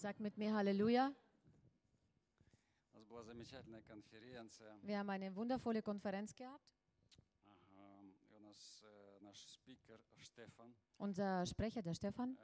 Sagt 0.00 0.18
mit 0.18 0.38
mir 0.38 0.54
Halleluja. 0.54 1.12
Wir 4.82 4.98
haben 4.98 5.10
eine 5.10 5.36
wundervolle 5.36 5.82
Konferenz 5.82 6.34
gehabt. 6.34 6.72
Unser 10.96 11.44
Sprecher, 11.44 11.82
der 11.82 11.92
Stefan, 11.92 12.38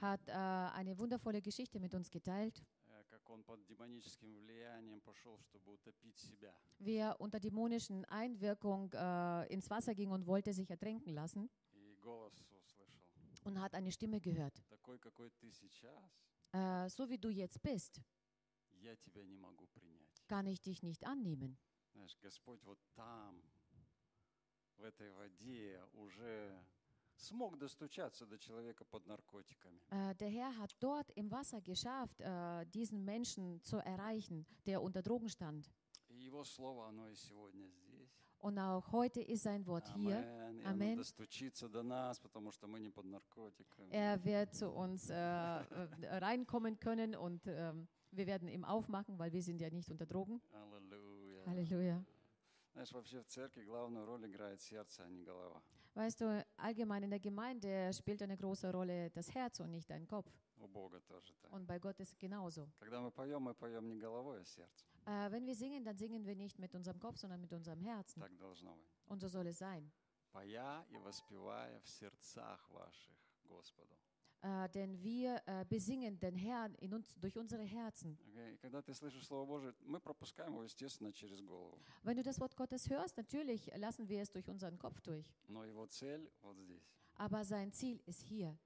hat 0.00 0.28
äh, 0.28 0.32
eine 0.32 0.96
wundervolle 0.96 1.42
Geschichte 1.42 1.80
mit 1.80 1.92
uns 1.92 2.08
geteilt. 2.08 2.62
Wie 6.78 6.96
er 6.98 7.20
unter 7.20 7.40
dämonischen 7.40 8.04
Einwirkung 8.04 8.92
äh, 8.92 9.52
ins 9.52 9.68
Wasser 9.70 9.92
ging 9.92 10.12
und 10.12 10.24
wollte 10.24 10.52
sich 10.52 10.70
ertränken 10.70 11.12
lassen 11.12 11.50
und 13.45 13.59
hat 13.59 13.73
eine 13.73 13.91
Stimme 13.91 14.19
gehört. 14.19 14.53
Такой, 14.69 14.97
какой 14.99 15.29
ты 15.31 15.51
сейчас, 15.51 16.11
Äh, 16.53 16.89
so 16.89 17.07
wie 17.09 17.17
du 17.17 17.29
jetzt 17.29 17.61
bist, 17.61 18.01
я 18.81 18.95
тебя 18.97 19.23
не 19.23 19.37
могу 19.37 19.67
принять. 19.67 20.09
kann 20.27 20.45
ich 20.47 20.59
dich 20.61 20.81
nicht 20.83 21.05
annehmen. 21.05 21.57
Знаешь, 21.93 22.17
Господь 22.21 22.61
вот 22.63 22.79
там, 22.95 23.41
в 24.77 24.83
этой 24.83 25.11
воде, 25.11 25.81
уже 25.93 26.57
смог 27.15 27.57
достучаться 27.57 28.25
до 28.25 28.37
человека 28.37 28.83
под 28.85 29.05
наркотиками. 29.07 29.79
Äh, 29.91 30.15
der 30.15 30.29
Herr 30.29 30.57
hat 30.57 30.75
dort 30.79 31.09
im 31.11 31.29
Wasser 31.31 31.61
geschafft, 31.61 32.19
äh, 32.19 32.65
diesen 32.67 33.03
Menschen 33.05 33.61
zu 33.63 33.77
erreichen, 33.77 34.45
der 34.65 34.81
unter 34.81 35.01
Drogen 35.01 35.29
stand. 35.29 35.69
И 36.09 36.15
Его 36.15 36.43
Слово, 36.43 36.87
оно 36.89 37.07
и 37.09 37.15
сегодня 37.15 37.67
здесь. 37.69 37.84
Und 38.45 38.57
auch 38.57 38.91
heute 38.91 39.21
ist 39.21 39.43
sein 39.43 39.65
Wort 39.67 39.87
hier. 39.95 40.17
Амен. 40.17 40.59
И 40.61 40.63
оно 40.63 40.83
Amen. 40.83 40.97
достучится 40.97 41.69
до 41.69 41.83
нас, 41.83 42.19
потому 42.19 42.51
что 42.51 42.67
мы 42.67 42.79
не 42.79 42.89
под 42.89 43.05
наркотиками. 43.05 43.91
Er 43.91 44.23
wird 44.23 44.53
zu 44.53 44.69
uns 44.69 45.09
äh, 45.09 45.13
äh, 45.15 46.17
reinkommen 46.17 46.79
können 46.79 47.15
und 47.15 47.45
ähm, 47.47 47.87
wir 48.11 48.27
werden 48.27 48.47
ihm 48.47 48.63
aufmachen, 48.63 49.17
weil 49.17 49.31
wir 49.31 49.41
sind 49.41 49.61
ja 49.61 49.69
nicht 49.69 49.89
unter 49.89 50.05
Drogen. 50.05 50.41
Аллилуйя. 50.53 51.45
Halleluja. 51.45 52.03
Знаешь, 52.73 52.91
вообще 52.93 53.21
в 53.21 53.27
церкви 53.27 53.63
главную 53.63 54.05
роль 54.05 54.25
играет 54.27 54.61
сердце, 54.61 55.03
а 55.03 55.09
не 55.09 55.23
голова. 55.23 55.61
Weißt 55.93 56.21
du, 56.21 56.45
allgemein 56.57 57.03
in 57.03 57.09
der 57.09 57.19
Gemeinde 57.19 57.91
spielt 57.93 58.21
eine 58.21 58.37
große 58.37 58.71
Rolle 58.71 59.09
das 59.11 59.33
Herz 59.35 59.59
und 59.59 59.71
nicht 59.71 59.89
dein 59.89 60.07
Kopf. 60.07 60.31
У 60.57 60.67
Бога 60.67 60.99
тоже 61.01 61.33
так. 61.41 61.51
Und 61.51 61.67
bei 61.67 61.79
Gott 61.79 61.99
ist 61.99 62.13
es 62.13 62.17
genauso. 62.17 62.69
Когда 62.79 63.01
мы 63.01 63.11
поем, 63.11 63.41
мы 63.41 63.53
поем 63.53 63.89
не 63.89 63.97
головой, 63.97 64.41
а 64.41 64.45
сердцем. 64.45 64.87
Äh, 65.05 65.31
wenn 65.31 65.45
wir 65.45 65.55
singen, 65.55 65.83
dann 65.83 65.97
singen 65.97 66.25
wir 66.25 66.35
nicht 66.35 66.59
mit 66.59 66.73
unserem 66.75 66.99
Kopf, 66.99 67.17
sondern 67.17 67.41
mit 67.41 67.51
unserem 67.53 67.81
Herzen. 67.81 68.21
Так 68.21 68.37
должно 68.37 68.75
быть. 68.75 68.89
Und 69.07 69.19
so 69.19 69.27
soll 69.27 69.47
es 69.47 69.57
sein. 69.57 69.91
Поя 70.31 70.85
и 70.89 70.97
воспевая 70.97 71.79
в 71.81 71.89
сердцах 71.89 72.69
ваших 72.69 73.13
Господу. 73.43 73.97
Äh, 74.43 74.69
denn 74.69 75.03
wir 75.03 75.39
äh, 75.45 75.65
besingen 75.65 76.19
den 76.19 76.35
Herrn 76.35 76.73
in 76.75 76.93
uns, 76.93 77.15
durch 77.19 77.37
unsere 77.37 77.63
Herzen. 77.63 78.17
Окей? 78.27 78.55
И 78.55 78.57
когда 78.57 78.81
ты 78.81 78.93
слышишь 78.93 79.27
Слово 79.27 79.45
Божие, 79.45 79.75
мы 79.81 79.99
пропускаем 79.99 80.53
его, 80.53 80.63
естественно, 80.63 81.11
через 81.13 81.41
голову. 81.41 81.79
Wenn 82.03 82.17
du 82.17 82.23
das 82.23 82.39
Wort 82.39 82.55
Gottes 82.55 82.89
hörst, 82.89 83.17
natürlich 83.17 83.71
lassen 83.75 84.07
wir 84.09 84.21
es 84.21 84.31
durch 84.31 84.49
unseren 84.49 84.79
Kopf 84.79 84.99
durch. 85.01 85.31
Но 85.47 85.63
его 85.63 85.85
цель 85.85 86.31
вот 86.41 86.57
здесь. 86.57 86.81
Aber 87.15 87.43
sein 87.43 87.71
Ziel 87.71 88.01
ist 88.07 88.21
hier. 88.21 88.57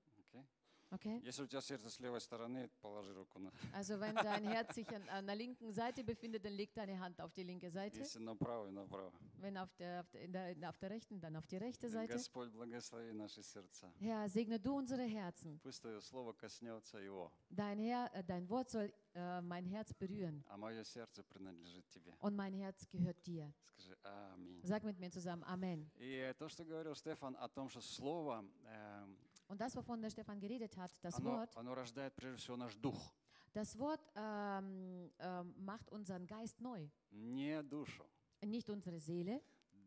Окей? 0.91 1.17
Okay? 1.17 1.25
Если 1.25 1.43
у 1.43 1.47
тебя 1.47 1.61
сердце 1.61 1.89
с 1.89 1.99
левой 1.99 2.21
стороны, 2.21 2.69
положи 2.81 3.13
руку 3.13 3.39
на... 3.39 3.51
Also 3.73 3.99
wenn 3.99 4.15
dein 4.15 4.43
Herz 4.45 4.75
sich 4.75 4.87
an, 4.89 5.07
an 5.09 5.25
der 5.25 5.35
linken 5.35 5.73
Seite 5.73 6.03
befindet, 6.03 6.45
dann 6.45 6.53
leg 6.53 6.73
deine 6.73 6.99
Hand 6.99 7.19
auf 7.19 7.33
die 7.33 7.43
linke 7.43 7.69
Seite. 7.71 7.99
Если 7.99 8.19
направо, 8.19 8.69
направо. 8.69 9.11
Wenn 9.39 9.57
auf 9.57 9.73
der, 9.75 10.01
auf 10.01 10.09
der, 10.11 10.21
in 10.21 10.31
der, 10.31 10.69
auf 10.69 10.77
der 10.77 10.91
rechten, 10.91 11.19
dann 11.19 11.35
auf 11.35 11.47
die 11.47 11.57
rechte 11.57 11.89
Seite. 11.89 12.13
Господь, 12.13 12.51
благослови 12.51 13.11
наши 13.13 13.41
сердца. 13.43 13.91
Herr, 13.99 14.29
segne 14.29 14.59
du 14.59 14.75
unsere 14.77 15.03
Herzen. 15.03 15.59
Пусть 15.63 15.81
Твое 15.81 16.01
Слово 16.01 16.33
коснется 16.33 16.99
его, 16.99 17.31
Dein, 17.49 17.79
Herr, 17.79 18.13
äh, 18.13 18.23
dein 18.23 18.47
Wort 18.49 18.69
soll 18.69 18.93
äh, 19.15 19.41
mein 19.41 19.65
Herz 19.65 19.91
berühren. 19.93 20.43
а 20.47 20.57
мое 20.57 20.83
сердце 20.83 21.23
принадлежит 21.23 21.89
Тебе. 21.89 22.13
Und 22.19 22.35
mein 22.35 22.53
Herz 22.53 22.87
gehört 22.89 23.25
dir. 23.25 23.51
Скажи 23.65 23.97
Аминь. 24.03 24.61
Sag 24.63 24.83
mit 24.83 24.99
mir 24.99 25.11
zusammen 25.11 25.43
Amen. 25.43 25.89
И 25.97 26.33
то, 26.37 26.47
что 26.47 26.63
говорил 26.63 26.95
Стефан 26.95 27.35
о 27.39 27.49
том, 27.49 27.69
что 27.69 27.81
Слово, 27.81 28.45
э, 28.65 29.07
Und 29.49 29.61
das, 29.61 29.75
wovon 29.75 30.01
der 30.01 30.09
Stefan 30.09 30.39
geredet 30.39 30.75
hat, 30.77 30.91
das 31.03 31.15
оно, 31.15 31.31
Wort, 31.31 31.55
оно 31.57 31.75
рождает 31.75 32.13
прежде 32.15 32.37
всего 32.41 32.57
наш 32.57 32.75
дух, 32.75 33.13
das 33.53 33.77
Wort 33.79 34.01
ähm, 34.15 35.11
ähm, 35.19 35.53
macht 35.63 35.89
unseren 35.91 36.25
Geist 36.27 36.59
neu. 36.61 36.87
не 37.11 37.61
душу. 37.63 38.03
Nicht 38.41 38.69
unsere 38.69 38.99
Seele, 38.99 39.41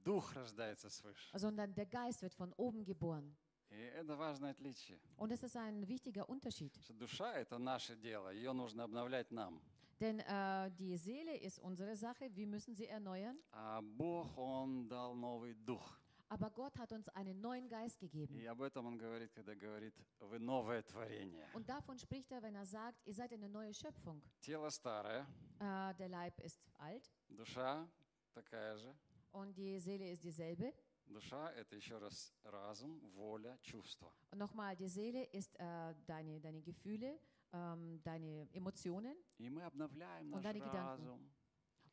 Дух 0.05 0.35
рождается 0.35 0.89
свыше. 0.89 1.37
sondern 1.39 1.75
der 1.75 1.87
Geist 1.87 2.23
wird 2.23 2.35
von 2.35 2.53
oben 2.55 2.85
geboren. 2.85 3.37
И 3.71 3.77
это 3.77 4.17
важное 4.17 4.53
отличие. 4.53 4.99
Und 5.19 5.31
das 5.31 5.43
ist 5.43 5.55
ein 5.57 5.87
wichtiger 5.87 6.27
Unterschied. 6.29 6.73
Что 6.83 6.95
душа – 6.95 7.35
это 7.35 7.59
наше 7.59 7.95
дело, 7.97 8.31
ее 8.31 8.53
нужно 8.53 8.85
обновлять 8.85 9.31
нам. 9.31 9.61
Denn 10.01 10.21
äh, 10.21 10.71
die 10.79 10.97
Seele 10.97 11.37
ist 11.37 11.59
unsere 11.59 11.97
Sache, 11.97 12.31
wir 12.35 12.47
müssen 12.47 12.75
sie 12.75 12.87
erneuern. 12.87 13.37
А 13.53 13.83
Бог, 13.83 14.29
Он 14.39 14.89
дал 14.89 15.15
новый 15.15 15.55
дух. 15.55 16.01
Aber 16.31 16.51
Gott 16.51 16.77
hat 16.79 16.93
uns 16.93 17.09
einen 17.11 17.41
neuen 17.41 17.69
Geist 17.69 17.99
gegeben. 17.99 18.35
И 18.37 18.45
об 18.47 18.61
этом 18.61 18.85
Он 18.87 18.99
говорит, 18.99 19.33
когда 19.33 19.55
говорит, 19.55 19.95
вы 20.21 20.39
новое 20.39 20.83
творение. 20.83 21.49
Und 21.55 21.67
davon 21.69 21.99
spricht 21.99 22.31
er, 22.33 22.43
wenn 22.43 22.55
er 22.55 22.67
sagt, 22.67 22.99
ihr 23.07 23.15
seid 23.15 23.33
eine 23.33 23.49
neue 23.49 23.73
Schöpfung. 23.73 24.21
Тело 24.43 24.69
старое, 24.71 25.27
Äh, 25.59 25.95
der 25.95 26.09
Leib 26.09 26.39
ist 26.41 26.69
alt 26.79 27.11
душа 27.31 27.89
такая 28.35 28.77
же. 28.77 28.95
und 29.33 29.57
die 29.57 29.79
Seele 29.81 30.11
ist 30.11 30.23
dieselbe. 30.23 30.73
Душа – 31.07 31.57
это 31.57 31.75
еще 31.77 31.97
раз 31.97 32.35
разум, 32.45 33.01
воля, 33.15 33.57
чувство. 33.63 34.13
Und 34.31 34.39
nochmal, 34.39 34.77
die 34.77 34.89
Seele 34.89 35.25
ist 35.33 35.59
äh, 35.59 35.95
deine, 36.07 36.39
deine 36.39 36.61
Gefühle, 36.61 37.19
ähm, 37.55 38.03
deine 38.05 38.47
Emotionen 38.53 39.17
И 39.39 39.49
мы 39.49 39.63
обновляем 39.63 40.27
Und 40.35 40.43
наш 40.43 40.43
deine 40.43 40.61
Gedanken. 40.61 41.31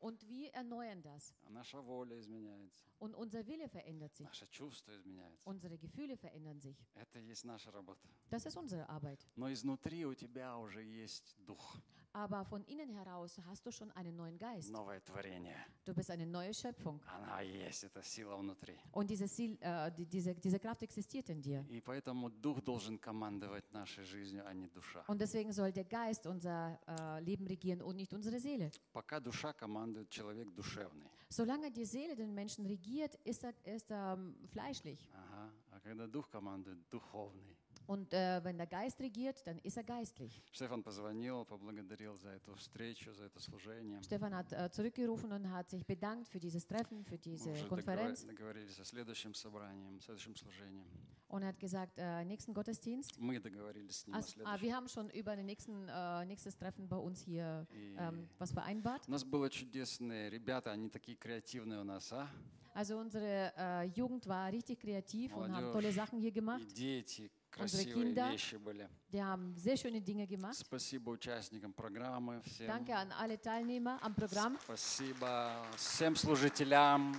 und 0.00 0.28
wir 0.28 0.50
erneuern 0.54 1.02
das. 1.02 1.34
а 1.44 1.50
наша 1.50 1.80
воля 1.80 2.18
изменяется, 2.20 2.84
Und 2.98 3.14
unser 3.14 3.46
Wille 3.46 3.68
verändert 3.68 4.14
sich. 4.14 4.26
наше 4.26 4.46
чувство 4.48 4.92
изменяется. 4.96 5.42
Unsere 5.48 5.78
Gefühle 5.78 6.16
verändern 6.16 6.60
sich. 6.60 6.76
Это 6.94 7.18
и 7.18 7.26
есть 7.26 7.44
наша 7.44 7.70
работа. 7.70 8.06
Das 8.30 8.46
ist 8.46 8.56
unsere 8.56 8.88
Arbeit. 8.88 9.26
Но 9.36 9.52
изнутри 9.52 10.04
у 10.06 10.14
тебя 10.14 10.56
уже 10.58 10.82
есть 10.82 11.34
дух, 11.46 11.76
Aber 12.12 12.46
von 12.46 12.64
innen 12.64 12.88
heraus 12.88 13.38
hast 13.46 13.66
du 13.66 13.70
schon 13.70 13.92
einen 13.92 14.16
neuen 14.16 14.38
Geist. 14.38 14.72
новое 14.72 15.00
творение. 15.00 15.54
Du 15.84 15.92
bist 15.92 16.10
eine 16.10 16.24
neue 16.24 16.54
Schöpfung. 16.54 16.98
Она 17.06 17.42
есть, 17.42 17.84
эта 17.84 18.02
сила 18.02 18.36
внутри. 18.38 18.78
Und 18.92 19.10
diese, 19.10 19.28
Ziel, 19.28 19.58
äh, 19.60 19.92
die, 19.92 20.06
diese, 20.06 20.34
diese 20.34 20.58
Kraft 20.58 20.82
existiert 20.82 21.28
in 21.28 21.42
dir. 21.42 21.62
И 21.68 21.82
поэтому 21.82 22.30
дух 22.30 22.62
должен 22.62 22.98
командовать 22.98 23.70
нашей 23.70 24.04
жизнью, 24.04 24.44
а 24.46 24.54
не 24.54 24.66
душа. 24.68 25.04
Und 25.08 25.20
deswegen 25.20 25.52
soll 25.52 25.72
der 25.72 25.84
Geist 25.84 26.26
unser 26.26 26.80
äh, 26.86 27.20
Leben 27.20 27.46
regieren 27.46 27.82
und 27.82 27.96
nicht 27.96 28.14
unsere 28.14 28.40
Seele. 28.40 28.70
Пока 28.94 29.20
душа 29.20 29.52
командует 29.52 30.08
человек 30.08 30.50
душевный. 30.54 31.10
Solange 31.28 31.70
die 31.70 31.84
Seele 31.84 32.16
den 32.16 32.32
Menschen 32.32 32.64
regiert, 32.64 33.14
ist 33.24 33.44
er, 33.44 33.52
ist 33.64 33.90
er 33.90 34.14
ähm, 34.14 34.34
fleischlich. 34.48 35.06
Ага. 35.12 35.52
А 35.70 35.80
когда 35.80 36.06
дух 36.06 36.30
командует, 36.30 36.78
духовный. 36.88 37.58
Und 37.88 38.12
äh, 38.12 38.42
wenn 38.42 38.56
der 38.58 38.66
Geist 38.66 38.98
regiert, 39.00 39.46
dann 39.46 39.58
ist 39.58 39.76
er 39.76 39.84
geistlich. 39.84 40.42
Штефан 40.50 40.82
позвонил, 40.82 41.44
поблагодарил 41.44 42.18
за 42.18 42.30
эту 42.30 42.52
встречу, 42.56 43.12
за 43.14 43.26
это 43.26 43.38
служение. 43.38 44.02
Stefan 44.02 44.34
hat 44.34 44.52
äh, 44.52 44.68
zurückgerufen 44.72 45.30
und 45.30 45.48
hat 45.52 45.70
sich 45.70 45.86
bedankt 45.86 46.26
für 46.28 46.40
dieses 46.40 46.66
Treffen, 46.66 47.04
für 47.04 47.14
Мы 47.14 47.18
diese 47.18 47.52
уже 47.52 47.68
Konferenz 47.68 48.24
договор- 48.24 48.26
договорились 48.34 48.80
о 48.80 48.84
следующем 48.84 49.34
собрании, 49.34 50.00
следующем 50.00 50.34
служении. 50.34 50.84
und 51.28 51.44
hat 51.44 51.60
gesagt, 51.60 51.92
äh, 51.98 52.24
nächsten 52.24 52.52
Gottesdienst. 52.54 53.12
Мы 53.20 53.38
договорились 53.38 53.98
с 54.00 54.06
ним 54.08 54.16
о 54.16 54.18
Also, 54.18 54.30
ah, 54.30 54.58
следующем. 54.58 54.62
wir 54.62 54.74
haben 54.74 54.88
schon 54.88 55.10
über 55.10 55.36
den 55.36 55.46
nächsten, 55.46 55.88
äh, 55.88 56.24
nächstes 56.26 56.56
Treffen 56.56 56.88
bei 56.88 56.96
uns 56.96 57.20
hier 57.20 57.68
И 57.72 57.94
ähm, 58.00 58.28
was 58.40 58.50
vereinbart. 58.52 59.06
У 59.06 59.12
нас 59.12 59.22
было 59.22 59.48
чудесные 59.48 60.28
ребята, 60.28 60.72
они 60.72 60.90
такие 60.90 61.16
креативные 61.16 61.78
у 61.80 61.84
нас, 61.84 62.12
а? 62.12 62.28
Also 62.74 62.98
unsere 62.98 63.52
äh, 63.56 63.84
Jugend 63.94 64.26
war 64.26 64.50
richtig 64.52 64.80
kreativ 64.80 65.34
und 65.34 65.44
haben 65.52 65.66
Молодежь. 65.66 65.72
tolle 65.72 65.92
Sachen 65.92 66.18
hier 66.18 66.28
И 66.28 66.32
gemacht. 66.32 66.66
дети, 66.76 67.30
красивые 67.51 67.93
Kinder. 68.13 68.31
вещи 68.31 68.55
были. 68.55 68.89
Die 69.11 69.21
haben 69.21 69.53
sehr 69.55 69.75
schöne 69.77 70.01
Dinge 70.01 70.25
gemacht. 70.27 70.55
Спасибо 70.55 71.09
участникам 71.11 71.73
программы 71.73 72.41
всем. 72.43 72.67
Danke 72.67 72.95
an 72.95 73.11
alle 73.11 73.39
Teilnehmer 73.39 73.99
am 74.01 74.15
Programm. 74.15 74.57
Спасибо 74.63 75.65
всем 75.77 76.15
служителям. 76.15 77.15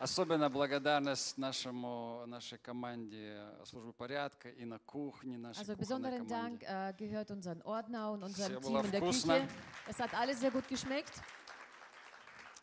Особенно 0.00 0.50
благодарность 0.50 1.38
нашему, 1.38 2.24
нашей 2.26 2.58
команде 2.58 3.46
службы 3.64 3.92
порядка 3.92 4.50
и 4.50 4.64
на 4.64 4.78
кухне, 4.80 5.38
нашей 5.38 5.60
Also 5.60 5.76
кухонной 5.76 5.78
besonderen 5.78 6.26
Dank 6.26 6.60
команде. 6.64 6.66
äh, 6.66 6.92
gehört 6.98 7.30
unseren 7.30 7.62
Ordner 7.62 8.10
und 8.10 8.24
unserem 8.24 8.52
Sehr 8.54 8.60
Team 8.60 8.84
in 8.84 8.90
der 8.90 9.00
вкусно. 9.00 9.40
Küche. 9.40 9.48
Es 9.88 9.98
hat 10.00 10.12
alles 10.14 10.40
sehr 10.40 10.50
gut 10.50 10.66
geschmeckt. 10.68 11.12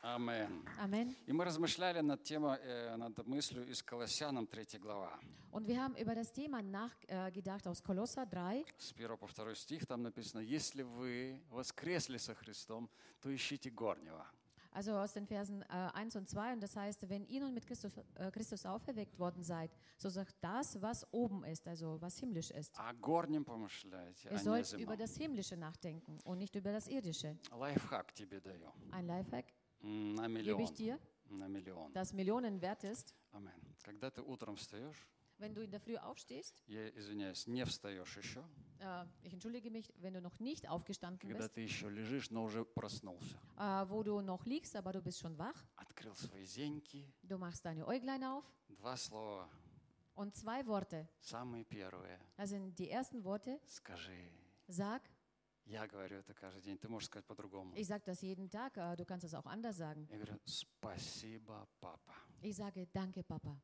Амен. 0.02 0.62
Amen. 0.78 1.16
И 1.26 1.32
мы 1.32 1.44
размышляли 1.44 2.00
над 2.00 2.22
темой, 2.22 2.58
э, 2.62 2.96
над 2.96 3.26
мыслью 3.26 3.66
из 3.66 3.82
Колоссянам 3.82 4.46
3 4.46 4.78
глава. 4.78 5.18
Und 5.50 5.66
wir 5.66 5.82
haben 5.82 5.96
über 5.96 6.14
das 6.14 6.32
Thema 6.32 6.62
nachgedacht 6.62 7.66
aus 7.66 7.82
Kolosser 7.82 8.26
3. 8.26 8.64
С 8.78 8.92
1 8.92 9.16
по 9.16 9.26
2 9.26 9.54
стих 9.54 9.86
там 9.86 10.02
написано, 10.02 10.40
если 10.40 10.82
вы 10.82 11.40
воскресли 11.50 12.18
со 12.18 12.34
Христом, 12.34 12.88
то 13.20 13.34
ищите 13.34 13.70
горнего. 13.70 14.24
Also 14.72 14.94
aus 14.94 15.14
den 15.14 15.26
Versen 15.26 15.62
äh, 15.62 15.90
1 15.94 16.14
und 16.16 16.28
2. 16.28 16.52
Und 16.52 16.60
das 16.62 16.76
heißt, 16.76 17.08
wenn 17.08 17.24
ihr 17.26 17.40
nun 17.40 17.54
mit 17.54 17.66
Christus, 17.66 17.92
äh, 18.16 18.30
Christus 18.30 18.66
auferweckt 18.66 19.18
worden 19.18 19.42
seid, 19.42 19.70
so 19.96 20.10
sagt 20.10 20.36
das, 20.42 20.80
was 20.82 21.06
oben 21.12 21.44
ist, 21.44 21.66
also 21.66 21.98
was 22.02 22.18
himmlisch 22.18 22.50
ist. 22.50 22.74
О 22.78 22.92
горнем 22.92 23.44
помышляйте, 23.44 24.28
а 24.28 24.32
Ihr 24.32 24.36
не 24.36 24.40
о 24.40 24.44
sollt 24.44 24.72
über 24.74 24.92
земном. 24.92 24.98
das 24.98 25.16
Himmlische 25.16 25.56
nachdenken 25.56 26.20
und 26.24 26.36
nicht 26.38 26.54
über 26.54 26.70
das 26.72 26.86
Irdische. 26.88 27.36
Лайфхак 27.50 28.12
тебе 28.12 28.38
даю. 28.40 28.70
Ein 28.92 29.06
Lifehack 29.06 29.46
М, 29.80 30.14
На 30.14 30.22
gebe 30.26 30.38
миллион. 30.38 30.60
ich 30.62 30.72
dir, 30.74 30.98
На 31.28 31.48
миллион. 31.48 31.92
das 31.92 32.12
Millionen 32.12 32.60
wert 32.60 32.84
ist. 32.84 33.14
Амен. 33.32 33.52
Когда 33.82 34.10
ты 34.10 34.22
утром 34.22 34.56
встаешь, 34.56 35.06
Wenn 35.38 35.54
du 35.54 35.60
in 35.62 35.70
der 35.70 35.80
Früh 35.80 35.96
aufstehst, 35.98 36.62
я 36.66 36.88
извиняюсь, 36.88 37.46
не 37.46 37.62
встаешь 37.66 38.16
еще, 38.16 38.42
äh, 38.80 39.04
ich 39.22 39.34
entschuldige 39.34 39.70
mich, 39.70 39.92
wenn 39.98 40.14
du 40.14 40.20
noch 40.22 40.38
nicht 40.40 40.66
aufgestanden 40.66 41.18
когда 41.18 41.44
bist, 41.44 41.52
ты 41.54 41.60
еще 41.60 41.90
лежишь, 41.90 42.30
но 42.30 42.44
уже 42.44 42.64
проснулся, 42.64 43.36
äh, 43.58 43.84
wo 43.90 44.02
du 44.02 44.22
noch 44.22 44.46
liegst, 44.46 44.74
aber 44.76 44.92
du 44.94 45.02
bist 45.02 45.18
schon 45.18 45.36
wach, 45.36 45.62
открыл 45.76 46.14
свои 46.14 46.46
зеньки, 46.46 47.06
du 47.22 47.36
machst 47.36 47.66
deine 47.66 47.86
Äuglein 47.86 48.24
auf 48.24 48.44
два 48.70 48.96
слова, 48.96 49.46
und 50.14 50.34
zwei 50.34 50.66
Worte, 50.66 51.06
самые 51.20 51.64
первые, 51.64 52.18
das 52.38 52.48
sind 52.48 52.74
die 52.78 52.88
ersten 52.88 53.22
Worte, 53.22 53.60
скажи. 53.66 54.30
sag, 54.68 55.02
Я 55.64 55.86
говорю 55.88 56.18
это 56.18 56.32
каждый 56.32 56.62
день, 56.62 56.78
ты 56.78 56.88
можешь 56.88 57.08
сказать 57.08 57.26
по-другому. 57.26 57.74
ich 57.74 57.88
sage 57.88 58.04
das 58.04 58.22
jeden 58.22 58.48
Tag, 58.48 58.76
äh, 58.76 58.96
du 58.96 59.04
kannst 59.04 59.24
es 59.24 59.34
auch 59.34 59.46
anders 59.46 59.76
sagen. 59.76 60.06
Я 60.10 60.16
говорю, 60.18 60.38
спасибо, 60.44 61.66
папа. 61.80 62.14
Ich 62.40 62.54
sage, 62.56 62.86
danke 62.92 63.24
Papa. 63.24 63.60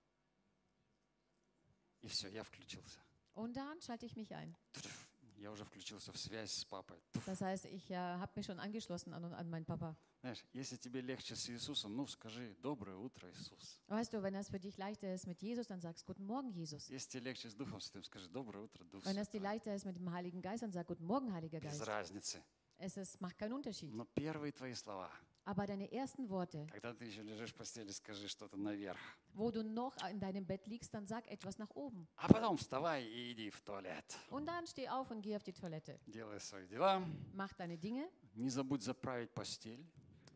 И 2.02 2.08
все, 2.08 2.28
я 2.28 2.42
включился. 2.42 2.98
Und 3.34 3.56
dann 3.56 3.80
schalte 3.80 4.04
ich 4.06 4.16
mich 4.16 4.34
ein. 4.34 4.56
Туф, 4.72 5.05
Я 5.37 5.51
уже 5.51 5.63
включился 5.65 6.11
в 6.11 6.17
связь 6.17 6.51
с 6.51 6.65
папой. 6.65 6.97
Das 7.25 7.41
heißt, 7.41 7.65
ich 7.65 7.89
äh, 7.91 7.95
habe 7.95 8.31
mich 8.35 8.45
schon 8.45 8.59
angeschlossen 8.59 9.13
an, 9.13 9.23
an 9.25 9.49
meinen 9.49 9.65
Papa. 9.65 9.95
Знаешь, 10.21 10.43
если 10.51 10.77
тебе 10.77 10.99
легче 11.01 11.35
с 11.35 11.47
Иисусом, 11.49 11.95
ну 11.95 12.07
скажи 12.07 12.55
«Доброе 12.61 12.97
утро, 12.97 13.29
Иисус». 13.31 13.79
Weißt 13.87 14.13
du, 14.13 14.23
wenn 14.23 14.33
es 14.33 14.49
für 14.49 14.59
dich 14.59 14.75
leichter 14.77 15.13
ist 15.13 15.27
mit 15.27 15.41
Jesus, 15.41 15.67
dann 15.67 15.79
sagst 15.79 16.05
Guten 16.07 16.25
Morgen, 16.25 16.49
Jesus. 16.51 16.89
Если 16.89 17.11
тебе 17.11 17.29
легче 17.29 17.49
с 17.49 17.53
Духом 17.53 17.79
Святым, 17.79 18.03
скажи 18.03 18.27
«Доброе 18.29 18.63
утро, 18.63 18.83
Дух 18.85 19.05
Wenn 19.05 19.17
es 19.17 19.29
dir 19.29 19.39
Святой». 19.39 19.41
leichter 19.41 19.75
ist 19.75 19.85
mit 19.85 19.95
dem 19.95 20.11
Heiligen 20.11 20.41
Geist, 20.41 20.63
dann 20.63 20.71
sag 20.71 20.87
Guten 20.87 21.05
Morgen, 21.05 21.31
Heiliger 21.31 21.59
Без 21.59 21.77
Geist. 21.79 21.87
разницы. 21.87 22.43
Es 22.79 22.97
ist, 22.97 23.21
macht 23.21 23.37
keinen 23.37 23.53
Unterschied. 23.53 23.93
Но 23.93 24.05
первые 24.05 24.51
твои 24.51 24.73
слова, 24.73 25.11
Aber 25.46 25.66
deine 25.66 25.90
ersten 25.90 26.28
Worte, 26.28 26.66
когда 26.70 26.94
ты 26.94 27.04
еще 27.04 27.20
лежишь 27.22 27.50
в 27.50 27.56
постели, 27.56 27.90
скажи 27.90 28.28
что-то 28.28 28.56
наверх. 28.56 28.98
wo 29.34 29.50
du 29.50 29.64
noch 29.64 29.96
in 30.08 30.20
deinem 30.20 30.46
Bett 30.46 30.66
liegst, 30.68 30.94
dann 30.94 31.04
sag 31.06 31.26
etwas 31.28 31.58
nach 31.58 31.70
oben. 31.74 32.06
А 32.16 32.28
потом 32.28 32.56
вставай 32.56 33.04
и 33.04 33.32
иди 33.32 33.50
в 33.50 33.60
туалет. 33.60 34.04
Und 34.30 34.46
dann 34.46 34.66
steh 34.68 34.88
auf 34.88 35.10
und 35.10 35.20
geh 35.20 35.34
auf 35.34 35.42
die 35.42 35.52
Toilette. 35.52 35.98
Делай 36.06 36.38
свои 36.38 36.66
дела. 36.68 37.02
Mach 37.34 37.52
deine 37.54 37.76
Dinge. 37.76 38.08
Не 38.34 38.50
забудь 38.50 38.82
заправить 38.82 39.30
постель. 39.34 39.84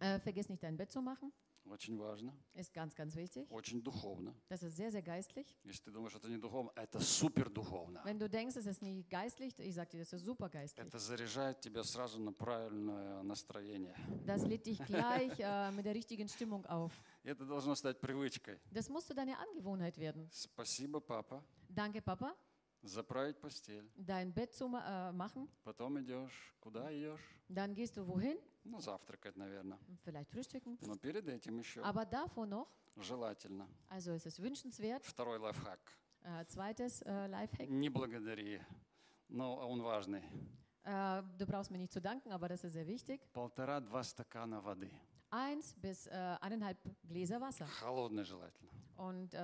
Äh, 0.01 0.19
vergiss 0.19 0.49
nicht 0.49 0.63
dein 0.63 0.77
Bett 0.77 0.91
zu 0.91 1.01
machen. 1.01 1.33
Очень 1.72 1.98
важно. 1.98 2.34
Ist 2.54 2.74
ganz, 2.74 2.94
ganz 2.94 3.16
wichtig. 3.16 3.50
Очень 3.50 3.82
духовно. 3.82 4.36
Das 4.50 4.62
ist 4.62 4.76
sehr, 4.76 4.92
sehr 4.92 5.02
geistlich. 5.02 5.48
Если 5.64 5.86
ты 5.86 5.92
думаешь, 5.92 6.14
это 6.14 6.28
не 6.28 6.38
духовно, 6.38 6.70
это 6.76 7.00
супер 7.00 7.50
духовно. 7.50 8.02
Wenn 8.04 8.20
du 8.20 8.28
denkst, 8.28 8.58
es 8.58 8.66
ist 8.66 8.82
nicht 8.82 9.10
geistlich, 9.10 9.58
ich 9.58 9.74
sag 9.74 9.90
dir, 9.90 10.00
das 10.00 10.12
ist 10.12 10.26
super 10.26 10.50
geistlich. 10.50 10.86
Это 10.86 11.00
заряжает 11.00 11.62
тебя 11.62 11.84
сразу 11.84 12.20
на 12.20 12.34
правильное 12.34 13.24
настроение. 13.24 13.96
Das 14.26 14.46
lädt 14.46 14.66
dich 14.66 14.84
gleich 14.84 15.40
äh, 15.40 15.72
mit 15.72 15.86
der 15.86 15.96
richtigen 15.96 16.28
Stimmung 16.28 16.66
auf. 16.66 16.92
Это 17.24 17.46
должно 17.46 17.74
стать 17.76 18.02
привычкой. 18.02 18.60
Das 18.74 18.90
musst 18.90 19.10
du 19.10 19.14
deine 19.14 19.38
Angewohnheit 19.40 19.98
werden. 19.98 20.30
Спасибо, 20.34 21.00
папа. 21.00 21.42
Danke, 21.70 22.02
Papa. 22.02 22.36
Заправить 22.82 23.40
постель. 23.40 23.90
Dein 23.96 24.34
Bett 24.34 24.54
zu 24.54 24.66
äh, 24.66 25.14
machen. 25.14 25.48
Потом 25.64 25.98
идешь. 26.02 26.54
Куда 26.60 26.92
идешь? 26.92 27.22
Dann 27.48 27.74
gehst 27.74 27.96
du 27.96 28.06
wohin? 28.06 28.38
Ну, 28.64 28.80
завтракать, 28.80 29.36
наверное. 29.38 29.80
Vielleicht 30.04 30.30
frühstücken. 30.30 30.78
Но 30.82 30.96
перед 30.96 31.28
этим 31.28 31.58
еще 31.60 31.82
Aber 31.82 32.06
davor 32.06 32.46
noch, 32.46 32.68
желательно. 32.96 33.68
also 33.90 34.12
es 34.12 34.26
ist 34.26 34.40
wünschenswert. 34.42 35.04
Второй 35.06 35.40
лайфхак. 35.40 35.80
Äh, 36.24 36.46
zweites 36.46 37.02
äh, 37.02 37.28
Lifehack. 37.28 37.70
Не 37.70 37.90
благодари, 37.90 38.62
но 39.30 39.56
он 39.68 39.82
важный. 39.82 40.24
Äh, 40.84 41.24
du 41.38 41.46
brauchst 41.46 41.72
mir 41.72 41.78
nicht 41.80 41.92
zu 41.92 42.00
danken, 42.02 42.32
aber 42.32 42.48
das 42.50 42.64
ist 42.64 42.74
sehr 42.74 42.86
wichtig. 42.88 43.22
Полтора-два 43.34 44.04
стакана 44.04 44.62
воды. 44.62 44.92
Eins 45.32 45.74
bis 45.82 46.08
äh, 46.08 46.12
eineinhalb 46.42 46.78
Gläser 47.08 47.40
Wasser. 47.40 47.66
Холодный 47.80 48.26
желательно. 48.26 48.70
Und 48.98 49.34
äh, 49.34 49.40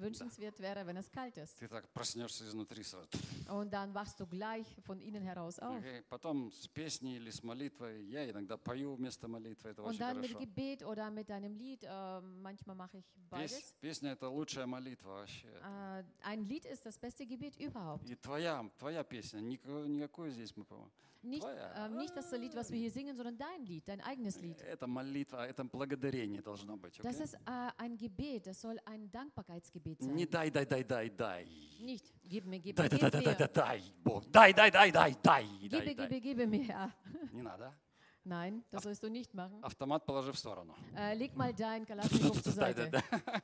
wünschenswert 0.00 0.58
wäre, 0.60 0.84
wenn 0.86 0.96
es 0.98 1.10
kalt 1.10 1.36
ist. 1.38 1.58
Ты 1.58 1.66
так 1.68 1.88
проснешься 1.94 2.44
изнутри 2.44 2.82
сразу. 2.82 3.08
Und 3.48 3.70
dann 3.72 3.94
wachst 3.94 4.18
du 4.20 4.26
gleich 4.26 4.66
von 4.84 5.00
innen 5.00 5.22
heraus 5.22 5.58
auf. 5.60 5.78
Окей, 5.78 6.02
Потом 6.10 6.50
с 6.52 6.66
песней 6.68 7.16
или 7.16 7.30
с 7.30 7.42
молитвой. 7.42 8.04
Я 8.04 8.28
иногда 8.28 8.58
пою 8.58 8.94
вместо 8.96 9.28
молитвы. 9.28 9.70
Это 9.70 9.82
Und 9.82 9.90
очень 9.90 9.98
dann 10.00 10.20
mit 10.20 10.32
хорошо. 10.32 10.40
Gebet 10.44 10.82
oder 10.84 11.10
mit 11.10 11.30
deinem 11.30 11.54
Lied. 11.54 11.84
Äh, 11.84 12.20
manchmal 12.42 12.74
mache 12.76 12.98
ich 12.98 13.04
Пес- 13.30 13.30
beides. 13.30 13.74
Песня– 13.80 14.12
это 14.12 14.28
лучшая 14.28 14.66
молитва 14.66 15.08
вообще. 15.20 15.48
Äh, 15.62 16.04
ein 16.24 16.44
Lied 16.46 16.66
ist 16.66 16.84
das 16.84 16.98
beste 16.98 17.24
Gebet 17.24 17.56
überhaupt. 17.58 18.04
И 18.10 18.16
твоя, 18.16 18.68
твоя 18.78 19.04
песня, 19.04 19.38
никакой, 19.40 19.88
никакой 19.88 20.30
здесь 20.32 20.54
мы 20.56 20.64
по 20.64 20.90
Nicht, 21.24 21.46
ähm, 21.76 21.96
nicht 21.98 22.16
das 22.16 22.32
Lied, 22.32 22.54
was 22.56 22.70
wir 22.72 22.78
hier 22.78 22.90
singen, 22.90 23.14
sondern 23.16 23.38
dein 23.38 23.64
Lied, 23.64 23.86
dein 23.86 24.00
eigenes 24.00 24.40
Lied. 24.40 24.60
Это 24.62 24.88
молитва, 24.88 25.46
это 25.46 25.62
благодарение 25.64 26.42
должно 26.42 26.76
быть. 26.76 26.98
Das 27.00 27.14
окей? 27.14 27.24
ist 27.24 27.34
äh, 27.34 27.70
ein 27.78 27.96
Gebet, 27.96 28.46
das 28.48 28.60
soll 28.60 28.76
ein 28.84 29.08
Dankbarkeitsgebet 29.10 30.00
Не 30.00 30.24
sein. 30.24 30.30
дай, 30.30 30.50
дай, 30.50 30.66
дай, 30.66 30.82
дай, 30.84 31.10
дай. 31.10 31.46
Nicht, 31.80 32.12
gib 32.28 32.44
mir, 32.46 32.58
gib 32.58 32.74
Дай, 32.74 32.88
mir, 32.88 32.98
дай, 32.98 32.98
gib 32.98 33.10
дай, 33.12 33.22
дай, 33.22 33.34
дай, 33.36 33.46
mir. 33.46 33.52
дай, 33.52 33.82
Бог. 34.02 34.24
Дай, 34.32 34.52
дай, 34.52 34.70
дай, 34.70 34.90
дай, 34.90 35.14
дай, 35.22 35.46
дай, 35.68 35.68
Gebe, 35.68 35.94
дай. 35.94 36.08
gebe, 36.08 36.20
gebe 36.20 36.46
mir. 36.48 36.90
Не 37.32 37.42
надо. 37.42 37.72
Nein, 38.24 38.64
das 38.70 38.82
sollst 38.82 39.02
du 39.04 39.08
nicht 39.08 39.32
machen. 39.34 39.62
Автомат 39.62 40.04
положи 40.04 40.32
в 40.32 40.38
сторону. 40.38 40.74
Äh, 40.96 41.14
leg 41.14 41.36
mal 41.36 41.52
dein 41.54 41.84
Kalaschnikow 41.86 42.42
zur 42.42 42.52
Дай, 42.54 42.74
дай, 42.74 42.90
Seite. 42.90 42.90
дай. 42.90 43.42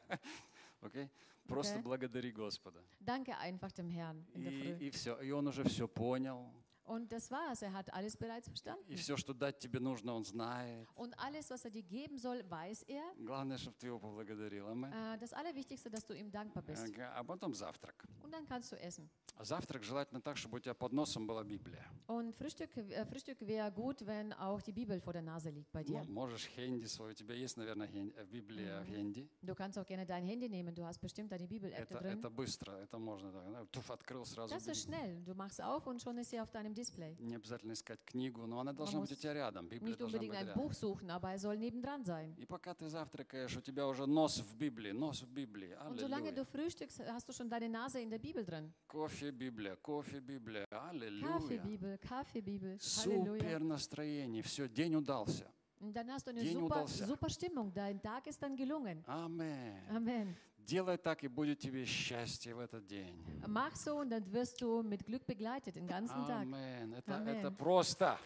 Окей? 0.80 1.08
Просто 1.46 1.78
благодари 1.78 2.30
Господа. 2.32 2.80
Danke 3.00 3.36
einfach 3.38 3.72
dem 3.72 3.88
Herrn 3.90 4.26
in 4.34 4.42
der 4.44 4.52
Früh. 4.52 4.76
И, 4.80 4.86
и 4.88 4.90
все. 4.90 5.16
И 5.22 5.30
он 5.30 5.46
уже 5.46 5.62
все 5.64 5.86
понял. 5.88 6.50
Und 6.87 7.13
das 7.13 7.31
war's. 7.31 7.61
Er 7.61 7.71
hat 7.71 7.93
alles 7.93 8.17
bereits 8.17 8.45
И 8.47 8.51
verstanden. 8.51 8.97
все, 8.97 9.15
что 9.15 9.33
дать 9.33 9.57
тебе 9.57 9.79
нужно, 9.79 10.13
он 10.13 10.25
знает. 10.25 10.85
Und 10.95 11.17
alles, 11.17 11.49
was 11.49 11.63
er 11.63 11.71
dir 11.71 11.81
geben 11.81 12.17
soll, 12.17 12.43
weiß 12.49 12.83
er. 12.89 13.03
Главное, 13.25 13.57
чтобы 13.57 13.77
ты 13.79 13.87
его 13.87 13.99
поблагодарил. 13.99 14.67
Аминь. 14.67 14.91
Äh, 14.91 15.17
das 15.17 15.31
Allerwichtigste, 15.31 15.89
dass 15.89 16.03
du 16.05 16.13
ihm 16.13 16.29
dankbar 16.29 16.61
bist. 16.61 16.83
Окей, 16.83 17.05
А 17.05 17.23
потом 17.23 17.53
завтрак. 17.53 18.03
Und 18.21 18.33
dann 18.33 18.45
kannst 18.45 18.73
du 18.73 18.75
essen. 18.75 19.09
А 19.37 19.45
завтрак 19.45 19.81
желательно 19.83 20.19
так, 20.21 20.35
чтобы 20.37 20.57
у 20.57 20.59
тебя 20.59 20.73
под 20.73 20.91
носом 20.91 21.25
была 21.25 21.43
Библия. 21.45 21.85
Und 22.07 22.35
Frühstück, 22.35 22.75
äh, 22.75 23.05
Frühstück 23.05 23.39
wäre 23.47 23.71
gut, 23.71 24.05
wenn 24.05 24.33
auch 24.33 24.61
die 24.61 24.73
Bibel 24.73 24.99
vor 24.99 25.13
der 25.13 25.21
Nase 25.23 25.51
liegt 25.51 25.71
bei 25.71 25.83
dir. 25.85 26.01
М- 26.01 26.11
Можешь 26.13 26.47
хенди 26.47 26.85
свой. 26.87 27.11
У 27.11 27.15
тебя 27.15 27.33
есть, 27.33 27.55
наверное, 27.55 27.87
хен- 27.87 28.13
э, 28.17 28.25
Библия 28.25 28.81
в 28.81 28.87
хенди. 28.87 29.29
Du 29.41 29.55
kannst 29.55 29.77
auch 29.79 29.85
gerne 29.85 30.05
dein 30.05 30.25
Handy 30.25 30.49
nehmen. 30.49 30.75
Du 30.75 30.83
hast 30.83 30.99
bestimmt 30.99 31.31
deine 31.31 31.47
Bibel-App 31.47 31.89
Это, 31.89 31.93
da 31.93 31.99
drin. 32.01 32.19
это 32.19 32.29
быстро, 32.29 32.73
это 32.73 32.99
можно. 32.99 33.31
так, 33.31 33.51
да, 33.53 33.65
Туф, 33.71 33.89
открыл 33.89 34.25
сразу. 34.25 34.53
Das 34.53 34.67
ist 34.67 34.85
Библию. 34.85 34.99
schnell. 34.99 35.23
Du 35.23 35.33
machst 35.33 35.61
auf 35.61 35.87
und 35.87 36.01
schon 36.01 36.17
ist 36.17 36.29
sie 36.29 36.41
auf 36.41 36.51
deinem 36.51 36.73
Display. 36.78 37.16
Не 37.18 37.34
обязательно 37.34 37.72
искать 37.72 37.98
книгу, 38.04 38.46
но 38.46 38.60
она 38.60 38.72
должна 38.72 39.00
быть 39.00 39.10
у 39.10 39.14
тебя 39.16 39.34
рядом. 39.34 39.68
Библия 39.68 39.96
Nicht 39.96 40.02
unbedingt 40.02 40.34
ein. 40.34 40.52
Buch 40.54 40.72
suchen, 40.72 41.10
aber 41.10 41.30
er 41.32 41.38
soll 41.38 41.56
nebendran 41.56 42.04
sein. 42.04 42.34
И 42.38 42.46
пока 42.46 42.72
ты 42.74 42.88
завтракаешь, 42.88 43.56
у 43.56 43.60
тебя 43.60 43.86
уже 43.86 44.06
нос 44.06 44.38
в 44.38 44.56
Библии, 44.56 44.92
нос 44.92 45.22
в 45.22 45.28
Библии. 45.32 45.76
Und 45.88 45.98
solange 45.98 46.32
du 46.32 46.44
frühstückst, 46.44 47.00
hast 47.08 47.28
du 47.28 47.32
schon 47.32 47.48
deine 47.50 47.68
Nase 47.68 48.00
in 48.00 48.10
der 48.10 48.18
Bibel 48.20 48.44
drin. 48.44 48.72
Кофе 48.86 49.30
Библия, 49.32 49.76
кофе 49.76 50.20
Библия. 50.20 50.66
Аллилуйя. 50.70 51.32
Kaffeebibel, 51.32 51.98
Kaffeebibel. 51.98 52.78
Halleluja. 52.78 53.40
Супер 53.40 53.60
настроение. 53.60 54.42
Все, 54.42 54.68
день 54.68 54.94
удался. 54.94 55.50
Und 55.80 55.94
dann 55.94 56.10
hast 56.10 56.26
du 56.26 56.30
eine 56.30 56.42
День 56.42 56.54
super, 56.54 56.76
удался. 56.76 57.06
super 57.06 57.28
Stimmung. 57.28 57.72
Dein 57.72 58.00
Tag 58.00 58.26
ist 58.26 58.42
dann 58.42 58.56
gelungen. 58.56 59.04
Аминь. 59.06 59.80
Amen. 59.88 60.36
Делай 60.58 60.98
так, 60.98 61.22
и 61.24 61.28
будет 61.28 61.60
тебе 61.60 61.86
счастье 61.86 62.54
в 62.54 62.60
этот 62.60 62.86
день. 62.86 63.16
Mach 63.46 63.74
so 63.74 64.00
und 64.00 64.10
dann 64.10 64.30
wirst 64.32 64.60
du 64.60 64.82
mit 64.82 65.06
Glück 65.06 65.24
begleitet 65.24 65.76
den 65.76 65.86
ganzen 65.86 66.26
Tag. 66.26 66.42
Аминь. 66.42 66.94
Это, 66.94 67.16
Аминь. 67.16 67.36
это 67.36 67.50
просто. 67.50 68.18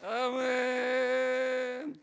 Аминь. 0.00 2.00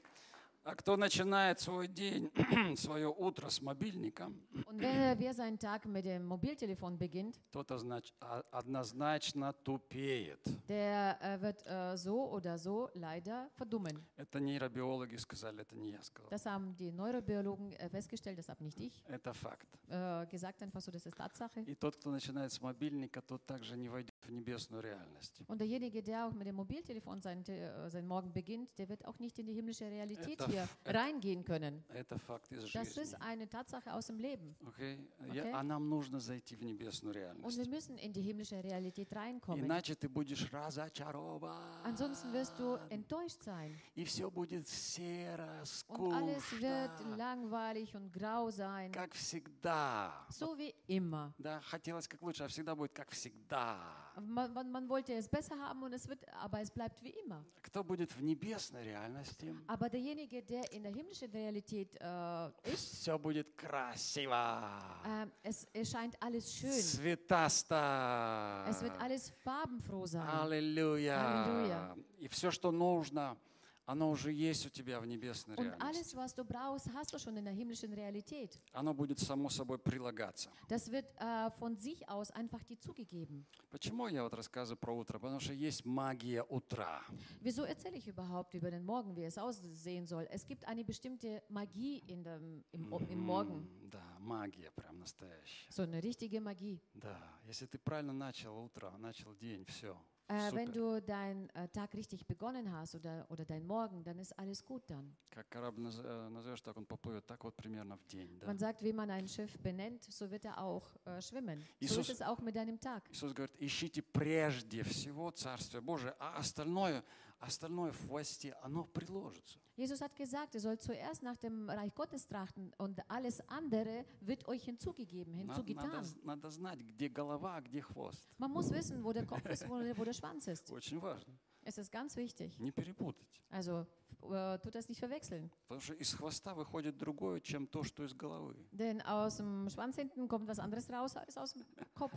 А 0.67 0.73
кто 0.73 0.97
начинает 0.97 1.59
свой 1.59 1.87
день, 1.87 2.31
свое 2.75 3.07
утро 3.07 3.49
с 3.51 3.61
мобильником, 3.61 4.41
Und 4.65 4.79
wer, 4.79 5.15
wer 5.19 5.31
seinen 5.35 5.59
Tag 5.59 5.85
mit 5.85 6.05
dem 6.05 6.25
Mobiltelefon 6.25 6.97
beginnt, 6.97 7.39
тот 7.51 7.69
означ- 7.69 8.11
а- 8.19 8.41
однозначно 8.51 9.53
тупеет. 9.53 10.39
der 10.67 11.19
äh, 11.21 11.39
wird 11.39 11.63
äh, 11.67 11.95
so 11.97 12.31
oder 12.31 12.57
so 12.57 12.89
leider 12.95 13.47
verdummen. 13.53 14.03
Это 14.17 14.39
нейробиологи 14.39 15.15
сказали, 15.17 15.61
это 15.61 15.75
не 15.75 15.91
я 15.91 16.01
сказал. 16.01 16.31
Das 16.31 16.47
haben 16.47 16.75
die 16.75 16.91
Neurobiologen 16.91 17.73
äh, 17.73 17.87
festgestellt, 17.87 18.39
das 18.39 18.49
habe 18.49 18.63
nicht 18.63 18.79
ich 18.79 19.03
Это 19.07 19.33
факт. 19.33 19.67
äh, 19.87 20.25
gesagt, 20.25 20.63
einfach 20.63 20.81
so, 20.81 20.89
das 20.91 21.05
ist 21.05 21.15
Tatsache. 21.15 21.61
И 21.67 21.75
тот, 21.75 21.95
кто 21.97 22.09
начинает 22.09 22.51
с 22.51 22.59
мобильника, 22.59 23.21
тот 23.21 23.45
также 23.45 23.77
не 23.77 23.87
войдет 23.87 24.15
в 24.25 24.31
небесную 24.31 24.81
реальность. 24.81 25.41
Und 25.47 25.59
derjenige, 25.61 26.01
der 26.01 26.25
auch 26.25 26.33
mit 26.33 26.47
dem 26.47 26.55
Mobiltelefon 26.55 27.21
seinen, 27.21 27.43
Te- 27.43 27.53
äh, 27.53 27.89
seinen 27.91 28.07
Morgen 28.07 28.33
beginnt, 28.33 28.75
der 28.79 28.89
wird 28.89 29.05
auch 29.05 29.19
nicht 29.19 29.37
in 29.37 29.45
die 29.45 29.53
himmlische 29.53 29.85
Realität 29.85 30.39
Это 30.41 30.54
это- 30.63 30.91
reingehen 30.93 31.43
können. 31.43 31.83
Это 31.89 32.17
факт 32.17 32.51
из 32.51 32.63
Das 32.63 32.71
жизни. 32.71 33.03
ist 33.03 33.15
eine 33.21 33.47
Tatsache 33.47 33.93
aus 33.93 34.07
dem 34.07 34.17
Leben. 34.19 34.55
Окей. 34.67 34.99
Я- 35.33 35.55
А 35.57 35.63
нам 35.63 35.89
нужно 35.89 36.19
зайти 36.19 36.55
в 36.55 36.63
небесную 36.63 37.13
Und 37.13 37.17
реальность. 37.17 37.57
wir 37.57 37.67
müssen 37.67 37.97
in 37.97 38.13
die 38.13 38.21
himmlische 38.21 38.63
Realität 38.63 39.11
reinkommen. 39.13 39.65
Иначе 39.65 39.95
ты 39.95 40.07
будешь 40.09 40.51
разочарован. 40.51 41.57
Ansonsten 41.83 42.31
wirst 42.33 42.57
du 42.59 42.75
enttäuscht 42.89 43.41
sein. 43.43 43.75
И 43.95 44.03
все 44.05 44.29
будет 44.29 44.67
серо, 44.67 45.63
Und 45.87 46.13
alles 46.13 46.51
wird 46.59 46.97
скучно, 46.97 47.15
langweilig 47.17 47.95
und 47.95 48.11
grau 48.11 48.49
sein. 48.49 48.91
как 48.91 49.13
всегда. 49.13 50.25
So 50.29 50.57
wie 50.57 50.73
immer. 50.87 51.33
Да, 51.37 51.61
хотелось 51.61 52.07
как 52.07 52.21
лучше, 52.21 52.43
а 52.43 52.47
всегда 52.47 52.75
будет 52.75 52.93
как 52.93 53.11
всегда. 53.11 53.79
Man, 54.21 54.53
man, 54.53 54.71
man 54.71 54.87
wollte 54.89 55.13
es 55.13 55.27
besser 55.27 55.57
haben, 55.59 55.83
und 55.83 55.93
es 55.93 56.07
wird, 56.07 56.19
aber 56.41 56.61
es 56.61 56.71
bleibt 56.71 57.03
wie 57.03 57.09
immer. 57.09 57.43
Кто 57.61 57.83
будет 57.83 58.11
в 58.11 58.21
небесной 58.21 58.83
реальности, 58.83 59.53
Aber 59.67 59.89
derjenige, 59.89 60.41
der 60.41 60.71
in 60.71 60.83
der 60.83 60.93
himmlischen 60.93 61.29
Realität 61.31 61.89
äh, 61.99 62.71
ist, 62.71 62.95
все 62.95 63.17
будет 63.19 63.57
красиво, 63.57 64.71
äh, 65.05 65.27
es 65.43 65.65
erscheint 65.73 66.15
alles 66.21 66.53
schön. 66.55 66.71
цветасто. 66.71 68.65
Es 68.69 68.81
wird 68.81 68.99
alles 69.01 69.29
farbenfroh 69.43 70.05
sein. 70.05 70.27
Аллилуйя. 70.27 71.43
Аллилуйя. 71.43 71.95
И 72.19 72.27
все, 72.29 72.51
что 72.51 72.71
нужно, 72.71 73.35
оно 73.85 74.09
уже 74.09 74.31
есть 74.31 74.65
у 74.65 74.69
тебя 74.69 74.99
в 74.99 75.05
небесной 75.05 75.55
Und 75.57 75.65
реальности. 75.65 75.83
alles, 75.83 76.15
was 76.15 76.33
du 76.33 76.43
brauchst, 76.43 76.89
hast 76.93 77.13
du 77.13 77.19
schon 77.19 77.37
in 77.37 77.45
der 77.45 77.53
himmlischen 77.53 77.93
Realität. 77.93 78.59
Оно 78.73 78.93
будет 78.93 79.19
само 79.19 79.49
собой 79.49 79.77
прилагаться. 79.77 80.49
Das 80.67 80.91
wird 80.91 81.05
äh, 81.19 81.51
von 81.59 81.77
sich 81.77 82.07
aus 82.09 82.31
einfach 82.31 82.63
dir 82.63 82.79
zugegeben. 82.79 83.45
Почему 83.71 84.07
я 84.07 84.23
вот 84.23 84.33
рассказываю 84.33 84.77
про 84.77 84.93
утро? 84.93 85.19
Потому 85.19 85.39
что 85.39 85.53
есть 85.53 85.85
магия 85.85 86.43
утра. 86.43 87.01
Wieso 87.41 87.63
erzähle 87.63 87.97
ich 87.97 88.07
überhaupt 88.07 88.53
über 88.55 88.71
den 88.71 88.83
Morgen, 88.83 89.15
wie 89.15 89.23
es 89.23 89.37
aussehen 89.37 90.05
soll? 90.07 90.27
Es 90.31 90.45
gibt 90.45 90.65
eine 90.67 90.83
bestimmte 90.83 91.43
Magie 91.49 91.99
in 92.07 92.23
dem, 92.23 92.63
im, 92.71 92.91
im 93.09 93.19
Morgen. 93.19 93.67
Да, 93.91 94.03
магия 94.19 94.71
прям 94.71 94.99
настоящая. 94.99 95.69
So 95.69 95.83
eine 95.83 96.01
richtige 96.01 96.41
Magie. 96.41 96.81
Да, 96.95 97.17
если 97.45 97.65
ты 97.67 97.77
правильно 97.77 98.13
начал 98.13 98.57
утро, 98.57 98.91
начал 98.97 99.35
день, 99.35 99.63
все. 99.65 99.95
Äh, 100.28 100.52
wenn 100.54 100.70
du 100.70 101.00
deinen 101.02 101.48
äh, 101.56 101.66
Tag 101.68 101.92
richtig 101.94 102.24
begonnen 102.24 102.70
hast 102.70 102.94
oder, 102.94 103.26
oder 103.30 103.44
dein 103.44 103.66
Morgen, 103.66 104.04
dann 104.04 104.16
ist 104.20 104.32
alles 104.38 104.64
gut 104.64 104.88
dann. 104.88 105.16
Как 105.28 105.50
корабль 105.50 105.82
наз- 105.82 106.00
э, 106.04 106.28
назовешь, 106.28 106.60
так 106.62 106.76
он 106.76 106.86
поплывет. 106.86 107.26
Так 107.26 107.42
вот 107.42 107.56
примерно 107.56 107.96
в 107.96 108.06
день. 108.06 108.38
Да? 108.38 108.46
Man 108.46 108.56
sagt, 108.56 108.80
wie 108.84 108.92
man 108.92 109.10
ein 109.10 109.26
Schiff 109.26 109.58
benennt, 109.58 110.04
so 110.04 110.30
wird 110.30 110.44
er 110.44 110.58
auch 110.62 110.86
äh, 111.04 111.20
schwimmen. 111.20 111.58
So 111.80 111.86
Jesus- 111.96 112.08
ist 112.10 112.20
es 112.20 112.22
auch 112.22 112.38
mit 112.42 112.54
deinem 112.54 112.78
Tag. 112.78 113.10
Иисус 113.10 113.32
говорит, 113.34 113.56
ищите 113.60 114.02
прежде 114.02 114.84
всего 114.84 115.32
Царствие 115.32 115.80
Божие, 115.80 116.14
а 116.20 116.36
остальное, 116.38 117.02
остальное 117.39 117.91
в 117.91 118.05
хвосте, 118.05 118.55
оно 118.61 118.85
приложится. 118.85 119.59
Jesus 119.77 119.99
hat 119.99 120.15
gesagt, 120.15 120.55
ihr 120.55 120.61
sollt 120.61 120.81
zuerst 120.81 121.21
nach 121.21 121.35
dem 121.37 121.69
Reich 121.69 121.93
Gottes 121.93 122.27
trachten 122.27 122.73
und 122.77 122.99
alles 123.09 123.41
andere 123.49 124.05
wird 124.21 124.47
euch 124.47 124.63
hinzugegeben, 124.63 125.33
hinzugetan. 125.33 125.91
Надо, 125.91 126.07
надо 126.23 126.49
знать, 126.49 126.79
где 126.79 127.09
голова, 127.09 127.57
а 127.57 127.61
где 127.61 127.81
хвост. 127.81 128.25
Man 128.37 128.51
muss 128.51 128.71
wissen, 128.71 129.03
wo 129.03 129.11
der 129.11 129.25
Kopf 129.25 129.45
ist, 129.47 129.67
wo, 129.67 129.75
wo 129.75 130.03
der 130.05 130.13
Schwanz 130.13 130.47
ist. 130.47 130.71
Очень 130.71 130.99
важно. 130.99 131.37
Es 131.63 131.77
ist 131.77 131.91
ganz 131.91 132.15
wichtig. 132.15 132.57
Не 132.59 132.71
перепутать. 132.71 133.41
Also 133.49 133.85
äh, 134.21 134.57
tut 134.59 134.75
das 134.75 134.87
nicht 134.87 134.99
verwechseln. 134.99 135.51
Потому 135.67 135.81
что 135.81 135.93
из 135.93 136.13
хвоста 136.13 136.53
выходит 136.53 136.95
другое, 136.97 137.41
чем 137.41 137.67
то, 137.67 137.83
что 137.83 138.05
из 138.05 138.13
головы. 138.13 138.55
Denn 138.71 139.01
aus 139.01 139.37
dem 139.37 139.67
Schwanz 139.69 139.97
hinten 139.97 140.27
kommt 140.27 140.47
was 140.47 140.59
anderes 140.59 140.89
raus 140.89 141.17
als 141.17 141.37
aus 141.37 141.53
dem 141.53 141.65
Kopf. 141.95 142.15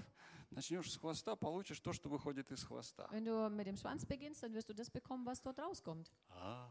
Начнешь 0.50 0.90
с 0.90 0.96
хвоста, 0.96 1.36
получишь 1.36 1.78
то, 1.80 1.92
что 1.92 2.08
выходит 2.08 2.50
из 2.50 2.64
хвоста. 2.64 3.06
Wenn 3.12 3.24
du 3.24 3.48
mit 3.50 3.66
dem 3.66 3.76
Schwanz 3.76 4.06
beginnst, 4.06 4.42
dann 4.42 4.54
wirst 4.54 4.68
du 4.70 4.74
das 4.74 4.88
bekommen, 4.90 5.26
was 5.26 5.40
dort 5.42 5.58
rauskommt. 5.58 6.10
А, 6.30 6.70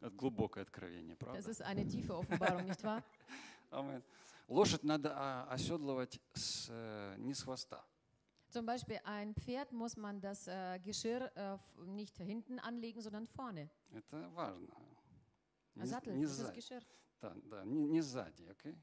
Это 0.00 0.10
глубокое 0.10 0.62
откровение, 0.64 1.16
Das 1.16 1.18
правда? 1.18 1.50
ist 1.50 1.62
eine 1.62 1.86
tiefe 1.86 2.14
Offenbarung, 2.16 2.64
nicht 2.66 2.82
wahr? 2.82 3.02
Амен. 3.70 4.02
Лошадь 4.48 4.82
надо 4.82 5.12
а, 5.16 5.46
оседлывать 5.48 6.20
с, 6.34 6.66
э, 6.70 7.14
не 7.18 7.34
с 7.34 7.42
хвоста. 7.44 7.84
Zum 8.50 8.66
Beispiel 8.66 9.00
ein 9.04 9.34
Pferd 9.34 9.72
muss 9.72 9.96
man 9.96 10.20
das 10.20 10.46
äh, 10.48 10.78
Geschirr 10.80 11.30
äh, 11.36 11.56
nicht 11.86 12.18
hinten 12.18 12.58
anlegen, 12.58 13.00
sondern 13.00 13.26
vorne. 13.28 13.70
Это 13.92 14.28
важно. 14.30 14.68
А 15.76 15.78
Не, 15.78 15.86
Sattel, 15.86 16.16
не 16.16 16.26
das. 16.26 16.52
Geschirr. 16.52 16.82
Да, 17.22 17.32
да, 17.44 17.64
не, 17.64 17.84
не 17.84 18.00
сзади, 18.02 18.42
окей? 18.50 18.76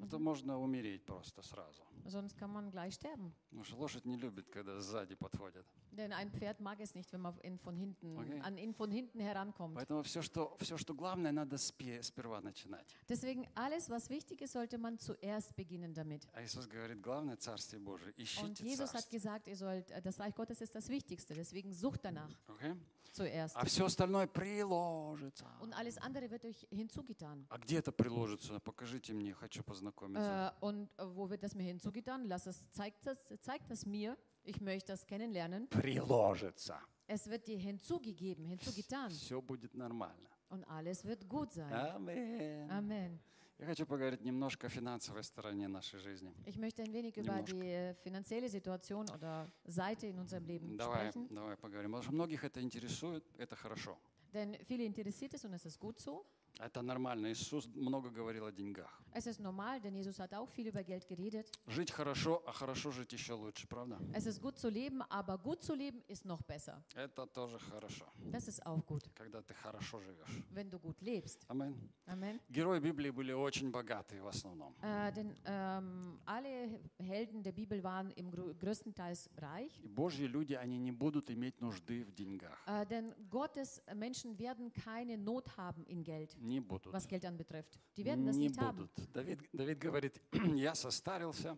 А 0.00 0.06
то 0.06 0.18
можно 0.20 0.58
умереть 0.58 1.04
просто 1.04 1.42
сразу. 1.42 1.82
Sonst 2.06 2.36
kann 2.38 2.50
man 2.52 2.70
gleich 2.70 2.94
sterben. 2.94 3.32
Потому 3.50 3.64
что 3.64 3.76
лошадь 3.76 4.04
не 4.06 4.16
любит, 4.16 4.48
когда 4.48 4.78
сзади 4.80 5.14
подходят. 5.16 5.66
Denn 5.90 6.12
ein 6.12 6.30
Pferd 6.30 6.60
mag 6.60 6.78
es 6.80 6.94
nicht, 6.94 7.12
wenn 7.12 7.20
man 7.20 7.36
in 7.42 7.58
von 7.58 7.74
hinten, 7.74 8.16
Okay. 8.16 8.40
an 8.44 8.56
ihn 8.56 8.72
von 8.72 8.90
hinten 8.92 9.18
herankommt. 9.20 9.74
Поэтому 9.74 10.02
все, 10.04 10.22
что, 10.22 10.56
все, 10.60 10.76
что 10.78 10.94
главное, 10.94 11.32
надо 11.32 11.56
спе- 11.56 12.00
сперва 12.02 12.40
начинать. 12.40 12.86
Deswegen 13.08 13.46
alles, 13.56 13.90
was 13.90 14.08
wichtig 14.08 14.40
ist, 14.40 14.52
sollte 14.52 14.78
man 14.78 14.98
zuerst 14.98 15.56
beginnen 15.56 15.92
damit. 15.92 16.28
А 16.32 16.42
Иисус 16.44 16.66
говорит, 16.68 17.00
главное 17.00 17.36
Царствие 17.36 17.80
Божие. 17.80 18.12
Und 18.12 18.18
Ищите 18.20 18.64
Jesus 18.64 18.94
hat 18.94 19.02
Царствие. 19.02 19.18
gesagt, 19.20 19.48
ihr 19.48 19.56
sollt, 19.56 19.90
äh, 19.90 20.00
das 20.00 20.20
Reich 20.20 20.34
Gottes 20.36 20.60
ist 20.60 20.74
das 20.76 20.88
Wichtigste. 20.88 21.34
Deswegen 21.34 21.72
sucht 21.74 22.04
danach 22.04 22.30
Окей? 22.46 22.74
zuerst. 23.10 23.56
А 23.56 23.64
все 23.64 23.84
остальное 23.86 24.28
приложится. 24.28 25.46
Und 25.60 25.72
alles 25.74 25.98
andere 25.98 26.30
wird 26.30 26.44
euch 26.44 26.66
hinzugetan. 26.70 27.44
А 27.50 27.58
где 27.58 27.78
это 27.78 27.90
приложится? 27.92 28.60
Покажите 28.60 29.12
мне, 29.12 29.34
хочу 29.34 29.62
познакомиться. 29.87 30.53
Äh, 30.61 30.65
und 30.65 30.89
äh, 30.97 31.05
wo 31.15 31.29
wird 31.29 31.43
das 31.43 31.55
mir 31.55 31.63
hinzugetan? 31.63 32.25
Lass 32.25 32.45
es, 32.47 32.69
zeigt, 32.71 33.05
das, 33.05 33.25
zeigt 33.41 33.69
das 33.69 33.85
mir. 33.85 34.17
Ich 34.43 34.59
möchte 34.61 34.91
das 34.93 35.05
kennenlernen. 35.05 35.67
Приложится. 35.69 36.79
Es 37.07 37.29
wird 37.29 37.47
dir 37.47 37.57
hinzugegeben, 37.57 38.45
hinzugetan. 38.45 39.09
Все 39.11 39.41
будет 39.41 39.73
нормально. 39.75 40.29
Und 40.49 40.63
alles 40.65 41.03
wird 41.03 41.27
gut 41.27 41.51
sein. 41.51 41.71
Аминь. 41.73 42.69
Amen. 42.69 43.19
Я 43.59 43.67
хочу 43.67 43.85
поговорить 43.85 44.21
немножко 44.23 44.67
о 44.67 44.69
финансовой 44.69 45.23
стороне 45.23 45.67
нашей 45.67 45.99
жизни. 45.99 46.33
Ich 46.45 46.57
möchte 46.57 46.81
ein 46.81 46.91
wenig 46.91 47.15
über 47.17 47.35
Немножко. 47.35 47.55
die 47.55 47.67
äh, 47.69 47.93
finanzielle 47.95 48.49
Situation 48.49 49.05
oder 49.09 49.49
Seite 49.65 50.07
in 50.07 50.19
unserem 50.19 50.45
Leben 50.45 50.75
Давай, 50.77 51.11
sprechen. 51.11 51.27
давай 51.33 51.55
поговорим. 51.55 51.91
Потому 51.91 52.03
что 52.03 52.13
многих 52.13 52.43
это 52.43 52.61
интересует, 52.61 53.23
это 53.37 53.55
хорошо. 53.55 53.97
Denn 54.33 54.57
viele 54.65 54.83
interessiert 54.85 55.33
es 55.35 55.45
und 55.45 55.53
es 55.53 55.65
ist 55.65 55.79
gut 55.79 55.99
so. 55.99 56.25
Это 56.58 56.82
нормально. 56.82 57.30
Иисус 57.32 57.66
много 57.74 58.10
говорил 58.10 58.44
о 58.46 58.52
деньгах. 58.52 58.90
Es 59.14 59.26
ist 59.26 59.40
normal, 59.40 59.80
denn 59.80 59.94
Jesus 59.94 60.18
hat 60.18 60.34
auch 60.34 60.48
viel 60.48 60.66
über 60.66 60.82
Geld 60.84 61.06
geredet. 61.08 61.46
Жить 61.66 61.90
хорошо, 61.90 62.42
а 62.46 62.52
хорошо 62.52 62.90
жить 62.90 63.12
еще 63.12 63.32
лучше, 63.34 63.66
правда? 63.66 63.98
Es 64.12 64.26
ist 64.26 64.40
gut 64.42 64.58
zu 64.58 64.68
leben, 64.68 65.00
aber 65.08 65.38
gut 65.38 65.62
zu 65.62 65.74
leben 65.74 66.02
ist 66.08 66.24
noch 66.24 66.42
besser. 66.42 66.82
Это 66.94 67.26
тоже 67.26 67.58
хорошо, 67.58 68.04
Das 68.30 68.48
ist 68.48 68.64
auch 68.66 68.84
gut, 68.84 69.08
когда 69.14 69.40
ты 69.40 69.54
хорошо 69.54 70.00
живешь. 70.00 70.42
wenn 70.52 70.68
du 70.70 70.78
gut 70.78 71.00
lebst. 71.00 71.44
Аминь. 71.48 71.74
Amen. 72.06 72.38
Герои 72.50 72.80
Библии 72.80 73.10
были 73.10 73.32
очень 73.32 73.70
богатые 73.70 74.20
в 74.22 74.26
основном. 74.26 74.74
Äh, 74.82 75.12
denn 75.12 75.34
ähm, 75.46 76.18
alle 76.26 76.80
Helden 76.98 77.42
der 77.42 77.52
Bibel 77.52 77.82
waren 77.82 78.10
im 78.10 78.30
grö 78.30 78.52
größtenteils 78.54 79.30
reich. 79.40 79.80
И 79.82 79.88
Божьи 79.88 80.26
люди, 80.26 80.54
они 80.54 80.78
не 80.78 80.92
будут 80.92 81.30
иметь 81.30 81.60
нужды 81.60 82.04
в 82.04 82.12
деньгах. 82.12 82.58
Äh, 82.66 82.84
denn 82.86 83.14
Gottes 83.30 83.80
Menschen 83.94 84.38
werden 84.38 84.72
keine 84.72 85.16
Not 85.16 85.56
haben 85.56 85.84
in 85.86 86.02
Geld, 86.04 86.36
Не 86.48 86.60
будут. 86.60 86.92
was 86.94 87.06
Geld 87.06 87.24
anbetrifft. 87.24 87.78
Die 87.96 88.04
werden 88.04 88.24
das 88.26 88.36
Не 88.36 88.48
nicht 88.48 88.58
haben. 88.60 88.88
будут. 88.96 89.12
Давид, 89.14 89.40
Давид 89.52 89.78
говорит, 89.80 90.20
я 90.56 90.74
состарился 90.74 91.56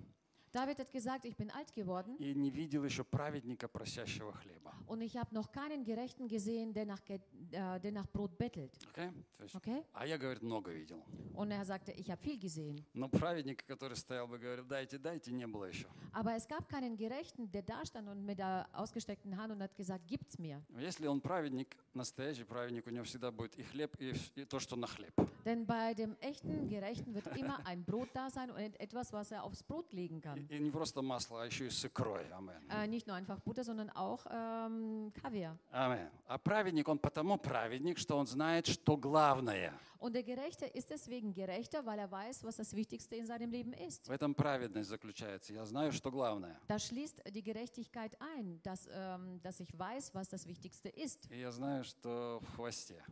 David 0.51 0.79
hat 0.79 0.89
gesagt, 0.89 1.25
ich 1.25 1.35
bin 1.35 1.51
alt 1.51 1.69
geworden 1.73 2.15
и 2.17 2.33
не 2.33 2.49
видел 2.49 2.85
еще 2.85 3.03
праведника, 3.03 3.67
просящего 3.67 4.31
хлеба. 4.31 4.73
und 4.87 5.01
ich 5.01 5.17
habe 5.17 5.33
noch 5.35 5.51
keinen 5.51 5.83
Gerechten 5.83 6.29
gesehen, 6.29 6.71
der 6.73 6.85
nach, 6.85 7.03
Ge 7.03 7.19
äh, 7.51 7.77
der 7.81 7.91
nach 7.91 8.07
Brot 8.07 8.37
bettelt. 8.37 8.71
Окей? 8.93 9.09
То 9.37 9.43
есть, 9.43 9.53
Okay? 9.55 9.83
А 9.91 10.07
я, 10.07 10.17
говорит, 10.17 10.41
много 10.41 10.71
видел. 10.71 11.03
Und 11.33 11.51
er 11.51 11.65
sagte, 11.65 11.91
ich 11.91 12.09
habe 12.09 12.21
viel 12.21 12.39
gesehen. 12.39 12.81
Но 12.93 13.09
праведника, 13.09 13.65
который 13.67 13.97
стоял 13.97 14.29
бы, 14.29 14.37
говорил, 14.39 14.63
дайте, 14.63 14.97
дайте, 14.97 15.33
не 15.33 15.45
было 15.45 15.65
еще. 15.65 15.87
Aber 16.13 16.33
es 16.37 16.47
gab 16.47 16.69
keinen 16.69 16.95
Gerechten, 16.95 17.51
der 17.51 17.61
da 17.63 17.83
stand 17.85 18.07
und 18.07 18.25
mit 18.25 18.39
der 18.39 18.69
ausgestreckten 18.71 19.35
Hand 19.35 19.51
und 19.51 19.61
hat 19.61 19.75
gesagt, 19.75 20.07
gibt's 20.07 20.39
mir. 20.39 20.61
Если 20.79 21.05
он 21.07 21.19
праведник, 21.19 21.75
настоящий 21.93 22.45
праведник, 22.45 22.87
у 22.87 22.91
него 22.91 23.03
всегда 23.03 23.29
будет 23.29 23.57
и 23.59 23.63
хлеб, 23.63 23.93
и, 23.99 24.11
вс- 24.11 24.31
и 24.35 24.45
то, 24.45 24.59
что 24.61 24.77
на 24.77 24.87
хлеб. 24.87 25.11
Denn 25.45 25.63
bei 25.67 25.93
dem 25.93 26.15
echten 26.21 26.67
Gerechten 26.69 27.13
wird 27.13 27.27
immer 27.37 27.63
ein 27.67 27.83
Brot 27.85 28.09
da 28.13 28.31
sein 28.31 28.49
und 28.49 28.57
etwas, 28.79 29.13
was 29.13 29.29
er 29.29 29.43
aufs 29.43 29.61
Brot 29.61 29.93
legen 29.93 30.17
И, 30.17 30.21
kann. 30.21 30.47
и 30.49 30.57
не 30.59 30.71
просто 30.71 31.03
масло, 31.03 31.43
а 31.43 31.45
еще 31.45 31.67
и 31.67 31.69
с 31.69 31.85
икрой. 31.85 32.25
Амен. 32.31 32.55
Äh, 32.69 32.87
nicht 32.87 33.05
nur 33.05 33.15
einfach 33.15 33.39
Butter, 33.41 33.63
sondern 33.63 33.91
auch 33.91 34.25
ähm, 34.31 35.13
Kaviar. 35.21 35.55
Амен. 35.71 36.09
А 36.27 36.39
праведник, 36.39 36.87
он 36.87 36.97
потому 36.97 37.37
праведник, 37.37 37.99
что 37.99 38.17
он 38.17 38.25
знает, 38.25 38.65
что 38.65 38.97
главное. 38.97 39.71
Und 39.99 40.13
der 40.13 40.23
Gerechte 40.23 40.65
ist 40.65 40.89
deswegen 40.89 41.31
gerechter, 41.33 41.85
weil 41.85 41.99
er 41.99 42.09
weiß, 42.11 42.43
was 42.43 42.55
das 42.57 42.75
Wichtigste 42.75 43.15
in 43.15 43.27
seinem 43.27 43.51
Leben 43.51 43.73
ist. 43.73 44.07
В 44.07 44.11
этом 44.11 44.33
праведность 44.33 44.89
заключается. 44.89 45.53
Я 45.53 45.65
знаю, 45.65 45.91
что 45.91 46.09
главное. 46.09 46.59
Da 46.67 46.79
schließt 46.79 47.21
die 47.31 47.43
Gerechtigkeit 47.43 48.17
ein, 48.19 48.59
dass, 48.63 48.87
ähm, 48.91 49.39
dass 49.43 49.59
ich 49.59 49.77
weiß, 49.77 50.15
was 50.15 50.27
das 50.27 50.47
Wichtigste 50.47 50.89
ist. 50.89 51.29
И 51.29 51.39
я 51.39 51.51
знаю, 51.51 51.83
что 51.83 52.39
в 52.41 52.55
хвосте. 52.55 53.03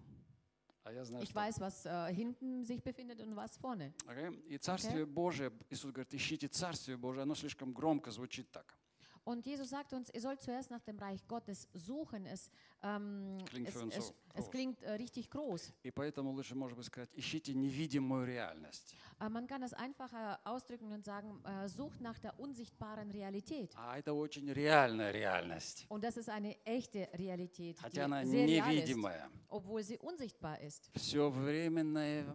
А 0.85 0.93
я 0.93 1.05
знаю, 1.05 1.23
Ich 1.25 1.31
что... 1.31 1.39
weiß, 1.39 1.61
was 1.61 1.87
äh, 1.87 2.15
hinten 2.15 2.65
sich 2.65 2.83
befindet 2.83 3.21
und 3.21 3.37
was 3.37 3.57
vorne. 3.57 3.93
Окей? 4.07 4.31
И 4.49 4.59
Царствие 4.59 5.07
Божие, 5.07 5.53
Иисус 5.71 5.93
говорит, 5.93 6.15
ищите 6.15 6.49
Царствие 6.49 6.97
Божие, 6.97 7.23
оно 7.23 7.35
слишком 7.35 7.73
громко 7.73 8.11
звучит 8.11 8.51
так. 8.51 8.77
Und 9.28 9.46
Jesus 9.46 9.70
sagt 9.70 9.94
uns, 9.94 10.10
ihr 10.14 10.20
sollt 10.20 10.42
zuerst 10.42 10.70
nach 10.70 10.82
dem 10.84 11.00
Reich 11.00 11.26
Gottes 11.30 11.70
suchen. 11.74 12.26
Es, 12.26 12.50
ähm, 12.82 13.38
Klingt 13.46 13.70
es, 13.70 13.74
für 13.74 13.80
uns 13.84 13.96
es, 13.96 14.08
so 14.08 14.14
es 14.34 14.44
groß. 14.46 14.52
klingt 14.52 14.82
äh, 14.84 14.92
richtig 14.94 15.30
groß. 15.30 15.72
И 15.84 15.92
поэтому 15.92 16.32
лучше, 16.34 16.56
может 16.56 16.76
быть, 16.76 16.86
сказать, 16.88 17.10
ищите 17.16 17.54
невидимую 17.54 18.26
реальность. 18.26 18.94
Äh, 19.22 19.30
man 19.30 19.48
kann 19.48 19.64
es 19.64 19.74
einfacher 19.74 20.40
ausdrücken 20.44 20.92
und 20.92 21.06
sagen, 21.06 21.42
äh, 21.46 21.70
sucht 21.70 22.02
nach 22.02 22.20
der 22.20 22.38
unsichtbaren 22.38 23.12
Realität. 23.12 23.74
А 23.78 23.98
это 23.98 24.14
очень 24.14 24.50
реальная 24.52 25.12
реальность. 25.12 25.86
Und 25.88 26.04
das 26.04 26.18
ist 26.18 26.28
eine 26.30 26.58
echte 26.66 27.08
Realität, 27.14 27.78
die 27.78 27.82
Хотя 27.82 28.06
она 28.06 28.26
sehr 28.26 28.46
real 28.46 28.74
ist, 28.74 28.88
невидимая. 28.90 29.30
obwohl 29.48 29.84
sie 29.84 29.98
unsichtbar 30.00 30.60
ist. 30.60 30.92
Все 30.98 31.30
временное, 31.30 32.26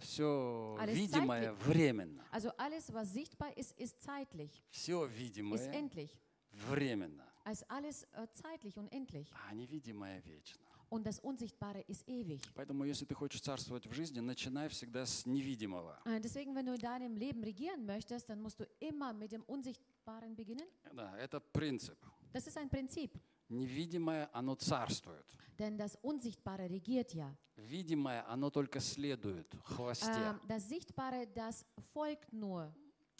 все 0.00 0.76
Alles 0.78 0.94
видимое 0.96 1.42
zeitlich. 1.54 1.66
временно. 1.66 2.24
Also 2.30 2.50
alles, 2.56 2.92
was 2.92 3.12
sichtbar 3.12 3.56
ist, 3.56 3.72
ist 3.78 4.00
zeitlich, 4.02 4.62
Все 4.70 5.04
ist 5.06 5.16
видимое 5.18 5.68
endlich. 5.72 6.10
временно, 6.52 7.24
Als 7.44 7.62
alles 7.68 8.04
äh, 8.12 8.26
zeitlich 8.32 8.76
und 8.78 8.88
endlich. 8.92 9.30
а 9.48 9.54
невидимое 9.54 10.20
вечно. 10.24 10.60
Und 10.88 11.04
das 11.04 11.18
Unsichtbare 11.18 11.80
ist 11.88 12.06
ewig. 12.08 12.40
Поэтому, 12.54 12.84
если 12.84 13.04
ты 13.04 13.14
хочешь 13.14 13.40
царствовать 13.40 13.86
в 13.88 13.92
жизни, 13.92 14.20
начинай 14.20 14.68
всегда 14.68 15.04
с 15.04 15.26
невидимого. 15.26 15.98
Äh, 16.04 16.20
Deswegen, 16.20 16.54
wenn 16.54 16.66
du 16.66 16.74
in 16.74 16.80
deinem 16.80 17.16
Leben 17.16 17.42
regieren 17.42 17.84
möchtest, 17.84 18.28
dann 18.30 18.40
musst 18.40 18.60
du 18.60 18.64
immer 18.78 19.12
mit 19.12 19.32
dem 19.32 19.42
Unsichtbaren 19.44 20.36
beginnen. 20.36 20.64
Да, 20.94 21.16
это 21.18 21.40
принцип. 21.40 21.98
Das 22.32 22.46
ist 22.46 22.56
ein 22.56 22.68
Prinzip, 22.68 23.18
Невидимое, 23.48 24.28
оно 24.32 24.54
царствует. 24.56 25.24
denn 25.58 25.76
das 25.78 25.96
Unsichtbare 26.02 26.68
regiert 26.68 27.14
ja. 27.14 27.34
Видимое, 27.56 28.22
оно 28.28 28.50
только 28.50 28.80
следует 28.80 29.54
хвосте. 29.64 30.10
Ähm, 30.12 30.40
das 30.46 30.68
Sichtbare, 30.68 31.26
das 31.34 31.64
folgt 31.94 32.32
nur. 32.32 32.70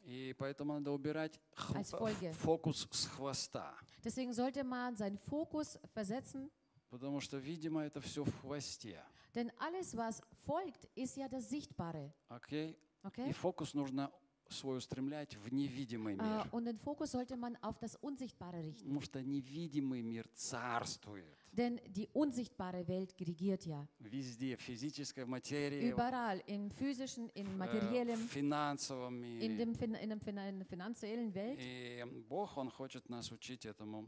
И 0.04 0.34
поэтому 0.38 0.74
надо 0.74 0.92
убирать 0.92 1.40
фокус 1.54 2.86
с 2.90 3.06
хвоста. 3.06 3.74
Deswegen 4.04 4.32
sollte 4.32 4.62
man 4.64 4.96
seinen 4.96 5.18
Fokus 5.18 5.78
versetzen, 5.94 6.50
Потому 6.90 7.20
что, 7.20 7.38
видимо, 7.38 7.82
это 7.84 8.00
все 8.00 8.22
в 8.24 8.40
хвосте. 8.40 9.02
denn 9.34 9.50
alles, 9.58 9.96
was 9.96 10.22
folgt, 10.44 10.88
ist 10.94 11.16
ja 11.16 11.28
das 11.28 11.48
Sichtbare. 11.48 12.12
И 12.50 12.76
Okay? 13.04 13.32
фокус 13.32 13.74
нужно 13.74 14.10
свой 14.50 14.78
устремлять 14.78 15.36
в 15.36 15.52
невидимый 15.52 16.14
Äh, 16.14 16.22
мир. 16.22 16.46
und 16.52 16.64
den 16.66 16.78
Fokus 16.78 17.12
sollte 17.12 17.36
man 17.36 17.56
auf 17.62 17.78
das 17.78 17.96
Unsichtbare 17.96 18.58
richten. 18.62 18.84
Потому 18.84 19.00
что 19.00 19.22
невидимый 19.22 20.02
мир 20.02 20.26
царствует. 20.34 21.24
Denn 21.52 21.80
die 21.88 22.06
unsichtbare 22.12 22.86
Welt 22.86 23.14
regiert 23.18 23.64
ja. 23.64 23.86
Везде, 23.98 24.56
в 24.56 24.60
физической 24.60 25.24
материи, 25.24 25.88
Überall, 25.90 26.42
im 26.46 26.70
physischen, 26.70 27.30
im 27.34 27.46
э, 27.46 27.56
materiellen, 27.56 28.16
в 28.28 28.30
финансовом 28.30 29.22
in, 29.22 29.38
мире. 29.38 29.56
dem, 29.56 29.72
in, 29.74 30.10
dem, 30.10 30.20
in 30.36 30.58
der 30.58 30.66
finanziellen 30.66 31.34
Welt. 31.34 31.58
И 31.58 32.04
Бог, 32.28 32.56
Он 32.58 32.68
хочет 32.70 33.08
нас 33.08 33.30
учить 33.32 33.64
этому. 33.64 34.06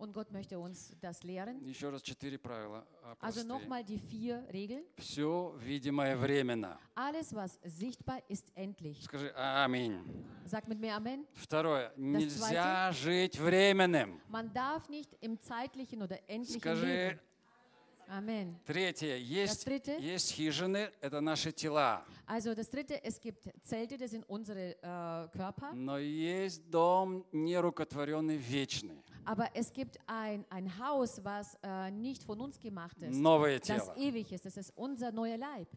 Und 0.00 0.12
Gott 0.12 0.30
möchte 0.30 0.58
uns 0.58 0.92
das 1.00 1.22
lehren. 1.22 1.58
Еще 1.64 1.88
раз 1.88 2.02
четыре 2.02 2.36
правила. 2.38 2.86
а, 3.02 3.16
Also 3.20 3.40
простые. 3.40 3.44
nochmal 3.46 3.82
die 3.82 3.98
vier 3.98 4.46
Regeln. 4.52 4.84
Все 4.98 5.54
видимое 5.58 6.14
временно. 6.16 6.78
Alles, 6.94 7.32
was 7.34 7.58
sichtbar 7.64 8.20
ist, 8.28 8.52
endlich. 8.54 9.02
Скажи 9.02 9.32
аминь. 9.34 9.98
Sag 10.44 10.68
mit 10.68 10.78
mir 10.80 10.94
Amen. 10.94 11.24
Второе. 11.32 11.92
Нельзя 11.96 12.92
жить 12.92 13.38
временным. 13.38 14.20
Man 14.28 14.52
darf 14.52 14.86
nicht 14.90 15.16
im 15.22 15.40
zeitlichen 15.40 16.02
oder 16.02 16.18
endlichen 16.28 16.60
Скажи 16.60 16.86
leben. 16.86 17.20
Amen. 18.11 18.57
третье. 18.65 19.15
Есть, 19.17 19.65
dritte. 19.65 19.97
есть 19.99 20.31
хижины, 20.33 20.91
это 20.99 21.21
наши 21.21 21.51
тела. 21.53 22.03
Also 22.27 22.53
das 22.53 22.69
dritte, 22.69 23.01
es 23.03 23.19
gibt 23.19 23.49
Zelte, 23.63 23.97
das 23.97 24.11
sind 24.11 24.25
unsere 24.27 24.75
äh, 24.81 25.27
Körper. 25.37 25.73
Но 25.73 25.97
есть 25.97 26.69
дом 26.69 27.25
нерукотворенный 27.31 28.35
вечный. 28.37 29.01
Aber 29.23 29.49
es 29.53 29.71
gibt 29.71 29.97
ein, 30.07 30.43
ein 30.49 30.67
Haus, 30.79 31.23
was 31.23 31.55
äh, 31.63 31.89
nicht 31.91 32.23
von 32.23 32.41
uns 32.41 32.59
gemacht 32.59 32.97
ist. 33.01 33.15
Новое 33.15 33.59
Das 33.59 33.67
тело. 33.85 33.95
ewig 33.97 34.31
ist. 34.33 34.45
Das 34.45 34.57
ist 34.57 34.73
unser 34.75 35.11
neuer 35.11 35.37
Leib. 35.37 35.67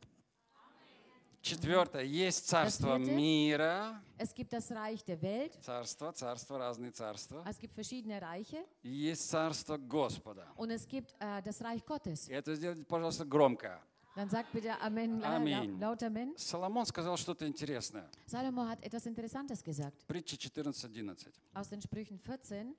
Четвертое. 1.44 2.04
Есть 2.04 2.48
царство 2.48 2.96
мира. 2.96 4.00
Es 4.16 4.32
gibt 4.34 4.50
das 4.54 4.70
Reich 4.70 5.04
der 5.04 5.20
Welt. 5.20 5.52
Царство, 5.60 6.10
царство, 6.10 6.56
разные 6.56 6.90
царства. 6.90 7.44
Es 7.46 7.58
gibt 7.58 7.74
verschiedene 7.74 8.18
Reiche. 8.18 8.64
И 8.82 8.88
есть 8.88 9.28
царство 9.28 9.76
Господа. 9.76 10.46
Und 10.56 10.70
es 10.70 10.86
gibt 10.88 11.14
äh, 11.20 11.42
das 11.42 11.60
Reich 11.60 11.84
Gottes. 11.84 12.28
И 12.30 12.32
это 12.32 12.54
сделайте, 12.54 12.82
пожалуйста, 12.84 13.26
громко. 13.26 13.78
Dann 14.16 14.30
sagt 14.30 14.52
bitte 14.54 14.70
Amen, 14.80 15.20
äh, 15.20 15.26
Amen. 15.26 15.78
lau- 15.78 15.90
laut 15.90 16.02
Amen. 16.02 16.34
Соломон 16.38 16.86
сказал 16.86 17.18
что-то 17.18 17.46
интересное. 17.46 18.08
Salomo 18.26 18.62
hat 18.66 18.82
etwas 18.82 19.04
Interessantes 19.04 19.62
gesagt. 19.62 20.06
Притча 20.06 20.36
14.11. 20.38 21.28
Aus 21.52 21.68
den 21.68 21.82
Sprüchen 21.82 22.18
14, 22.18 22.74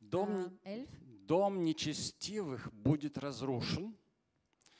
Дом, 0.00 0.52
äh, 0.62 0.84
11. 0.84 0.88
дом 1.26 1.64
нечестивых 1.64 2.70
будет 2.72 3.18
разрушен, 3.18 3.96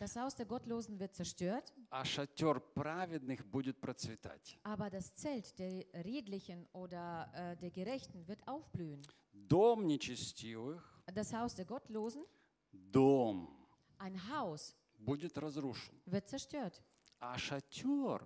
Das 0.03 0.15
Haus 0.15 0.33
der 0.33 0.45
Gottlosen 0.45 0.97
wird 0.97 1.13
zerstört, 1.13 1.73
а 1.89 2.05
шатер 2.05 2.59
праведных 2.61 3.45
будет 3.45 3.81
процветать. 3.81 4.57
aber 4.63 4.89
das 4.89 5.13
Zelt 5.15 5.57
der 5.59 5.85
Redlichen 6.05 6.65
oder 6.71 7.29
äh, 7.33 7.57
der 7.57 7.69
Gerechten 7.71 8.25
wird 8.27 8.47
aufblühen. 8.47 9.01
Дом 9.33 9.85
нечестивых, 9.87 10.81
Das 11.13 11.33
Haus 11.33 11.53
der 11.55 11.65
Gottlosen, 11.65 12.23
дом 12.71 13.49
ein 13.97 14.15
Haus, 14.29 14.75
будет 14.97 15.37
разрушен, 15.37 15.99
wird 16.05 16.27
zerstört. 16.29 16.81
а 17.19 17.37
шатер, 17.37 18.21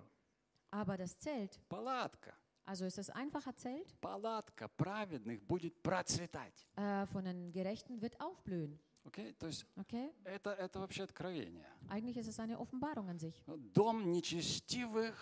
Aber 0.70 0.96
das 0.96 1.18
Zelt, 1.18 1.58
палатка, 1.68 2.32
also 2.64 2.84
ist 2.84 2.98
es 2.98 3.10
einfacher 3.10 3.54
Zelt, 3.56 4.00
палатка 4.00 4.68
праведных 4.68 5.42
будет 5.44 5.82
процветать. 5.82 6.68
äh, 6.76 7.04
von 7.06 7.24
den 7.24 7.50
Gerechten 7.52 8.00
wird 8.00 8.20
aufblühen. 8.20 8.78
Окей? 9.09 9.33
То 9.33 9.47
есть 9.47 9.65
Okay? 9.75 10.11
это, 10.23 10.51
это 10.51 10.79
вообще 10.79 11.03
откровение. 11.03 11.65
Eigentlich 11.89 12.17
ist 12.17 12.27
es 12.27 12.39
eine 12.39 12.57
Offenbarung 12.59 13.09
an 13.09 13.17
sich. 13.19 13.43
Дом 13.73 14.11
нечестивых 14.11 15.15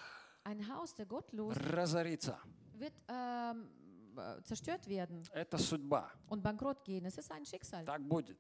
Ein 0.44 0.68
Haus 0.68 0.94
der 0.94 1.06
Gottlosen 1.06 1.62
разорится. 1.74 2.38
wird 2.74 2.94
ähm, 3.08 3.70
äh, 4.18 4.42
zerstört 4.44 4.88
werden 4.88 5.24
Это 5.32 5.58
судьба. 5.58 6.12
und 6.30 6.42
bankrott 6.44 6.84
gehen. 6.84 7.06
Es 7.06 7.18
ist 7.18 7.32
ein 7.32 7.46
Schicksal. 7.46 7.86
Так 7.86 8.02
будет. 8.02 8.38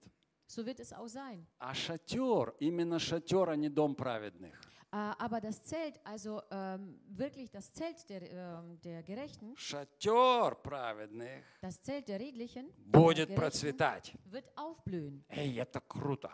So 0.50 0.66
wird 0.66 0.80
es 0.80 0.94
auch 0.94 1.08
sein. 1.08 1.46
А 1.60 1.74
шатер, 1.74 2.54
именно 2.60 3.00
шатер, 3.00 3.50
а 3.50 3.56
не 3.56 3.70
дом 3.70 3.96
праведных. 3.96 4.56
Äh, 4.95 4.97
aber 5.19 5.41
das 5.41 5.63
Zelt, 5.63 5.99
also 6.05 6.43
ähm, 6.51 7.01
wirklich 7.09 7.51
das 7.51 7.73
Zelt 7.73 8.07
der, 8.11 8.31
ähm, 8.31 8.79
der 8.83 9.03
Gerechten, 9.03 9.57
Шатер 9.57 10.55
праведных 10.63 11.45
das 11.63 11.81
Zelt 11.81 12.09
der 12.09 12.21
Redlichen, 12.21 12.67
будет 12.85 13.31
der 13.31 13.37
Gerechten 13.37 13.41
процветать. 13.41 14.15
wird 14.27 14.45
aufblühen. 14.57 15.25
Эй, 15.31 15.59
это 15.59 15.81
круто. 15.81 16.31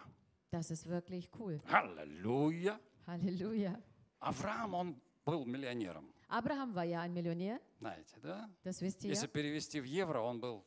Das 0.51 0.71
ist 0.73 0.89
wirklich 0.89 1.31
cool. 1.39 1.61
Аллилуйя. 1.71 2.81
Halleluja. 3.07 3.79
Авраам, 4.19 4.75
он 4.75 5.01
был 5.25 5.45
миллионером. 5.45 6.13
Abraham 6.29 6.75
war 6.75 6.85
ja 6.85 7.01
ein 7.03 7.13
Millionär, 7.15 7.61
Знаете, 7.79 8.17
да? 8.21 8.51
das 8.65 8.83
wisst 8.83 9.05
ihr. 9.05 9.11
Если 9.11 9.29
перевести 9.29 9.81
в 9.81 9.85
евро, 9.85 10.21
он 10.21 10.41
был 10.41 10.65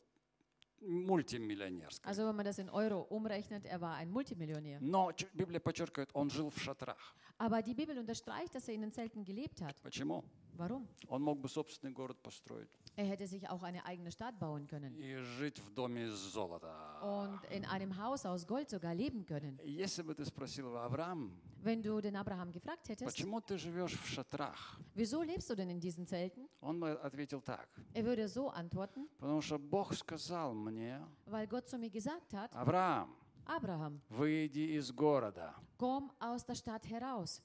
мультимиллионер. 0.81 1.91
скажем. 1.91 2.09
Also 2.09 2.27
wenn 2.27 2.35
man 2.35 2.45
das 2.45 2.57
in 2.59 2.69
Euro 2.69 3.01
umrechnet, 3.09 3.65
er 3.65 3.79
war 3.81 3.95
ein 3.95 4.09
Multimillionär. 4.09 4.79
Но 4.81 5.11
ч- 5.11 5.27
Библия 5.33 5.59
подчеркивает, 5.59 6.09
он 6.13 6.29
жил 6.29 6.49
в 6.49 6.59
шатрах. 6.59 7.15
Aber 7.37 7.61
die 7.61 7.73
Bibel 7.73 7.97
unterstreicht, 7.97 8.53
dass 8.55 8.67
er 8.67 8.73
in 8.75 8.81
den 8.81 8.91
Zelten 8.91 9.23
gelebt 9.23 9.61
hat. 9.61 9.81
Почему? 9.81 10.23
Warum? 10.57 10.85
Он 11.07 11.21
мог 11.23 11.39
бы 11.39 11.47
собственный 11.49 11.91
город 11.93 12.21
построить 12.21 12.69
Er 12.97 13.05
hätte 13.05 13.25
sich 13.25 13.49
auch 13.49 13.63
eine 13.63 13.85
eigene 13.85 14.11
Stadt 14.11 14.37
bauen 14.37 14.67
können 14.67 14.93
и 14.97 15.15
жить 15.39 15.59
в 15.59 15.73
доме 15.73 16.03
из 16.07 16.11
золота. 16.33 16.99
und 17.01 17.39
in 17.49 17.65
einem 17.65 17.95
Haus 17.97 18.25
aus 18.25 18.45
Gold 18.45 18.69
sogar 18.69 18.93
leben 18.93 19.25
können. 19.25 19.57
Если 19.63 20.03
бы 20.03 20.13
ты 20.13 20.25
спросил 20.25 20.67
его, 20.67 20.77
Авраам, 20.81 21.31
Wenn 21.63 21.81
du 21.81 22.01
den 22.01 22.15
Abraham 22.17 22.51
gefragt 22.51 22.89
hättest, 22.89 23.05
почему 23.05 23.39
ты 23.39 23.57
живешь 23.57 23.93
в 23.97 24.05
шатрах? 24.07 24.77
wieso 24.93 25.21
lebst 25.23 25.49
du 25.49 25.55
denn 25.55 25.69
in 25.69 25.79
diesen 25.79 26.05
Zelten? 26.05 26.47
Он 26.59 26.79
бы 26.81 26.91
ответил 27.01 27.41
так. 27.41 27.69
Er 27.93 28.03
würde 28.03 28.27
so 28.27 28.49
antworten, 28.49 29.07
Потому 29.19 29.41
что 29.41 29.57
Бог 29.57 29.93
сказал 29.95 30.53
мне, 30.53 30.99
weil 31.27 31.47
Gott 31.47 31.69
zu 31.69 31.77
mir 31.79 31.89
gesagt 31.89 32.33
hat, 32.33 32.53
Авраам, 32.53 33.15
Abraham, 33.45 34.01
выйди 34.09 34.75
из 34.77 34.91
города. 34.91 35.55
komm 35.77 36.11
aus 36.19 36.45
der 36.45 36.55
Stadt 36.55 36.85
heraus. 36.89 37.41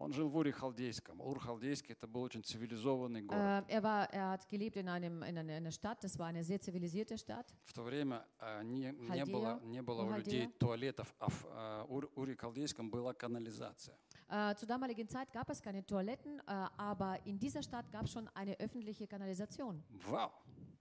Он 0.00 0.14
жил 0.14 0.30
в 0.30 0.36
Уре 0.38 0.50
Халдейском. 0.50 1.20
Ур 1.20 1.38
Халдейский 1.38 1.92
это 1.92 2.06
был 2.06 2.22
очень 2.22 2.42
цивилизованный 2.42 3.20
город. 3.20 3.66
Äh, 3.68 3.74
er, 3.74 3.82
war, 3.82 4.10
er 4.10 4.30
hat 4.30 4.48
gelebt 4.48 4.76
in, 4.76 4.88
einem, 4.88 5.22
in 5.22 5.36
einer, 5.36 5.70
Stadt, 5.70 6.02
das 6.02 6.18
war 6.18 6.26
eine 6.28 6.42
sehr 6.42 6.58
zivilisierte 6.58 7.18
Stadt. 7.18 7.52
В 7.64 7.74
то 7.74 7.82
время 7.82 8.24
а, 8.38 8.62
не, 8.62 8.92
не 8.92 9.26
было, 9.26 9.60
не 9.62 9.82
было 9.82 10.02
у 10.04 10.10
Ну, 10.10 10.16
людей 10.16 10.48
туалетов, 10.58 11.14
а 11.18 11.28
в 11.28 11.46
а, 11.50 11.84
Ур- 11.86 12.10
Уре 12.16 12.34
Халдейском 12.34 12.90
была 12.90 13.12
канализация. 13.12 13.94
Äh, 14.30 14.56
zur 14.56 14.68
damaligen 14.68 15.06
Zeit 15.06 15.30
gab 15.34 15.50
es 15.50 15.60
keine 15.60 15.84
Toiletten, 15.84 16.38
äh, 16.46 16.66
aber 16.78 17.18
in 17.26 17.38
dieser 17.38 17.62
Stadt 17.62 17.92
gab 17.92 18.04
es 18.06 18.12
schon 18.12 18.26
eine 18.32 18.58
öffentliche 18.58 19.06
Kanalisation. 19.06 19.82
Вау! 20.08 20.30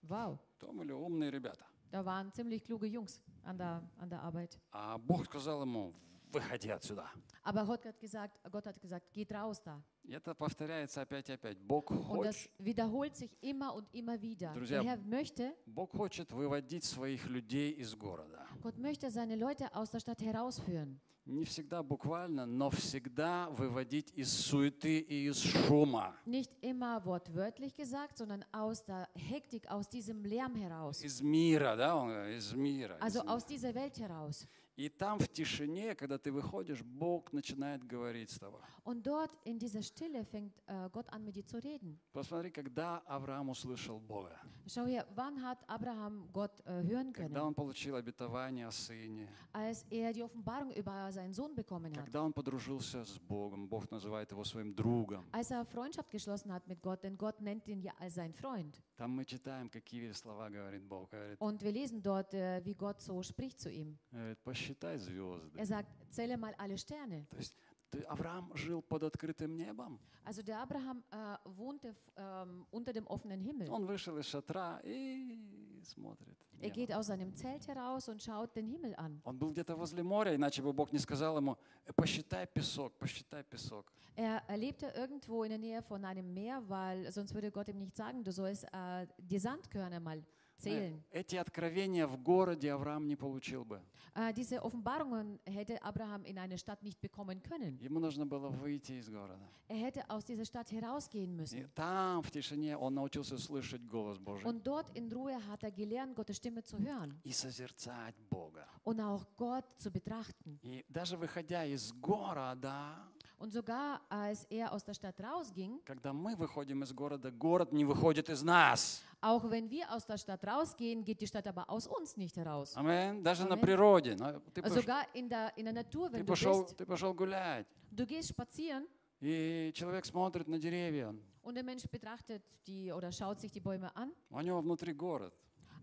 Wow, 0.03 0.39
То 0.60 0.71
были 0.71 0.93
умные 0.93 1.29
ребята. 1.29 1.65
da 1.91 2.05
waren 2.05 2.32
ziemlich 2.32 2.63
kluge 2.63 2.88
Jungs 2.88 3.21
an 3.43 3.58
der, 3.58 3.84
an 3.99 4.10
der 4.10 4.21
Arbeit. 4.21 4.58
А 4.71 4.97
Бог 4.97 5.25
сказал 5.25 5.63
ему, 5.63 5.93
выходи 6.31 6.69
отсюда. 6.69 7.09
Aber 7.43 7.65
Gott 7.65 7.85
hat 7.85 7.99
gesagt, 7.99 8.37
Gott 8.51 8.65
hat 8.65 8.79
gesagt, 8.81 9.11
geht 9.13 9.31
raus 9.31 9.61
da. 9.63 9.81
Это 10.07 10.33
повторяется 10.33 11.01
опять 11.01 11.29
и 11.29 11.33
опять. 11.33 11.57
Бог 11.59 11.91
Und 11.91 12.23
das 12.23 12.35
хочет, 12.35 12.51
wiederholt 12.59 13.15
sich 13.15 13.31
immer 13.41 13.73
und 13.75 13.87
immer 13.93 14.19
wieder. 14.21 14.53
Друзья, 14.53 14.81
Der 14.81 14.91
Herr 14.91 14.97
möchte, 15.05 15.53
Бог 15.65 15.91
хочет 15.91 16.31
выводить 16.31 16.83
своих 16.83 17.27
людей 17.27 17.71
из 17.71 17.95
города. 17.95 18.45
Gott 18.61 18.77
möchte 18.77 19.09
seine 19.11 19.35
Leute 19.35 19.73
aus 19.75 19.89
der 19.91 19.99
Stadt 19.99 20.21
herausführen. 20.21 20.99
Не 21.25 21.43
всегда 21.45 21.83
буквально, 21.83 22.47
но 22.47 22.71
всегда 22.71 23.49
выводить 23.51 24.11
из 24.15 24.31
суеты 24.33 24.97
и 24.97 25.27
из 25.27 25.37
шума, 25.39 26.15
Nicht 26.25 26.57
immer 26.61 27.05
wortwörtlich 27.05 27.75
gesagt, 27.75 28.17
sondern 28.17 28.43
aus 28.51 28.83
der 28.83 29.07
Hektik, 29.13 29.69
aus 29.69 29.87
diesem 29.87 30.25
Lärm 30.25 30.55
heraus. 30.55 31.03
из 31.03 31.21
мира, 31.21 31.75
да, 31.75 31.95
он 31.95 32.07
говорит, 32.09 32.39
из 32.39 32.53
мира. 32.53 32.95
из 32.97 33.01
Also 33.03 33.21
мира. 33.23 33.31
aus 33.35 33.45
dieser 33.45 33.75
Welt 33.75 33.99
heraus. 33.99 34.47
И 34.79 34.87
там 34.87 35.19
в 35.19 35.27
тишине, 35.27 35.93
когда 35.93 36.17
ты 36.17 36.31
выходишь, 36.31 36.81
Бог 36.83 37.33
начинает 37.33 37.83
говорить 37.83 38.29
с 38.29 38.39
тобой. 38.39 38.61
Und 38.85 39.03
dort 39.05 39.29
in 39.43 39.59
dieser 39.59 39.83
Stille 39.83 40.23
fängt 40.23 40.53
äh, 40.67 40.89
Gott 40.93 41.05
an, 41.09 41.25
mit 41.25 41.35
dir 41.35 41.45
zu 41.45 41.57
reden. 41.61 41.99
Посмотри, 42.13 42.49
когда 42.49 42.99
Авраам 43.05 43.49
услышал 43.49 43.99
Бога, 43.99 44.39
Schau 44.67 44.85
her, 44.85 45.05
wann 45.15 45.43
hat 45.43 45.57
Abraham 45.67 46.29
Gott 46.31 46.61
äh, 46.65 46.81
hören 46.87 47.11
когда 47.11 47.43
он 47.43 47.53
получил 47.53 47.97
обетование 47.97 48.67
о 48.67 48.71
сыне, 48.71 49.27
Als 49.51 49.85
er 49.89 50.13
die 50.13 50.23
Offenbarung 50.23 50.71
über 50.71 51.11
seinen 51.11 51.33
Sohn 51.33 51.53
bekommen 51.55 51.93
hat. 51.97 52.05
когда 52.05 52.23
он 52.23 52.31
подружился 52.31 53.03
с 53.03 53.19
Богом, 53.19 53.67
Бог 53.67 53.91
называет 53.91 54.31
его 54.31 54.45
своим 54.45 54.73
другом. 54.73 55.25
Als 55.33 55.51
er 55.51 55.65
Freundschaft 55.65 56.09
geschlossen 56.09 56.53
hat 56.53 56.65
mit 56.67 56.81
Gott, 56.81 57.03
denn 57.03 57.17
Gott 57.17 57.41
nennt 57.41 57.67
ihn 57.67 57.81
ja 57.81 57.91
als 57.99 58.15
sein 58.15 58.33
Freund. 58.33 58.81
Там 58.95 59.11
мы 59.11 59.25
читаем, 59.25 59.69
какие 59.69 60.11
слова 60.13 60.49
говорит 60.49 60.83
Бог. 60.83 61.09
Говорит, 61.11 61.39
Und 61.41 61.61
wir 61.63 61.71
lesen 61.73 62.01
dort, 62.01 62.33
äh, 62.33 62.61
wie 62.63 62.75
Gott 62.75 63.01
so 63.01 63.21
spricht 63.21 63.59
zu 63.59 63.69
ihm. 63.69 63.97
говорит, 64.11 64.39
посчитай 64.68 64.98
звезды. 64.98 65.58
Er 65.58 65.66
sagt, 65.66 65.88
zähle 66.10 66.37
mal 66.37 66.54
alle 66.58 66.76
Sterne. 66.78 67.26
То 67.30 67.37
есть 67.38 67.54
ты- 67.90 68.02
Авраам 68.04 68.50
жил 68.54 68.82
под 68.82 69.02
открытым 69.04 69.56
небом. 69.56 69.98
Also 70.24 70.42
der 70.42 70.58
Abraham 70.60 71.02
äh, 71.10 71.37
wohnte 71.44 71.88
f- 71.88 72.12
ähm, 72.16 72.66
unter 72.70 72.92
dem 72.92 73.06
offenen 73.06 73.40
Himmel. 73.40 73.68
Он 73.70 73.87
вышел 73.87 74.16
из 74.18 74.26
шатра 74.26 74.80
и 74.84 75.82
смотрит. 75.82 76.37
Er 76.60 76.68
небо. 76.70 76.74
geht 76.74 76.92
aus 76.94 77.06
seinem 77.08 77.34
Zelt 77.34 77.66
heraus 77.68 78.08
und 78.08 78.22
schaut 78.22 78.54
den 78.56 78.66
Himmel 78.66 78.94
an. 78.96 79.20
Он 79.24 79.38
был 79.38 79.50
где-то 79.52 79.76
возле 79.76 80.02
моря, 80.02 80.34
иначе 80.34 80.62
бы 80.62 80.72
Бог 80.72 80.92
не 80.92 80.98
сказал 80.98 81.37
ему, 81.37 81.56
«Э, 81.84 81.92
посчитай 81.92 82.46
песок, 82.46 82.96
посчитай 82.98 83.44
песок. 83.44 83.92
Er 84.16 84.42
er 84.48 84.56
lebte 84.56 84.87
irgendwo 84.96 85.42
in 85.44 85.50
der 85.50 85.58
Nähe 85.58 85.82
von 85.82 86.04
einem 86.04 86.32
Meer, 86.32 86.62
weil 86.68 87.10
sonst 87.12 87.34
würde 87.34 87.50
Gott 87.50 87.68
ihm 87.68 87.78
nicht 87.78 87.96
sagen, 87.96 88.22
du 88.24 88.32
sollst 88.32 88.64
äh, 88.72 89.06
die 89.18 89.38
Sandkörner 89.38 90.00
mal 90.00 90.22
Э, 90.59 90.61
zählen. 90.61 91.03
Эти 91.11 91.35
откровения 91.37 92.05
в 92.07 92.17
городе 92.21 92.71
Авраам 92.73 93.07
не 93.07 93.15
получил 93.15 93.63
бы. 93.65 93.81
Äh, 94.15 94.33
diese 94.33 94.61
Offenbarungen 94.63 95.39
hätte 95.45 95.81
Abraham 95.83 96.25
in 96.25 96.37
einer 96.37 96.57
Stadt 96.57 96.81
nicht 96.83 96.99
bekommen 96.99 97.41
können. 97.41 97.77
Ему 97.79 97.99
нужно 97.99 98.25
было 98.25 98.49
выйти 98.49 98.93
из 98.93 99.09
города. 99.09 99.39
Er 99.69 99.77
hätte 99.77 100.09
aus 100.09 100.25
dieser 100.25 100.45
Stadt 100.45 100.71
herausgehen 100.71 101.29
И 101.29 101.41
müssen. 101.41 101.69
там, 101.75 102.21
в 102.23 102.31
тишине, 102.31 102.75
он 102.75 102.95
научился 102.95 103.37
слышать 103.37 103.85
голос 103.87 104.17
Божий 104.17 104.45
Und 104.45 104.63
dort 104.65 104.89
in 104.95 105.11
Ruhe 105.11 105.39
hat 105.47 105.63
er 105.63 105.71
gelernt, 105.71 106.15
Gottes 106.15 106.37
Stimme 106.37 106.63
zu 106.63 106.77
hören 106.79 107.19
и 107.23 107.31
созерцать 107.31 108.15
Бога. 108.29 108.67
und 108.83 108.99
auch 108.99 109.25
Gott 109.37 109.63
zu 109.77 109.91
betrachten. 109.91 110.59
И 110.63 110.83
даже 110.89 111.15
выходя 111.17 111.63
из 111.65 111.93
города, 111.93 112.95
Und 113.39 113.54
sogar 113.54 114.02
als 114.10 114.43
er 114.49 114.71
aus 114.73 114.84
der 114.84 114.93
Stadt 114.93 115.15
rausging, 115.21 115.80
когда 115.86 116.12
мы 116.12 116.36
выходим 116.36 116.84
из 116.84 116.91
города, 116.91 117.32
город 117.32 117.71
не 117.71 117.86
выходит 117.86 118.30
из 118.30 118.43
нас. 118.43 119.02
auch 119.21 119.49
wenn 119.49 119.69
wir 119.69 119.89
aus 119.93 120.06
der 120.06 120.17
Stadt 120.17 120.45
rausgehen, 120.45 121.06
geht 121.06 121.21
die 121.21 121.28
Stadt 121.28 121.47
aber 121.47 121.69
aus 121.69 121.88
uns 121.88 122.17
nicht 122.17 122.36
heraus. 122.36 122.75
Амин. 122.75 123.23
Даже 123.23 123.45
на 123.45 123.56
Аминь. 123.56 123.62
природе. 123.62 124.15
Ну, 124.19 124.41
Ты, 124.54 124.62
пош- 124.62 124.73
Sogar 124.73 125.06
in 125.13 125.30
der, 125.30 125.54
in 125.58 125.63
der 125.65 125.73
Natur, 125.73 126.10
ты 126.10 126.17
wenn 126.17 126.25
du 126.25 126.25
пошел, 126.25 126.63
bist, 126.65 126.75
ты 126.75 126.86
пошел 126.86 127.13
гулять, 127.13 127.65
du 127.91 128.06
gehst 128.06 128.30
spazieren 128.30 128.86
и 129.21 129.71
человек 129.73 130.06
смотрит 130.06 130.47
на 130.49 130.60
деревья, 130.60 131.15
und 131.41 131.56
der 131.56 131.63
Mensch 131.63 131.88
betrachtet 131.89 132.43
die 132.67 132.91
oder 132.91 133.10
schaut 133.12 133.39
sich 133.39 133.52
die 133.54 133.62
Bäume 133.62 133.89
an, 133.95 134.12
у 134.32 134.41
него 134.41 134.60
внутри 134.62 134.91
город. 134.93 135.34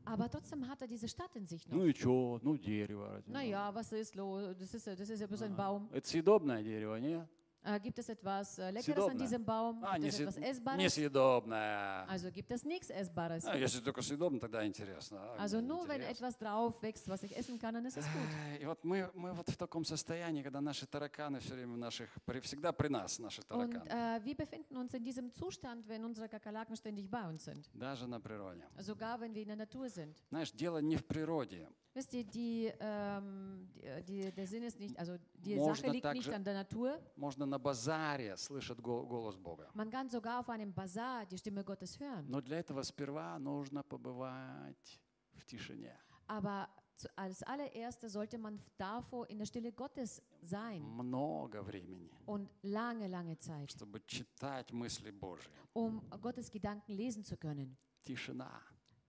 aber 0.04 0.28
trotzdem 0.30 0.68
hat 0.68 0.80
er 0.82 0.86
diese 0.86 1.08
Stadt 1.08 1.34
in 1.34 1.46
sich 1.46 1.66
noch. 1.66 1.78
Ну 1.78 1.86
и 1.86 1.94
что? 1.94 2.38
Ну 2.42 2.56
дерево. 2.58 3.08
разве 3.16 3.32
Naja, 3.32 3.74
was 3.74 3.92
ist 3.92 4.14
los? 4.14 4.54
Das 4.58 4.74
ist, 4.74 4.86
das 4.86 5.08
ist 5.08 5.20
ja 5.20 5.26
bloß 5.26 5.42
ein. 5.42 5.56
Baum. 5.56 5.88
Это 5.92 6.06
съедобное 6.06 6.62
дерево, 6.62 6.96
не? 6.96 7.26
Äh, 7.68 7.80
gibt 7.80 7.98
es 7.98 8.08
etwas 8.08 8.58
äh, 8.60 8.70
Leckeres 8.70 8.84
Съедобное. 8.84 9.10
an 9.10 9.18
diesem 9.18 9.44
Baum? 9.44 9.82
А, 9.82 9.98
Gibt 9.98 10.12
es 10.12 10.20
etwas 10.20 10.36
Essbares? 10.36 10.78
несъедобное. 10.78 12.06
Also 12.08 12.30
gibt 12.30 12.52
es 12.52 12.64
nichts 12.64 12.90
Essbares. 12.90 13.44
А, 13.44 13.56
если 13.56 13.80
только 13.80 14.02
съедобно, 14.02 14.38
тогда 14.38 14.64
интересно. 14.64 15.18
А, 15.36 15.42
Also 15.44 15.60
nur 15.60 15.88
wenn 15.88 16.00
etwas 16.00 16.38
drauf 16.38 16.80
wächst, 16.80 17.08
was 17.08 17.24
ich 17.24 17.36
essen 17.36 17.58
kann, 17.58 17.74
dann 17.74 17.84
ist 17.84 17.96
es 17.96 18.04
gut. 18.06 18.60
И 18.60 18.64
вот 18.66 18.84
мы, 18.84 19.10
мы 19.14 19.32
вот 19.32 19.48
в 19.48 19.56
таком 19.56 19.84
состоянии, 19.84 20.42
когда 20.42 20.60
наши 20.60 20.86
тараканы 20.86 21.40
все 21.40 21.54
время 21.54 21.76
наших, 21.76 22.08
всегда 22.42 22.72
при 22.72 22.86
нас, 22.88 23.18
наши 23.18 23.40
Und 23.48 23.72
тараканы. 23.72 23.88
äh, 23.88 24.24
wir 24.24 24.36
befinden 24.36 24.76
uns 24.76 24.94
in 24.94 25.02
diesem 25.02 25.32
Zustand, 25.32 25.88
wenn 25.88 26.04
unsere 26.04 26.28
Kakerlaken 26.28 26.76
ständig 26.76 27.10
bei 27.10 27.26
uns 27.28 27.44
sind. 27.44 27.68
Даже 27.74 28.06
на 28.06 28.20
природе. 28.20 28.62
Sogar 28.78 29.20
wenn 29.20 29.34
wir 29.34 29.42
in 29.42 29.48
der 29.48 29.56
Natur 29.56 29.88
sind. 29.90 30.14
Знаешь, 30.30 30.52
дело 30.52 30.78
не 30.78 30.96
в 30.96 31.04
природе. 31.04 31.68
Wisst 31.95 32.13
ihr, 32.13 32.23
die, 32.23 32.71
ähm, 32.79 33.67
die, 33.75 34.03
die, 34.05 34.31
der 34.31 34.47
Sinn 34.47 34.63
ist 34.63 34.79
nicht, 34.79 34.97
also 34.97 35.17
die 35.33 35.55
Можно 35.55 35.75
Sache 35.75 35.87
liegt 35.91 36.03
также- 36.03 36.17
nicht 36.29 36.33
an 36.33 36.43
der 36.43 36.53
Natur. 36.53 36.97
Можно 37.17 37.45
на 37.45 37.59
базаре 37.59 38.37
слышать 38.37 38.79
го- 38.81 39.05
голос 39.05 39.35
Бога. 39.35 39.69
Man 39.73 39.89
kann 39.89 40.09
sogar 40.09 40.39
auf 40.39 40.49
einem 40.49 40.73
Bazar 40.73 41.25
die 41.25 41.37
Stimme 41.37 41.63
Gottes 41.65 41.99
hören. 41.99 42.25
Но 42.29 42.39
для 42.41 42.59
этого 42.59 42.81
сперва 42.83 43.37
нужно 43.39 43.83
побывать 43.83 44.99
в 45.33 45.45
тишине. 45.45 45.97
Aber 46.27 46.69
zu, 46.95 47.09
als 47.17 47.43
allererstes 47.43 48.13
sollte 48.13 48.37
man 48.37 48.61
davor 48.77 49.29
in 49.29 49.37
der 49.39 49.45
Stille 49.45 49.73
Gottes 49.73 50.21
sein. 50.43 50.81
Много 50.83 51.61
времени, 51.63 52.09
Und 52.25 52.47
lange, 52.63 53.07
lange 53.09 53.37
Zeit, 53.37 53.71
чтобы 53.71 53.99
читать 54.05 54.71
мысли 54.71 55.11
Божьи. 55.11 55.49
um 55.73 56.01
Gottes 56.21 56.49
Gedanken 56.49 56.93
lesen 56.95 57.25
zu 57.25 57.35
können. 57.35 57.75
Тишина. 58.05 58.61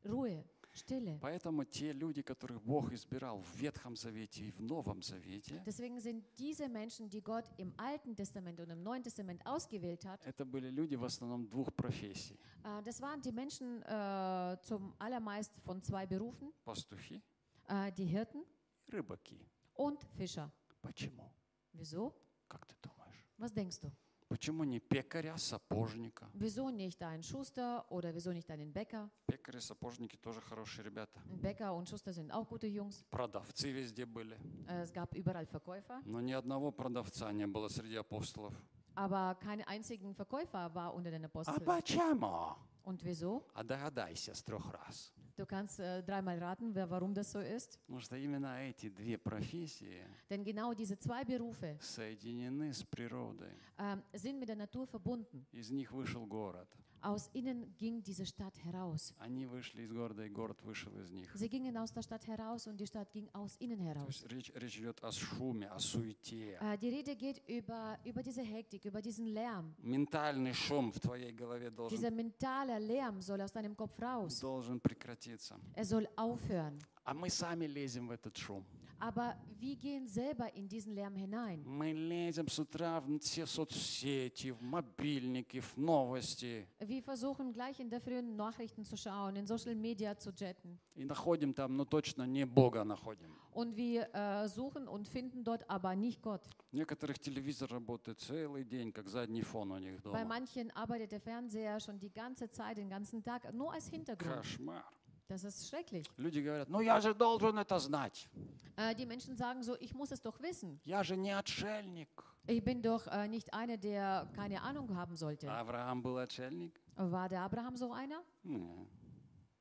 Ruhe, 0.04 0.44
Stille. 0.77 1.17
Поэтому 1.19 1.65
те 1.65 1.91
люди, 1.91 2.21
которых 2.21 2.61
Бог 2.63 2.91
избирал 2.93 3.39
в 3.41 3.55
Ветхом 3.57 3.95
Завете 3.95 4.45
и 4.45 4.51
в 4.51 4.61
Новом 4.61 5.01
Завете, 5.01 5.61
Deswegen 5.65 5.99
sind 5.99 6.23
diese 6.37 6.69
Menschen, 6.69 7.09
die 7.09 7.21
Gott 7.21 7.45
im 7.57 7.73
Alten 7.77 8.15
Testament 8.15 8.59
und 8.59 8.69
im 8.69 8.81
Neuen 8.83 9.03
Testament 9.03 9.45
ausgewählt 9.45 10.05
hat, 10.05 10.23
это 10.25 10.45
были 10.45 10.69
люди 10.69 10.95
в 10.95 11.03
основном 11.03 11.47
двух 11.49 11.73
профессий. 11.75 12.37
äh, 12.63 12.81
das 12.83 13.01
waren 13.01 13.21
die 13.21 13.31
Menschen 13.31 13.81
äh, 13.83 14.57
zum 14.63 14.93
allermeist 14.99 15.57
von 15.65 15.81
zwei 15.81 16.05
Berufen, 16.05 16.53
Пастухи 16.63 17.21
äh, 17.67 17.91
die 17.91 18.05
Hirten 18.05 18.45
рыбаки. 18.91 19.39
und 19.73 20.01
Fischer. 20.15 20.51
Почему? 20.81 21.31
Wieso? 21.73 22.13
Как 22.47 22.65
ты 22.65 22.75
думаешь? 22.81 23.25
Was 23.37 23.51
denkst 23.53 23.79
du? 23.81 23.91
Почему 24.29 24.65
не 24.65 24.79
пекаря, 24.79 25.37
сапожника? 25.37 26.29
Wieso 26.33 26.69
nicht 26.69 27.01
einen 27.01 27.23
Schuster 27.23 27.85
oder 27.89 28.13
wieso 28.13 28.33
nicht 28.33 28.49
einen 28.51 28.73
Bäcker? 28.73 29.09
Пекари, 29.25 29.59
сапожники 29.59 30.17
тоже 30.17 30.41
хорошие 30.41 30.83
ребята. 30.83 31.21
Bäcker 31.41 31.73
und 31.73 31.87
Schuster 31.87 32.11
sind 32.11 32.31
auch 32.31 32.45
gute 32.49 32.67
Jungs. 32.67 33.05
Продавцы 33.09 33.71
везде 33.71 34.05
были. 34.05 34.37
Äh, 34.67 34.81
es 34.81 34.91
gab 34.91 35.15
überall 35.15 35.45
Verkäufer, 35.45 36.01
Но 36.05 36.19
ни 36.19 36.33
одного 36.33 36.71
продавца 36.71 37.31
не 37.31 37.47
было 37.47 37.69
среди 37.69 37.95
апостолов. 37.95 38.53
aber 38.95 39.35
keine 39.35 39.65
einzigen 39.67 40.13
Verkäufer 40.13 40.73
war 40.75 40.93
unter 40.93 41.09
den 41.11 41.23
А 41.23 41.27
Aposteln. 41.27 41.63
почему? 41.63 42.55
Und 42.83 43.03
wieso? 43.05 43.45
А 43.53 43.63
догадайся 43.63 44.33
с 44.33 44.43
трех 44.43 44.69
раз. 44.73 45.13
Du 45.37 45.45
kannst 45.45 45.79
äh, 45.79 46.01
dreimal 46.01 46.39
raten, 46.39 46.73
wer, 46.73 46.89
warum 46.89 47.13
das 47.13 47.31
so 47.31 47.39
ist. 47.39 47.79
Потому 47.85 47.99
что 48.01 48.17
именно 48.17 48.57
эти 48.59 48.89
две 48.89 49.19
профессии 49.19 50.01
Denn 50.31 50.43
genau 50.43 50.73
diese 50.73 50.97
zwei 50.97 51.23
Berufe 51.23 51.77
соединены 51.79 52.73
с 52.73 52.83
природой. 52.83 53.51
ähm, 53.77 54.01
sind 54.13 54.39
mit 54.39 54.49
der 54.49 54.55
Natur 54.55 54.87
verbunden. 54.87 55.45
Из 55.51 55.69
них 55.69 55.91
вышел 55.91 56.25
город. 56.25 56.67
Aus 57.01 57.29
ihnen 57.33 57.73
ging 57.77 58.01
diese 58.01 58.25
Stadt 58.25 58.53
heraus. 58.63 59.13
Они 59.19 59.45
вышли 59.45 59.83
из 59.83 59.91
города, 59.91 60.25
и 60.25 60.29
город 60.29 60.57
вышел 60.63 60.91
из 60.99 61.11
них. 61.11 61.29
Sie 61.35 61.47
gingen 61.49 61.77
aus 61.77 61.91
der 61.93 62.01
Stadt 62.01 62.25
heraus 62.27 62.67
und 62.67 62.77
die 62.79 62.87
Stadt 62.87 63.11
ging 63.11 63.29
aus 63.33 63.55
ihnen 63.59 63.79
heraus. 63.79 64.25
речь, 64.29 64.51
речь 64.55 64.77
идет 64.79 65.03
о 65.03 65.11
шуме, 65.11 65.67
о 65.67 65.79
суете. 65.79 66.57
Äh, 66.59 66.77
die 66.77 66.89
Rede 66.89 67.15
geht 67.15 67.41
über, 67.47 67.97
über 68.03 68.21
diese 68.23 68.41
Hektik, 68.41 68.85
über 68.85 69.01
diesen 69.01 69.27
Lärm. 69.27 69.75
Ментальный 69.79 70.53
шум 70.53 70.91
в 70.91 70.99
твоей 70.99 71.31
голове 71.31 71.69
Dieser 71.89 72.09
должен, 72.09 72.15
mentale 72.15 72.79
Lärm 72.79 73.21
soll 73.21 73.41
aus 73.41 73.51
deinem 73.51 73.75
Kopf 73.75 73.99
raus. 74.01 74.39
должен 74.39 74.79
прекратиться. 74.79 75.55
Er 75.75 75.85
soll 75.85 76.07
aufhören. 76.15 76.79
А 77.05 77.13
мы 77.13 77.29
сами 77.29 77.65
лезем 77.67 78.07
в 78.07 78.11
этот 78.11 78.35
шум. 78.35 78.65
Aber 78.98 79.34
wir 79.58 79.74
gehen 79.74 80.06
selber 80.06 80.54
in 80.54 80.68
diesen 80.68 80.94
Lärm 80.94 81.16
hinein. 81.16 81.64
Мы 81.64 81.90
лезем 81.92 82.46
с 82.46 82.56
утра 82.60 83.00
в 83.00 83.18
все 83.18 83.46
соцсети, 83.46 84.52
в 84.52 84.62
мобильники, 84.62 85.58
в 85.58 85.76
новости. 85.76 86.68
Wir 86.78 87.02
versuchen 87.02 87.52
gleich 87.52 87.80
in 87.80 87.90
der 87.90 88.00
frühen 88.00 88.36
Nachrichten 88.36 88.84
zu 88.84 88.96
schauen, 88.96 89.34
in 89.34 89.44
Social 89.44 89.74
Media 89.74 90.16
zu 90.16 90.32
chatten. 90.32 90.78
И 90.94 91.04
находим 91.04 91.52
там, 91.52 91.76
ну 91.76 91.84
точно 91.84 92.22
не 92.28 92.46
Бога 92.46 92.84
находим. 92.84 93.34
Und 93.52 93.76
wir 93.76 94.08
äh, 94.14 94.48
suchen 94.48 94.86
und 94.86 95.08
finden 95.08 95.42
dort 95.42 95.68
aber 95.68 95.96
nicht 95.96 96.22
Gott. 96.22 96.42
У 96.72 96.76
некоторых 96.76 97.18
телевизор 97.18 97.70
работает 97.72 98.20
целый 98.20 98.62
день, 98.64 98.92
как 98.92 99.08
задний 99.08 99.42
фон 99.42 99.72
у 99.72 99.78
них 99.78 100.00
Bei 100.04 100.22
дома. 100.22 100.24
manchen 100.26 100.70
arbeitet 100.76 101.10
der 101.10 101.20
Fernseher 101.20 101.80
schon 101.80 101.98
die 101.98 102.12
ganze 102.12 102.48
Zeit, 102.50 102.78
den 102.78 102.88
ganzen 102.88 103.20
Tag, 103.24 103.52
nur 103.52 103.72
als 103.72 103.88
Hintergrund. 103.88 104.36
Кошмар. 104.36 104.84
Das 105.28 105.44
ist 105.44 105.66
schrecklich. 105.68 106.06
Люди 106.18 106.40
говорят, 106.40 106.68
ну 106.68 106.80
я 106.80 107.00
же 107.00 107.14
должен 107.14 107.56
это 107.58 107.78
знать. 107.78 108.28
Äh, 108.76 108.94
die 108.94 109.06
Menschen 109.06 109.34
sagen 109.36 109.62
so, 109.62 109.76
ich 109.80 109.94
muss 109.94 110.10
es 110.12 110.20
doch 110.20 110.38
wissen. 110.40 110.78
Я 110.84 111.02
же 111.02 111.16
не 111.16 111.30
отшельник. 111.30 112.08
Ich 112.46 112.62
bin 112.62 112.82
doch 112.82 113.06
äh, 113.06 113.28
nicht 113.28 113.54
einer, 113.54 113.76
der 113.78 114.28
keine 114.34 114.60
Ahnung 114.62 114.94
haben 114.96 115.16
sollte. 115.16 115.50
Авраам 115.50 116.02
был 116.02 116.18
отшельник? 116.18 116.78
War 116.96 117.28
der 117.28 117.42
Abraham 117.42 117.76
so 117.76 117.92
einer? 117.92 118.22
Не. 118.42 118.86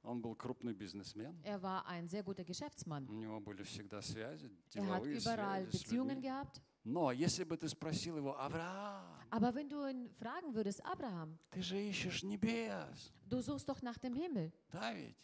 Он 0.03 0.19
был 0.19 0.35
крупный 0.35 0.73
бизнесмен. 0.73 1.39
Er 1.43 1.61
war 1.61 1.85
ein 1.85 2.09
sehr 2.09 2.23
guter 2.23 2.43
Geschäftsmann. 2.43 3.05
У 3.07 3.13
него 3.13 3.39
были 3.39 3.63
всегда 3.63 4.01
связи, 4.01 4.49
Er 4.73 4.87
hat 4.87 5.03
деловые 5.03 5.17
überall 5.19 5.63
связи 5.69 5.77
с 5.77 5.83
Beziehungen 5.83 6.15
людьми. 6.15 6.21
gehabt. 6.27 6.61
Но 6.83 7.11
если 7.11 7.43
бы 7.43 7.55
ты 7.57 7.69
спросил 7.69 8.17
его, 8.17 8.35
Авраам, 8.37 9.05
Aber 9.29 9.53
wenn 9.53 9.69
du 9.69 9.85
ihn 9.85 10.09
fragen 10.17 10.53
würdest, 10.55 10.83
Abraham, 10.83 11.37
ты 11.51 11.61
же 11.61 11.77
ищешь 11.79 12.23
небес, 12.23 13.13
du 13.29 13.39
suchst 13.41 13.69
doch 13.69 13.81
nach 13.83 13.99
dem 13.99 14.15
Himmel. 14.15 14.51
да 14.71 14.91
ведь? 14.93 15.15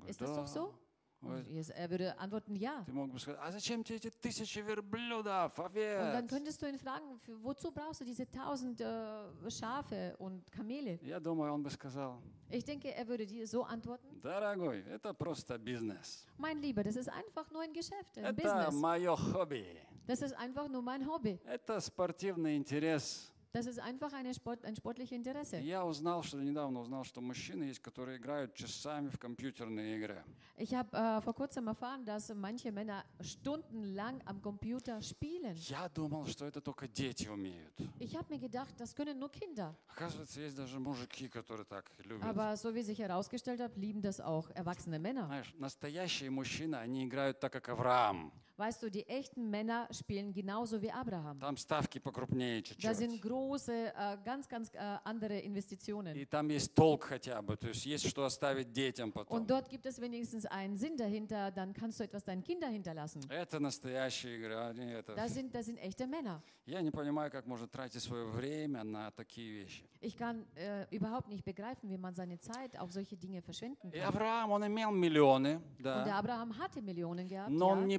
говорит, 0.00 0.10
Ist 0.10 0.20
das 0.20 0.30
doch 0.32 0.44
«Да». 0.44 0.46
so? 0.46 0.74
Он 1.22 1.30
Und 1.32 1.44
говорит, 1.48 1.70
er 1.70 1.90
würde 1.90 2.18
antworten, 2.18 2.54
ja. 2.56 2.84
Ты 2.84 2.92
мог 2.92 3.10
бы 3.10 3.18
сказать, 3.18 3.40
а 3.42 3.50
зачем 3.50 3.82
тебе 3.82 3.96
эти 3.96 4.10
тысячи 4.10 4.58
верблюдов, 4.60 5.58
Und 5.58 5.74
dann 5.74 6.24
овец? 6.24 6.28
könntest 6.30 6.60
du 6.62 6.66
ihn 6.68 6.78
fragen, 6.78 7.18
für, 7.20 7.42
wozu 7.42 7.72
brauchst 7.72 8.02
du 8.02 8.04
diese 8.04 8.30
tausend 8.30 8.80
äh, 8.82 9.50
Schafe 9.50 10.14
und 10.18 10.44
Kamele? 10.52 10.98
Я 11.02 11.18
думаю, 11.18 11.52
он 11.54 11.62
бы 11.62 11.70
сказал, 11.70 12.20
Ich 12.50 12.64
denke, 12.64 12.94
er 12.94 13.08
würde 13.08 13.24
dir 13.26 13.46
so 13.46 13.64
antworten, 13.64 14.20
дорогой, 14.20 14.84
это 14.90 15.14
просто 15.14 15.58
бизнес. 15.58 16.26
mein 16.36 16.58
Lieber, 16.60 16.84
das 16.84 16.96
ist 16.96 17.08
einfach 17.08 17.50
nur 17.50 17.62
ein 17.62 17.72
Geschäft, 17.72 18.18
ein 18.18 18.24
Это 18.26 18.34
Business. 18.34 18.74
мое 18.74 19.16
хобби. 19.16 19.64
Das 20.06 20.20
ist 20.20 20.34
einfach 20.34 20.68
nur 20.68 20.82
mein 20.82 21.04
Hobby. 21.08 21.40
Это 21.46 21.80
спортивный 21.80 22.56
интерес. 22.56 23.32
Das 23.56 23.64
ist 23.64 23.78
einfach 23.78 24.12
eine 24.12 24.34
Sport, 24.34 24.66
ein 24.66 24.76
sportliches 24.76 25.16
Interesse. 25.16 25.56
Я 25.60 25.86
узнал, 25.86 26.22
что 26.22 26.36
недавно 26.36 26.80
узнал, 26.80 27.04
что 27.04 27.22
мужчины 27.22 27.64
есть, 27.64 27.80
которые 27.80 28.18
играют 28.18 28.52
часами 28.54 29.08
в 29.08 29.18
компьютерные 29.18 29.96
игры. 29.96 30.22
Ich 30.58 30.74
habe 30.74 30.90
äh, 30.92 31.22
vor 31.22 31.34
kurzem 31.34 31.66
erfahren, 31.66 32.04
dass 32.04 32.34
manche 32.34 32.70
Männer 32.70 33.02
stundenlang 33.22 34.20
am 34.26 34.42
Computer 34.42 35.00
spielen. 35.00 35.54
Я 35.70 35.88
думал, 35.88 36.26
что 36.26 36.44
это 36.44 36.60
только 36.60 36.86
дети 36.86 37.28
умеют. 37.28 37.72
Ich 37.98 38.14
habe 38.14 38.26
mir 38.28 38.38
gedacht, 38.38 38.74
das 38.78 38.94
können 38.94 39.18
nur 39.18 39.30
Kinder. 39.30 39.74
Оказывается, 39.88 40.38
есть 40.38 40.54
даже 40.56 40.78
мужики, 40.78 41.26
которые 41.28 41.64
так 41.64 41.90
любят. 42.04 42.24
Aber 42.24 42.58
so 42.58 42.74
wie 42.74 42.82
sich 42.82 42.98
herausgestellt 42.98 43.60
hat, 43.60 43.74
lieben 43.78 44.02
das 44.02 44.20
auch 44.20 44.50
erwachsene 44.50 44.98
Männer. 44.98 45.24
Знаешь, 45.28 45.54
настоящие 45.58 46.28
мужчины, 46.28 46.76
они 46.76 47.06
играют 47.06 47.40
так, 47.40 47.54
как 47.54 47.70
Авраам. 47.70 48.32
Weißt 48.60 48.82
du, 48.82 48.90
die 48.90 49.06
echten 49.06 49.50
Männer 49.50 49.86
spielen 49.90 50.32
genauso 50.32 50.80
wie 50.80 50.90
Abraham. 50.90 51.38
Там 51.38 51.56
ставки 51.58 51.98
покрупнее 51.98 52.62
Da 52.80 52.94
sind 52.94 53.10
чуть-чуть. 53.12 53.22
große, 53.22 53.92
äh, 53.94 54.16
ganz, 54.24 54.48
ganz 54.48 54.70
äh, 54.72 54.78
andere 55.04 55.38
Investitionen. 55.40 56.16
И 56.16 56.24
там 56.24 56.48
есть 56.48 56.74
толк 56.74 57.04
хотя 57.04 57.42
бы, 57.42 57.56
то 57.58 57.68
есть 57.68 57.84
есть 57.84 58.08
что 58.08 58.24
оставить 58.24 58.72
детям 58.72 59.12
потом. 59.12 59.36
Und 59.36 59.50
dort 59.50 59.68
gibt 59.68 59.84
es 59.84 60.00
wenigstens 60.00 60.46
einen 60.46 60.74
Sinn 60.76 60.96
dahinter, 60.96 61.50
dann 61.50 61.74
kannst 61.74 62.00
du 62.00 62.04
etwas 62.04 62.24
deinen 62.24 62.42
Kindern 62.42 62.72
hinterlassen. 62.72 63.20
Это 63.28 63.60
настоящая 63.60 64.38
игра. 64.38 64.68
а 64.68 64.72
не 64.72 64.90
это. 64.90 65.14
Das 65.14 65.34
sind, 65.34 65.54
das 65.54 65.66
sind 65.66 65.78
echte 65.78 66.06
Männer. 66.06 66.42
Я 66.64 66.80
не 66.80 66.90
понимаю, 66.90 67.30
как 67.30 67.46
можно 67.46 67.68
тратить 67.68 68.02
свое 68.02 68.24
время 68.24 68.82
на 68.84 69.10
такие 69.12 69.52
вещи. 69.52 69.84
Ich 70.00 70.16
kann 70.16 70.44
äh, 70.56 70.86
überhaupt 70.90 71.28
nicht 71.28 71.44
begreifen, 71.44 71.88
wie 71.90 71.96
man 71.96 72.14
seine 72.14 72.38
Zeit 72.40 72.78
auf 72.78 72.90
solche 72.90 73.16
Dinge 73.16 73.40
verschwenden 73.42 73.90
И 73.92 73.98
kann. 73.98 74.08
Авраам, 74.08 74.50
он 74.50 74.66
имел 74.66 74.90
миллионы, 74.90 75.60
Und 75.78 75.84
der 75.84 76.04
да, 76.04 76.18
Abraham 76.18 76.56
hatte 76.58 76.80
Millionen 76.82 77.28
gehabt, 77.28 77.50
но 77.50 77.68
он 77.68 77.80
ja, 77.82 77.86
не 77.86 77.98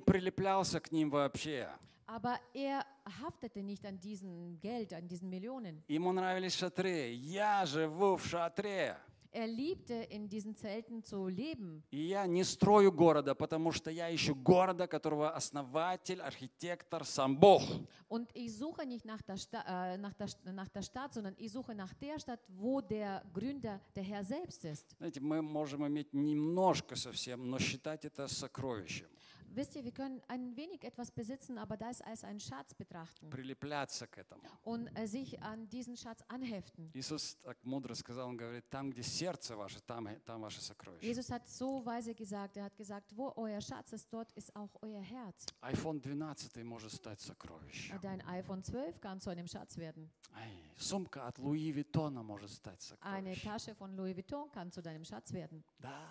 прилеплялся 0.53 0.81
к 0.81 0.93
ним 0.93 1.11
вообще. 1.11 1.69
aber 2.07 2.39
er 2.53 2.85
haftete 3.23 3.63
nicht 3.63 3.87
an 3.87 3.99
diesem 3.99 4.61
Geld, 4.61 4.93
an 4.93 5.09
diesen 5.09 5.31
Millionen. 5.31 5.83
Ему 5.89 6.13
нравились 6.13 6.55
шатры. 6.55 7.15
Я 7.15 7.65
живу 7.65 8.17
в 8.17 8.27
шатре. 8.27 8.99
Er 9.35 9.47
liebte, 9.47 9.95
in 10.11 10.29
diesen 10.29 10.55
Zelten 10.55 11.03
zu 11.03 11.27
leben. 11.27 11.83
И 11.91 12.03
я 12.09 12.27
не 12.27 12.45
строю 12.45 12.93
города, 12.93 13.35
потому 13.35 13.73
что 13.73 13.91
я 13.91 14.15
ищу 14.15 14.35
города, 14.35 14.87
которого 14.87 15.31
основатель, 15.31 16.21
архитектор 16.21 17.07
сам 17.07 17.39
Бог. 17.39 17.63
Und 18.11 18.29
ich 18.35 18.55
suche 18.55 18.85
nicht 18.85 19.07
nach 19.07 19.23
der, 19.23 19.39
Sta 19.39 19.95
äh, 19.95 19.97
nach, 19.97 20.13
der, 20.13 20.29
nach 20.53 20.69
der 20.69 20.83
Stadt, 20.83 21.15
sondern 21.15 21.35
ich 21.39 21.51
suche 21.51 21.75
nach 21.75 21.95
der 21.95 22.19
Stadt, 22.19 22.41
wo 22.49 22.83
der 22.83 23.23
Gründer, 23.33 23.81
der 23.97 24.03
Herr 24.03 24.23
selbst 24.23 24.67
ist. 24.67 24.95
Знаете, 24.99 25.21
мы 25.21 25.41
можем 25.41 25.87
иметь 25.87 26.13
немножко 26.13 26.95
совсем, 26.95 27.49
но 27.49 27.59
считать 27.59 28.05
это 28.05 28.29
сокровищем. 28.29 29.07
Wisst 29.54 29.76
ihr, 29.76 29.84
wir 29.84 29.92
können 29.92 30.22
ein 30.28 30.56
wenig 30.56 30.84
etwas 30.84 31.10
besitzen, 31.10 31.58
aber 31.58 31.78
das 31.78 32.02
als 32.02 32.24
einen 32.24 32.40
Schatz 32.40 32.74
betrachten 32.76 33.30
Прилепляться 33.30 34.06
к 34.06 34.18
этому. 34.20 34.44
und 34.64 34.88
äh, 34.96 35.08
sich 35.08 35.42
an 35.42 35.68
diesen 35.70 35.96
Schatz 35.98 36.22
anheften. 36.28 36.92
Иисус 36.94 37.38
так 37.42 37.58
мудро 37.64 37.96
сказал, 37.96 38.28
он 38.28 38.38
говорит, 38.38 38.70
там, 38.70 38.92
где 38.92 39.02
сердце 39.02 39.56
ваше, 39.56 39.80
там, 39.82 40.08
и- 40.10 40.20
там 40.20 40.42
ваше 40.42 40.62
сокровище. 40.62 41.06
Jesus 41.08 41.30
hat 41.32 41.48
so 41.48 41.84
weise 41.86 42.14
gesagt, 42.14 42.58
er 42.58 42.66
hat 42.66 42.76
gesagt, 42.78 43.16
wo 43.16 43.32
euer 43.36 43.62
Schatz 43.62 43.94
ist, 43.94 44.08
dort 44.14 44.32
ist 44.34 44.56
auch 44.56 44.70
euer 44.82 45.02
Herz. 45.02 45.46
iPhone 45.62 46.02
12 46.02 46.64
может 46.64 46.92
стать 46.92 47.20
сокровищем. 47.22 48.00
Dein 48.02 48.22
iPhone 48.28 48.62
12 48.62 49.00
kann 49.02 49.20
zu 49.20 49.30
einem 49.32 49.48
Schatz 49.48 49.78
werden. 49.78 50.12
Ай, 50.34 50.52
сумка 50.76 51.26
от 51.26 51.40
Луи 51.40 51.72
Виттона 51.72 52.22
может 52.22 52.52
стать 52.52 52.80
Eine 53.02 53.34
сокровищем. 53.34 53.50
Tasche 53.50 53.76
von 53.76 53.96
Louis 53.96 54.16
Vuitton 54.16 54.52
kann 54.52 54.72
zu 54.72 54.82
deinem 54.84 55.04
Schatz 55.04 55.34
werden. 55.34 55.64
Да. 55.80 56.06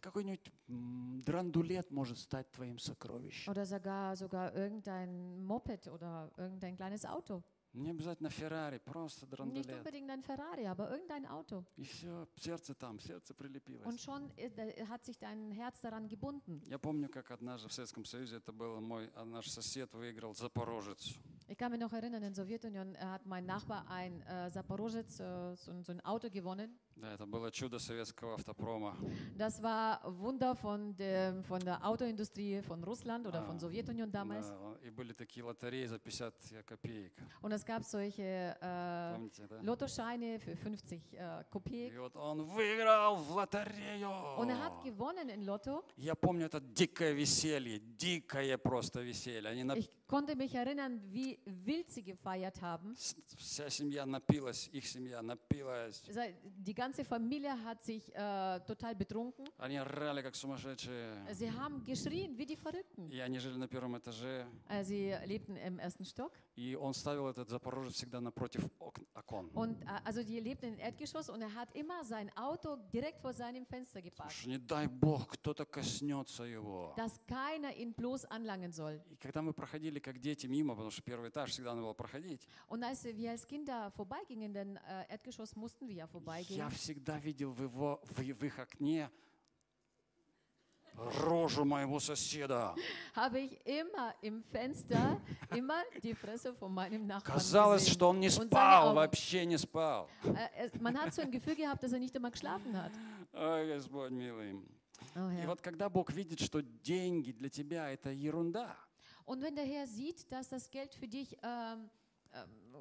Да 0.00 0.08
какой-нибудь 0.08 0.50
драндулет 1.26 1.90
может 1.90 2.18
стать 2.18 2.50
твоим 2.52 2.78
сокровищем. 2.78 3.52
Oder 3.52 3.64
sogar, 3.66 4.16
sogar 4.16 4.54
irgendein 4.54 5.44
Moped 5.44 5.88
oder 5.88 6.30
irgendein 6.36 6.76
kleines 6.76 7.04
Auto. 7.04 7.42
Не 7.72 7.90
обязательно 7.90 8.30
Феррари, 8.30 8.78
просто 8.78 9.26
Nicht 9.26 9.32
драндулет. 9.32 9.78
unbedingt 9.78 10.10
ein 10.10 10.22
Ferrari, 10.22 10.66
aber 10.66 10.90
irgendein 10.90 11.24
Auto. 11.26 11.64
И 11.76 11.84
все, 11.84 12.26
сердце 12.36 12.74
там, 12.74 12.98
сердце 12.98 13.32
Und 13.32 13.36
прилепилось. 13.36 14.00
schon 14.02 14.28
äh, 14.36 14.86
hat 14.86 15.04
sich 15.04 15.18
dein 15.18 15.52
Herz 15.52 15.80
daran 15.80 16.08
gebunden. 16.08 16.62
Я 16.66 16.78
помню, 16.78 17.08
как 17.08 17.30
однажды 17.30 17.68
в 17.68 17.72
Советском 17.72 18.04
Союзе 18.04 18.38
это 18.38 18.52
было 18.52 18.80
мой 18.80 19.10
а 19.14 19.24
наш 19.24 19.48
сосед 19.48 19.94
выиграл 19.94 20.34
Запорожец. 20.34 21.14
Ich 21.49 21.57
kann 21.57 21.71
mich 21.71 21.79
noch 21.79 21.93
erinnern, 21.93 22.23
in 22.23 22.33
der 22.33 22.43
Sowjetunion 22.43 22.95
äh, 22.95 22.97
hat 23.05 23.23
mein 23.27 23.45
Nachbar 23.45 23.85
ein 23.87 24.21
äh, 24.23 24.49
Saporozhets, 24.49 25.19
äh, 25.19 25.55
so, 25.55 25.71
ein- 25.71 25.83
so 25.83 25.91
ein 25.91 26.01
Auto 26.03 26.27
gewonnen. 26.29 26.71
Да, 26.97 27.13
это 27.13 27.25
было 27.27 27.51
чудо 27.51 27.77
советского 27.77 28.35
автопрома. 28.35 28.95
Das 29.37 29.61
war 29.61 29.99
Wunder 30.05 30.55
von, 30.55 30.95
dem, 30.95 31.43
von 31.43 31.59
der 31.59 31.85
Autoindustrie 31.85 32.61
von 32.61 32.81
Russland 32.85 33.27
oder 33.27 33.43
von 33.43 33.57
Ah, 33.57 33.59
Sowjetunion 33.59 34.09
damals. 34.09 34.47
Да, 34.47 34.77
и 34.81 34.89
были 34.89 35.11
такие 35.13 35.43
лотереи 35.43 35.85
за 35.87 35.99
50 35.99 36.63
копеек. 36.65 37.11
Und 37.41 37.51
es 37.51 37.65
gab 37.65 37.83
solche 37.83 38.55
äh, 38.61 39.13
Помните, 39.13 39.45
да? 39.47 39.59
Lottoscheine 39.61 40.39
für 40.39 40.55
50 40.55 41.13
äh, 41.13 41.43
Kopek. 41.51 41.93
И 41.93 41.97
вот 41.97 42.15
он 42.15 42.43
выиграл 42.43 43.17
в 43.17 43.31
лотерею. 43.35 44.09
Und 44.39 44.49
er 44.49 44.57
hat 44.63 44.81
gewonnen 44.83 45.27
in 45.29 45.43
Lotto. 45.45 45.83
Я 45.97 46.15
помню 46.15 46.45
это 46.47 46.61
дикое 46.61 47.11
веселье, 47.11 47.77
дикое 47.79 48.57
просто 48.57 49.01
веселье. 49.01 49.49
Они 49.51 49.63
на- 49.65 49.75
Ich 49.75 49.89
konnte 50.07 50.35
mich 50.37 50.55
erinnern, 50.55 51.01
wie 51.11 51.37
wild 51.45 51.89
sie 51.89 52.03
gefeiert 52.03 52.61
haben. 52.61 52.93
с- 52.95 53.15
вся 53.37 53.69
семья 53.69 54.05
напилась, 54.05 54.69
их 54.73 54.85
семья 54.87 55.21
напилась. 55.21 56.03
Sei- 56.09 56.35
Die 56.43 56.73
ganze 56.73 57.03
Familie 57.05 57.53
hat 57.63 57.83
sich 57.85 58.11
äh, 58.13 58.59
total 58.67 58.95
betrunken. 58.95 59.45
Они 59.57 59.77
орали 59.77 60.21
как 60.21 60.35
сумасшедшие. 60.35 61.25
Sie 61.33 61.49
haben 61.51 61.83
geschrien 61.83 62.37
wie 62.37 62.45
die 62.45 62.57
Verrückten. 62.57 63.09
И 63.09 63.19
они 63.19 63.39
жили 63.39 63.57
на 63.57 63.67
первом 63.67 63.97
этаже. 63.97 64.45
Äh, 64.67 64.83
Sie 64.83 65.15
lebten 65.25 65.55
im 65.55 65.79
ersten 65.79 66.03
Stock. 66.05 66.33
И 66.56 66.74
он 66.74 66.92
ставил 66.94 67.28
этот 67.28 67.48
Запорожец 67.48 67.94
всегда 67.94 68.20
напротив 68.20 68.64
ок- 68.80 69.00
окон. 69.14 69.48
Und 69.54 69.80
äh, 69.82 69.86
also 70.04 70.22
die 70.22 70.40
lebten 70.40 70.74
im 70.74 70.78
Erdgeschoss 70.78 71.30
und 71.30 71.40
er 71.40 71.54
hat 71.54 71.74
immer 71.74 72.04
sein 72.04 72.30
Auto 72.36 72.76
direkt 72.92 73.20
vor 73.20 73.32
seinem 73.32 73.64
Fenster 73.64 74.02
geparkt, 74.02 74.32
что 74.32 74.48
не 74.48 74.58
дай 74.58 74.86
бог, 74.88 75.28
кто-то 75.28 75.64
коснется 75.64 76.42
его. 76.44 76.92
dass 76.96 77.18
keiner 77.26 77.74
ihn 77.76 77.94
bloß 77.94 78.26
anlangen 78.26 78.72
soll. 78.72 79.00
И 79.10 79.16
когда 79.16 79.42
мы 79.42 79.52
проходили 79.54 80.00
как 80.00 80.18
дети 80.20 80.46
мимо, 80.46 80.74
потому 80.74 80.90
что 80.90 81.02
первый 81.02 81.30
этаж 81.30 81.50
всегда 81.50 81.70
надо 81.70 81.82
было 81.82 81.94
проходить, 81.94 82.46
Und 82.68 82.82
als 82.82 83.04
wir 83.04 83.30
als 83.30 83.46
Kinder 83.46 83.90
vorbeigingen, 83.92 84.52
denn 84.52 84.76
äh, 84.76 85.06
Erdgeschoss 85.08 85.54
mussten 85.56 85.86
wir 85.88 85.94
ja 85.94 86.06
vorbeigehen, 86.08 86.58
я 86.58 86.68
всегда 86.70 87.18
видел 87.18 87.52
в, 87.52 87.62
его, 87.62 88.00
в, 88.04 88.18
в 88.18 88.44
их 88.44 88.58
окне 88.58 89.08
рожу 90.96 91.64
моего 91.64 91.98
соседа. 92.00 92.74
habe 93.14 93.40
ich 93.40 93.58
immer 93.66 94.14
im 94.22 94.42
Fenster 94.42 95.20
immer 95.54 95.82
die 96.02 96.14
Fresse 96.14 96.54
von 96.54 96.72
meinem 96.72 97.06
Nachbarn 97.06 97.34
Казалось, 97.38 97.82
gesehen. 97.84 97.94
что 97.94 98.08
он 98.10 98.20
не 98.20 98.28
спал, 98.30 98.94
вообще 98.94 99.44
не 99.46 99.56
спал. 99.58 100.08
Äh, 100.24 100.66
es, 100.66 100.80
man 100.80 100.96
hat 101.00 101.14
so 101.14 101.22
ein 101.22 101.30
Gefühl 101.30 101.54
gehabt, 101.56 101.82
dass 101.82 101.92
er 101.92 101.98
nicht 101.98 102.14
einmal 102.14 102.30
geschlafen 102.30 102.76
hat. 102.76 102.92
Ой, 103.32 103.68
Господь 103.74 104.10
милый. 104.10 104.60
Oh, 105.16 105.30
И 105.42 105.46
вот 105.46 105.60
когда 105.62 105.88
Бог 105.88 106.12
видит, 106.12 106.40
что 106.40 106.60
деньги 106.62 107.32
для 107.32 107.48
тебя 107.48 107.90
это 107.90 108.10
ерунда, 108.10 108.76
Und 109.24 109.42
wenn 109.42 109.54
der 109.54 109.64
Herr 109.64 109.86
sieht, 109.86 110.30
dass 110.32 110.48
das 110.48 110.68
Geld 110.70 110.92
für 110.94 111.06
dich 111.06 111.36
ähm, 111.42 111.50
ähm, 111.78 111.90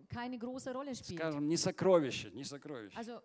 keine 0.08 0.38
große 0.38 0.74
Rolle 0.74 0.96
spielt, 0.96 1.20
скажем, 1.20 1.48
не 1.48 1.58
сокровище, 1.58 2.32
не 2.32 2.44
сокровище, 2.44 2.98
also 2.98 3.22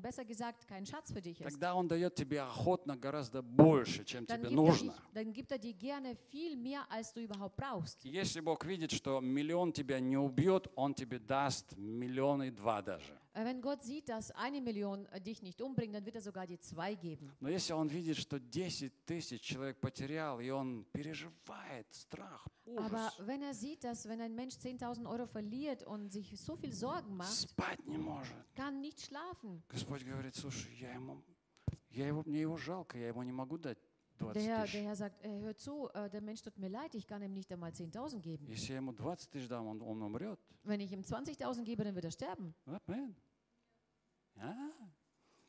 besser 0.00 0.24
gesagt 0.24 0.66
kein 0.66 0.86
Schatz 0.86 1.12
für 1.12 1.20
dich 1.20 1.40
ist, 1.40 1.44
тогда 1.44 1.74
Он 1.74 1.88
дает 1.88 2.14
тебе 2.14 2.40
охотно 2.40 2.96
гораздо 2.96 3.42
больше, 3.42 4.04
чем 4.04 4.24
dann 4.26 4.40
тебе 4.40 4.48
er 4.48 4.54
нужно. 4.54 4.92
dich, 4.92 5.12
dann 5.14 5.32
gibt 5.32 5.52
er 5.52 5.58
dir 5.58 5.74
gerne 5.74 6.16
viel 6.30 6.56
mehr, 6.56 6.84
als 6.90 7.12
du 7.12 7.20
überhaupt 7.20 7.56
brauchst. 7.56 8.04
Если 8.04 8.40
Бог 8.40 8.64
видит, 8.64 8.92
что 8.92 9.20
миллион 9.20 9.72
тебя 9.72 10.00
не 10.00 10.16
убьет, 10.16 10.68
Он 10.74 10.94
тебе 10.94 11.18
даст 11.18 11.76
миллион 11.76 12.42
и 12.44 12.50
два 12.50 12.82
даже. 12.82 13.18
Äh, 13.33 13.45
Wenn 13.45 13.61
Gott 13.61 13.83
sieht, 13.83 14.09
dass 14.09 14.31
eine 14.31 14.61
Million 14.61 15.05
äh, 15.07 15.21
dich 15.21 15.41
nicht 15.41 15.61
umbringt, 15.61 15.93
dann 15.93 16.05
wird 16.05 16.15
er 16.15 16.21
sogar 16.21 16.45
dir 16.47 16.59
zwei 16.59 16.95
geben. 16.95 17.31
Но 17.39 17.49
если 17.49 17.73
он 17.73 17.87
видит, 17.89 18.17
что 18.17 18.39
10 18.39 18.91
тысяч 19.05 19.41
человек 19.41 19.79
потерял, 19.79 20.39
и 20.39 20.49
он 20.49 20.85
переживает 20.91 21.85
страх, 21.93 22.47
Aber 22.75 23.07
ужас, 23.13 23.27
wenn 23.27 23.41
er 23.43 23.53
sieht, 23.53 23.83
dass 23.83 24.07
wenn 24.09 24.19
ein 24.21 24.35
Mensch 24.35 24.55
10.000 24.55 25.07
Euro 25.09 25.25
verliert 25.25 25.83
und 25.83 26.11
sich 26.11 26.37
so 26.39 26.55
viel 26.55 26.73
Sorgen 26.73 27.15
macht, 27.15 27.31
спать 27.31 27.85
не 27.87 27.97
может. 27.97 28.33
kann 28.55 28.81
nicht 28.81 28.99
schlafen. 29.01 29.63
Господь 29.69 30.03
говорит, 30.03 30.35
слушай, 30.35 30.73
я 30.79 30.93
ему, 30.93 31.23
я 31.91 32.07
его, 32.07 32.23
мне 32.25 32.41
его 32.41 32.57
жалко, 32.57 32.97
я 32.97 33.07
ему 33.07 33.23
не 33.23 33.31
могу 33.31 33.57
дать 33.57 33.77
20 33.77 33.90
Der 34.19 34.43
Herr, 34.43 34.63
тысяч. 34.63 34.71
der 34.73 34.83
Herr 34.83 34.95
sagt, 34.95 35.23
äh, 35.23 35.39
hör 35.39 35.55
zu, 35.55 35.89
äh, 35.93 36.09
der 36.09 36.21
Mensch 36.21 36.41
tut 36.41 36.57
mir 36.57 36.69
leid, 36.69 36.95
ich 36.95 37.05
kann 37.05 37.21
ihm 37.21 37.33
nicht 37.33 37.51
einmal 37.51 37.71
10.000 37.71 38.19
geben. 38.21 38.47
Если 38.47 38.73
я 38.73 38.77
ему 38.77 38.93
20 38.93 39.29
тысяч 39.29 39.47
дам, 39.47 39.67
он, 39.67 39.81
он 39.81 40.01
умрет. 40.01 40.39
Wenn 40.63 40.79
ich 40.79 40.91
ihm 40.91 41.01
20.000 41.01 41.63
gebe, 41.63 41.83
dann 41.83 41.93
wird 41.95 42.05
er 42.05 42.11
sterben. 42.11 42.53
Amen. 42.65 43.15
А? 44.37 44.53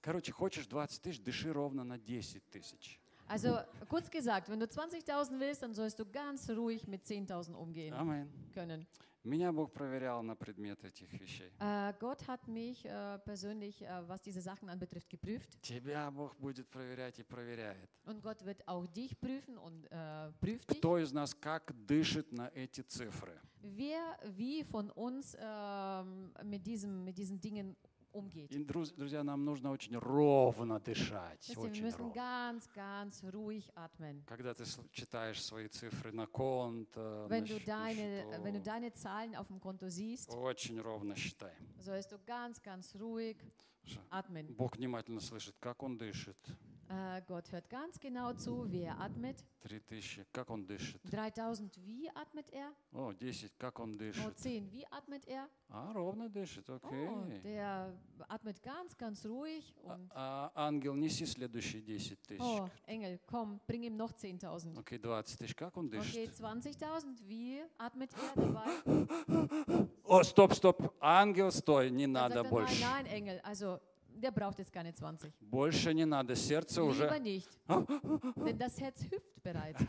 Короче, 0.02 0.32
хочешь 0.32 0.66
20 0.66 1.02
тысяч, 1.02 1.20
дыши 1.22 1.52
ровно 1.52 1.82
на 1.84 1.98
10 1.98 2.42
тысяч. 2.50 3.00
Also 3.28 3.58
kurz 3.88 4.10
gesagt, 4.10 4.48
wenn 4.48 4.58
du 4.58 4.66
20.000 4.66 5.38
willst, 5.38 5.62
dann 5.62 5.74
sollst 5.74 5.98
du 5.98 6.06
ganz 6.06 6.48
ruhig 6.48 6.88
mit 6.88 7.04
10.000 7.04 7.54
umgehen 7.54 7.92
Амин. 7.94 8.28
können. 8.54 8.86
Меня 9.24 9.52
Бог 9.52 9.72
проверял 9.72 10.22
на 10.22 10.34
предмет 10.36 10.82
этих 10.84 11.12
вещей. 11.12 11.52
Äh, 11.58 11.92
Gott 11.98 12.26
hat 12.28 12.46
mich 12.48 12.86
äh, 12.86 13.18
persönlich, 13.18 13.82
äh, 13.82 14.08
was 14.08 14.22
diese 14.22 14.40
Sachen 14.40 14.70
anbetrifft, 14.70 15.10
geprüft. 15.10 15.60
Тебя 15.60 16.10
Бог 16.10 16.34
будет 16.36 16.70
проверять 16.70 17.18
и 17.18 17.24
проверяет. 17.24 17.90
Und 18.04 18.22
Gott 18.22 18.42
wird 18.46 18.66
auch 18.66 18.86
dich 18.86 19.18
prüfen 19.20 19.58
und 19.58 19.84
äh, 19.90 20.30
prüft 20.40 20.70
dich. 20.70 20.78
Кто 20.78 20.96
из 20.98 21.12
нас 21.12 21.34
как 21.34 21.74
дышит 21.86 22.32
на 22.32 22.50
эти 22.54 22.80
цифры? 22.80 23.38
Wer 23.60 24.18
wie 24.36 24.64
von 24.64 24.88
uns 24.92 25.36
ähm, 25.38 26.32
mit, 26.44 26.64
diesem, 26.64 27.04
mit 27.04 27.18
diesen 27.18 27.40
Dingen 27.40 27.76
umgeht. 27.76 27.91
Друз- 28.13 28.93
друзья, 28.95 29.23
нам 29.23 29.43
нужно 29.43 29.71
очень 29.71 29.97
ровно 29.97 30.79
дышать. 30.79 31.51
Очень 31.57 31.83
müssen 31.83 31.97
ровно. 31.97 32.13
ganz, 32.13 32.69
ganz 32.75 33.23
ruhig 33.23 33.69
atmen. 33.75 34.23
Когда 34.27 34.53
ты 34.53 34.63
читаешь 34.91 35.43
свои 35.43 35.67
цифры 35.67 36.11
на 36.11 36.27
конто, 36.27 37.27
Wenn 37.27 37.41
на 37.41 37.47
du, 37.47 37.59
deine, 37.65 38.25
wenn 38.43 38.53
du 38.53 38.59
счету, 38.59 38.63
deine 38.65 38.93
Zahlen 38.93 39.35
auf 39.35 39.47
dem 39.47 39.59
Konto 39.59 39.89
siehst, 39.89 40.29
очень 40.29 40.79
ровно 40.79 41.15
считай. 41.15 41.53
sollst 41.79 42.11
du 42.11 42.19
ganz, 42.25 42.61
ganz 42.61 42.95
ruhig 42.95 43.37
atmen. 44.09 44.47
Бог 44.55 44.77
внимательно 44.77 45.19
слышит, 45.19 45.55
как 45.59 45.81
он 45.81 45.97
дышит. 45.97 46.37
Äh, 46.92 47.20
Gott 47.26 47.52
hört 47.52 47.68
ganz 47.68 48.00
genau 48.00 48.32
zu, 48.32 48.64
wie 48.72 48.80
er 48.84 48.98
atmet. 48.98 49.44
Три 49.60 49.78
тысячи, 49.80 50.24
как 50.32 50.48
он 50.48 50.64
дышит. 50.66 51.02
3000, 51.10 51.76
wie 51.84 52.08
atmet 52.14 52.48
er? 52.50 52.72
О, 52.94 53.12
10, 53.12 53.52
как 53.58 53.78
он 53.78 53.92
Oh, 53.94 53.98
дышит. 53.98 54.36
10, 54.38 54.72
wie 54.72 54.86
atmet 54.90 55.26
er? 55.26 55.46
А, 55.68 55.92
ровно 55.92 56.30
дышит, 56.30 56.70
окей. 56.70 57.06
Oh, 57.08 57.24
der 57.44 57.92
atmet 58.28 58.62
ganz, 58.62 58.96
ganz 58.96 59.26
ruhig. 59.26 59.74
А, 59.84 59.92
Und, 59.94 60.10
а, 60.14 60.50
ангел, 60.54 60.94
неси 60.94 61.26
следующие 61.26 61.82
10 61.82 62.16
тысяч. 62.26 62.40
oh, 62.40 62.70
Engel, 62.86 63.18
komm, 63.26 63.60
bring 63.66 63.82
ihm 63.82 63.96
noch 63.98 64.12
10.000. 64.14 64.78
Окей, 64.78 64.98
20 64.98 65.38
тысяч, 65.38 65.54
как 65.54 65.76
он 65.76 65.88
Okay, 65.88 65.98
дышит? 65.98 66.40
20.000, 66.40 67.18
wie 67.26 67.60
atmet 67.76 68.10
er 68.14 68.34
dabei? 68.34 69.88
О, 70.04 70.22
стоп, 70.22 70.54
стоп, 70.54 70.94
ангел, 71.00 71.52
стой, 71.52 71.90
не 71.90 72.04
Dann 72.06 72.12
надо 72.12 72.34
sagt 72.36 72.46
er, 72.46 72.50
больше. 72.50 72.80
nein, 72.82 73.04
nein, 73.04 73.06
Engel, 73.06 73.40
also 73.44 73.78
der 74.15 74.31
braucht 74.31 74.59
jetzt 74.59 74.71
keine 74.71 74.93
20. 74.93 75.33
Больше 75.41 75.93
не 75.93 76.05
надо, 76.05 76.35
сердце 76.35 76.81
Lieber 76.81 76.91
уже... 76.91 77.19
nicht, 77.19 77.49
denn 78.35 78.57
das 78.57 78.79
Herz 78.79 79.03
hüpft 79.11 79.41
bereits. 79.43 79.83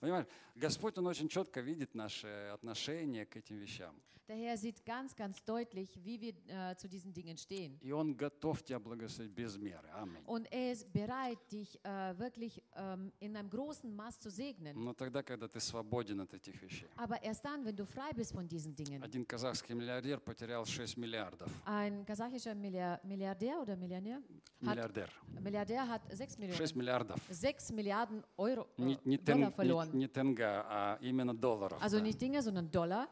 Понимаешь, 0.00 0.26
Господь, 0.54 0.98
Он 0.98 1.06
очень 1.06 1.28
четко 1.28 1.60
видит 1.60 1.94
наши 1.94 2.28
отношения 2.52 3.24
к 3.24 3.36
этим 3.36 3.56
вещам. 3.56 3.94
Der 4.27 4.35
Herr 4.37 4.55
sieht 4.57 4.85
ganz, 4.85 5.15
ganz 5.15 5.43
deutlich, 5.43 5.97
wie 6.03 6.21
wir 6.21 6.33
äh, 6.47 6.75
zu 6.75 6.87
diesen 6.87 7.11
Dingen 7.11 7.35
stehen. 7.35 7.79
И 7.81 7.91
Он 7.91 8.15
готов 8.15 8.61
тебя 8.61 8.77
благословить 8.77 9.33
без 9.33 9.57
меры. 9.57 9.89
Аминь. 9.91 10.21
Und 10.27 10.45
er 10.51 10.71
ist 10.73 10.91
bereit, 10.93 11.39
dich 11.51 11.79
äh, 11.83 12.15
wirklich 12.19 12.61
ähm, 12.75 13.11
in 13.19 13.35
einem 13.35 13.49
großen 13.49 13.91
Maß 13.95 14.19
zu 14.19 14.29
segnen. 14.29 14.75
Но 14.83 14.93
тогда, 14.93 15.23
когда 15.23 15.47
ты 15.47 15.59
свободен 15.59 16.21
от 16.21 16.31
этих 16.35 16.61
вещей. 16.61 16.87
Aber 16.97 17.19
erst 17.23 17.43
dann, 17.43 17.65
wenn 17.65 17.75
du 17.75 17.85
frei 17.87 18.11
bist 18.15 18.33
von 18.33 18.47
diesen 18.47 18.75
Dingen. 18.75 19.01
Один 19.03 19.25
казахский 19.25 19.73
миллиардер 19.73 20.19
потерял 20.19 20.63
6 20.63 20.95
миллиардов. 20.97 21.49
Ein 21.65 22.05
kasachischer 22.05 22.53
Milliar- 22.53 22.99
Milliardär 23.03 23.59
oder 23.59 23.75
Millionär? 23.75 24.17
Hat, 24.17 24.23
Миллиардер. 24.61 25.09
Milliardär 25.41 25.87
hat 25.87 26.03
6 26.11 26.17
6 26.17 26.37
Millionen, 26.37 26.77
миллиардов. 26.77 27.19
6 27.31 27.71
Milliarden 27.71 28.23
Euro, 28.37 28.67
äh, 28.77 28.81
Не, 28.83 28.99
не, 29.05 29.17
Dollar 29.17 29.49
тен- 29.49 29.53
verloren. 29.55 29.89
не- 29.93 29.97
не 29.97 30.07
тенга, 30.07 30.65
а 30.69 30.99
именно 31.01 31.33
долларов. 31.33 31.81
Also 31.81 31.97
да. 31.97 32.03
nicht 32.03 32.21
Dinge, 32.21 32.43
sondern 32.43 32.69
Dollar. 32.69 33.07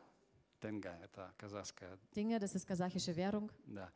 Тенга– 0.63 0.97
это 1.03 1.33
казахская, 1.37 1.99
Dinge, 2.15 2.39
das 2.39 2.55
ist 2.55 2.69
Währung. 3.17 3.51
да. 3.67 3.91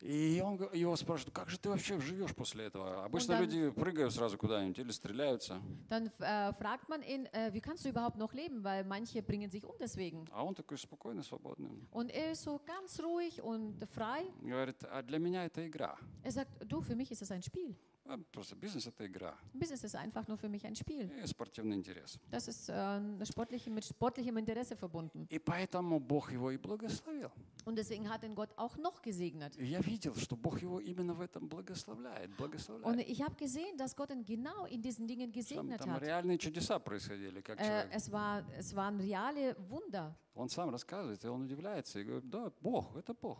И 0.00 0.40
он, 0.44 0.56
его 0.72 0.94
спрашивают, 0.96 1.34
как 1.34 1.48
же 1.48 1.58
ты 1.58 1.68
вообще 1.68 1.98
живешь 2.00 2.34
после 2.34 2.66
этого? 2.66 3.04
Обычно 3.04 3.34
dann- 3.34 3.42
люди 3.42 3.70
прыгают 3.70 4.12
сразу 4.12 4.36
куда-нибудь 4.38 4.78
или 4.78 4.92
стреляются. 4.92 5.60
Dann 5.88 6.06
äh, 6.18 6.52
fragt 6.54 6.88
man 6.88 7.02
ihn, 7.02 7.26
äh, 7.32 7.52
wie 7.52 7.60
kannst 7.60 7.84
du 7.84 7.88
überhaupt 7.88 8.16
noch 8.16 8.32
leben? 8.32 8.62
Weil 8.62 8.84
manche 8.84 9.22
bringen 9.22 9.50
sich 9.50 9.64
um 9.64 9.74
deswegen. 9.80 10.24
А 10.30 10.44
он 10.44 10.54
такой 10.54 10.78
спокойный, 10.78 11.24
свободный. 11.24 11.70
Und 11.90 12.10
er 12.10 12.32
ist 12.32 12.42
so 12.42 12.60
ganz 12.64 13.00
ruhig 13.00 13.42
und 13.42 13.84
frei. 13.90 14.24
Говорит, 14.42 14.84
а 14.84 15.02
для 15.02 15.18
меня 15.18 15.44
это 15.44 15.66
игра. 15.66 15.96
Er 16.22 16.30
sagt, 16.32 16.50
du, 16.64 16.80
für 16.80 16.94
mich 16.94 17.10
ist 17.10 17.22
es 17.22 17.30
ein 17.32 17.42
Spiel. 17.42 17.74
А, 18.10 18.16
Просто 18.32 18.56
бизнес– 18.56 18.86
это 18.88 19.06
игра. 19.06 19.36
Business 19.52 19.84
ist 19.84 19.94
einfach 19.94 20.26
nur 20.28 20.38
für 20.38 20.48
mich 20.48 20.64
ein 20.64 20.74
Spiel. 20.74 21.10
И 21.22 21.26
спортивный 21.26 21.76
интерес. 21.76 22.18
Das 22.30 22.48
ist 22.48 22.70
äh, 22.70 23.00
sportliche, 23.26 23.70
mit 23.70 23.84
sportlichem 23.84 24.38
Interesse 24.38 24.76
verbunden. 24.76 25.26
И 25.30 25.38
поэтому 25.38 26.00
Бог 26.00 26.32
его 26.32 26.50
и 26.50 26.56
благословил. 26.56 27.30
Und 27.66 27.76
deswegen 27.76 28.08
hat 28.08 28.24
ihn 28.24 28.34
Gott 28.34 28.48
auch 28.56 28.78
noch 28.78 29.02
gesegnet. 29.02 29.54
И 29.58 29.66
я 29.66 29.80
видел, 29.80 30.14
что 30.16 30.36
Бог 30.36 30.62
его 30.62 30.80
именно 30.80 31.12
в 31.12 31.20
этом 31.20 31.48
благословляет. 31.48 32.30
Und 32.30 32.36
благословляет. 32.38 33.06
ich 33.06 33.20
habe 33.22 33.34
gesehen, 33.34 33.76
dass 33.76 33.94
Gott 33.94 34.10
ihn 34.10 34.24
genau 34.24 34.64
in 34.64 34.80
diesen 34.80 35.06
Dingen 35.06 35.30
Там, 35.30 35.32
gesegnet 35.32 35.78
там 35.80 35.90
hat. 35.92 36.02
реальные 36.02 36.38
чудеса 36.38 36.78
происходили, 36.78 37.42
как 37.42 37.60
Äh, 37.60 37.64
человек. 37.64 37.88
es, 37.92 38.10
war, 38.10 38.42
es 38.56 38.74
waren 38.74 38.98
reale 39.00 39.54
Wunder. 39.68 40.14
Он 40.34 40.48
сам 40.48 40.70
рассказывает, 40.70 41.22
и 41.24 41.28
он 41.28 41.42
удивляется, 41.42 41.98
и 42.00 42.04
говорит, 42.04 42.30
да, 42.30 42.50
Бог, 42.62 42.96
это 42.96 43.12
Бог. 43.12 43.38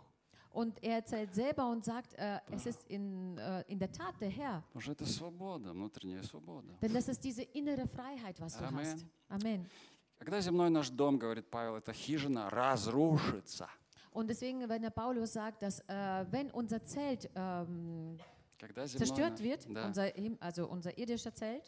Und 0.51 0.83
er 0.83 0.97
erzählt 0.97 1.33
selber 1.33 1.67
und 1.67 1.83
sagt, 1.83 2.13
äh, 2.13 2.39
es 2.51 2.67
ist 2.67 2.83
in, 2.87 3.37
äh, 3.39 3.63
in 3.67 3.79
der 3.79 3.91
Tat 3.91 4.13
der 4.21 4.29
Herr. 4.29 4.61
Потому 4.71 4.81
что 4.81 4.91
это 4.91 5.05
свобода, 5.07 5.71
внутренняя 5.73 6.21
свобода. 6.21 6.77
Denn 6.81 6.93
das 6.93 7.07
ist 7.07 7.23
diese 7.23 7.41
innere 7.41 7.87
Freiheit, 7.87 8.39
was 8.39 8.55
du 8.57 8.63
Amen. 8.65 8.85
hast. 8.85 9.05
Amen. 9.29 9.65
Когда 10.19 10.39
земной 10.41 10.69
наш 10.69 10.89
дом, 10.91 11.17
говорит 11.17 11.49
Павел, 11.49 11.75
эта 11.77 11.91
хижина 11.91 12.49
разрушится. 12.51 13.67
Und 14.13 14.27
deswegen, 14.29 14.69
wenn 14.69 14.83
der 14.83 14.91
Paulus 14.91 15.33
sagt, 15.33 15.63
dass 15.63 15.79
äh, 15.87 16.25
wenn 16.29 16.51
unser 16.51 16.83
Zelt 16.85 17.29
ähm, 17.35 18.19
Когда 18.59 18.85
земной 18.85 19.07
zerstört 19.07 19.31
наш- 19.31 19.41
wird, 19.41 19.65
да. 19.75 19.87
unser, 19.87 20.05
Him- 20.15 20.37
also 20.39 20.67
unser 20.67 20.95
irdischer 20.97 21.33
Zelt, 21.33 21.63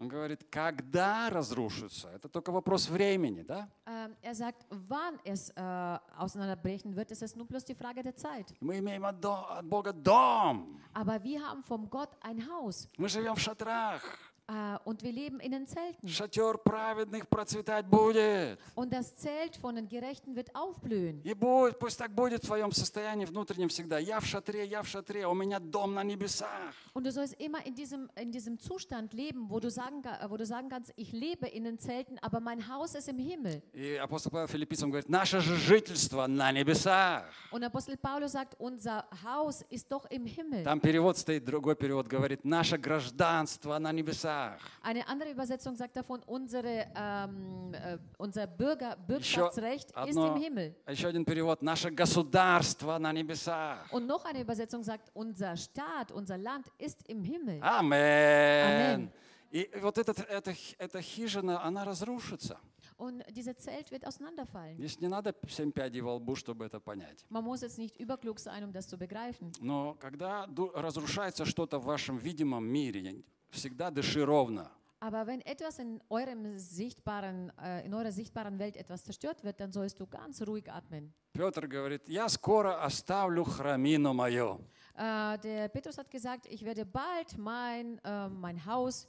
Он 0.00 0.08
говорит, 0.08 0.46
когда 0.50 1.28
разрушится? 1.28 2.08
Это 2.08 2.26
только 2.30 2.50
вопрос 2.52 2.88
времени, 2.88 3.42
да? 3.42 3.68
ähm, 3.86 4.16
er 4.22 4.34
sagt, 4.34 4.64
wann 4.70 5.18
es 5.24 5.50
äh, 5.50 5.98
auseinanderbrechen 6.16 6.96
wird, 6.96 7.10
ist 7.10 7.22
es 7.22 7.36
nur 7.36 7.46
bloß 7.46 7.66
die 7.66 7.74
Frage 7.74 8.02
der 8.02 8.16
Zeit. 8.16 8.54
Мы 8.60 8.78
имеем 8.78 9.04
от, 9.04 9.22
от 9.22 9.66
Бога 9.66 9.92
дом. 9.92 10.80
Aber 10.94 11.22
wir 11.22 11.42
haben 11.42 11.62
vom 11.62 11.90
Gott 11.90 12.16
ein 12.22 12.40
Haus 12.48 12.88
Мы 12.96 13.10
живем 13.10 13.34
в 13.34 13.40
шатрах. 13.40 14.02
Äh, 14.50 14.78
und 14.84 15.02
wir 15.02 15.12
leben 15.12 15.38
in 15.40 15.52
den 15.52 15.66
Zelten. 15.66 16.08
Шатер 16.08 16.58
праведных 16.58 17.28
процветать 17.28 17.86
будет. 17.86 18.58
Und 18.74 18.92
das 18.92 19.16
Zelt 19.16 19.56
von 19.56 19.76
den 19.76 19.88
Gerechten 19.88 20.34
wird 20.34 20.54
aufblühen. 20.54 21.20
И 21.22 21.34
будет, 21.34 21.78
пусть 21.78 21.98
так 21.98 22.12
будет 22.12 22.42
в 22.42 22.46
твоем 22.46 22.72
состоянии 22.72 23.24
внутреннем 23.26 23.68
всегда. 23.68 23.98
Я 23.98 24.18
в 24.20 24.26
шатре, 24.26 24.64
я 24.66 24.82
в 24.82 24.88
шатре, 24.88 25.26
у 25.26 25.34
меня 25.34 25.60
дом 25.60 25.94
на 25.94 26.02
небесах. 26.02 26.74
Und 26.92 27.04
du 27.04 27.12
sollst 27.12 27.34
immer 27.34 27.64
in 27.64 27.74
diesem, 27.74 28.10
in 28.16 28.32
diesem 28.32 28.58
Zustand 28.58 29.12
leben, 29.12 29.48
wo 29.48 29.60
du, 29.60 29.70
sagen, 29.70 30.02
wo 30.28 30.36
du 30.36 30.44
sagen 30.44 30.68
kannst, 30.68 30.92
ich 30.96 31.12
lebe 31.12 31.46
in 31.46 31.64
den 31.64 31.78
Zelten, 31.78 32.18
aber 32.20 32.40
mein 32.40 32.66
Haus 32.68 32.94
ist 32.94 33.08
im 33.08 33.18
Himmel. 33.18 33.62
И 33.72 33.94
апостол 33.94 34.32
Павел 34.32 34.48
Филиппийцам 34.48 34.90
говорит, 34.90 35.08
наше 35.08 35.40
же 35.40 35.56
жительство 35.56 36.26
на 36.26 36.50
небесах. 36.50 37.24
Und 37.52 37.62
Apostel 37.62 37.96
Paulus 37.96 38.32
sagt, 38.32 38.58
unser 38.58 39.04
Haus 39.24 39.62
ist 39.70 39.90
doch 39.92 40.06
im 40.10 40.26
Himmel. 40.26 40.64
Там 40.64 40.80
перевод 40.80 41.16
стоит, 41.16 41.44
другой 41.44 41.76
перевод 41.76 42.08
говорит, 42.08 42.44
наше 42.44 42.76
гражданство 42.78 43.78
на 43.78 43.92
небесах. 43.92 44.39
Eine 44.82 45.06
andere 45.06 45.30
Übersetzung 45.30 45.76
sagt 45.76 45.96
davon, 45.96 46.22
unsere, 46.26 46.86
ähm, 46.94 47.74
äh, 47.74 47.98
unser 48.18 48.46
Bürger, 48.46 48.96
Bürgerschaftsrecht 48.96 49.90
ist 50.06 50.16
im 50.16 50.36
Himmel. 50.36 50.74
А 50.86 50.92
еще 50.92 51.08
один 51.08 51.24
перевод, 51.24 51.62
наше 51.62 51.90
государство 51.90 52.98
на 52.98 53.12
небесах. 53.12 53.90
Und 53.92 54.06
noch 54.06 54.24
eine 54.24 54.40
Übersetzung 54.40 54.82
sagt, 54.82 55.10
unser 55.14 55.56
Staat, 55.56 56.12
unser 56.12 56.38
Land 56.38 56.66
ist 56.78 57.08
im 57.08 57.24
Himmel. 57.24 57.60
Амен. 57.62 57.92
Amen. 57.92 59.12
И 59.52 59.68
вот 59.80 59.98
этот, 59.98 60.20
эта, 60.20 60.54
эта 60.78 61.02
хижина, 61.02 61.64
она 61.64 61.84
разрушится. 61.84 62.58
Und 62.96 63.24
dieses 63.30 63.56
Zelt 63.56 63.90
wird 63.90 64.06
auseinanderfallen. 64.06 64.76
Здесь 64.76 65.00
не 65.00 65.08
надо 65.08 65.34
семь 65.48 65.72
пядей 65.72 66.02
во 66.02 66.16
лбу, 66.16 66.36
чтобы 66.36 66.66
это 66.66 66.78
понять. 66.80 67.24
Man 67.30 67.44
muss 67.44 67.62
jetzt 67.62 67.78
nicht 67.78 67.96
überklug 67.98 68.38
sein, 68.38 68.62
um 68.62 68.72
das 68.72 68.86
zu 68.88 68.98
begreifen. 68.98 69.50
Но 69.60 69.94
когда 69.94 70.46
разрушается 70.74 71.46
что-то 71.46 71.78
в 71.78 71.86
вашем 71.86 72.18
видимом 72.18 72.64
мире, 72.64 73.24
всегда 73.49 73.91
дыши 73.91 74.23
ровно. 74.25 74.71
Aber 74.99 75.27
wenn 75.27 75.41
etwas 75.41 75.77
in 75.77 76.01
eurem 76.09 76.57
sichtbaren, 76.57 77.51
äh, 77.61 77.85
in 77.85 77.93
eurer 77.93 78.11
sichtbaren 78.11 78.57
Welt 78.57 78.75
etwas 78.75 79.03
zerstört 79.03 79.43
wird, 79.43 79.59
dann 79.59 79.71
sollst 79.71 79.99
du 79.99 80.07
ganz 80.07 80.41
ruhig 80.41 80.71
atmen. 80.71 81.13
Петр 81.33 81.67
говорит, 81.67 82.07
я 82.07 82.27
скоро 82.29 82.81
оставлю 82.83 83.43
храмину 83.43 84.13
мое. 84.13 84.57
Äh, 84.95 85.37
der 85.39 85.67
Petrus 85.67 85.97
hat 85.97 86.09
gesagt, 86.09 86.47
ich 86.47 86.63
werde 86.63 86.85
bald 86.85 87.37
mein, 87.37 87.99
äh, 88.03 88.29
mein 88.29 88.65
Haus 88.65 89.07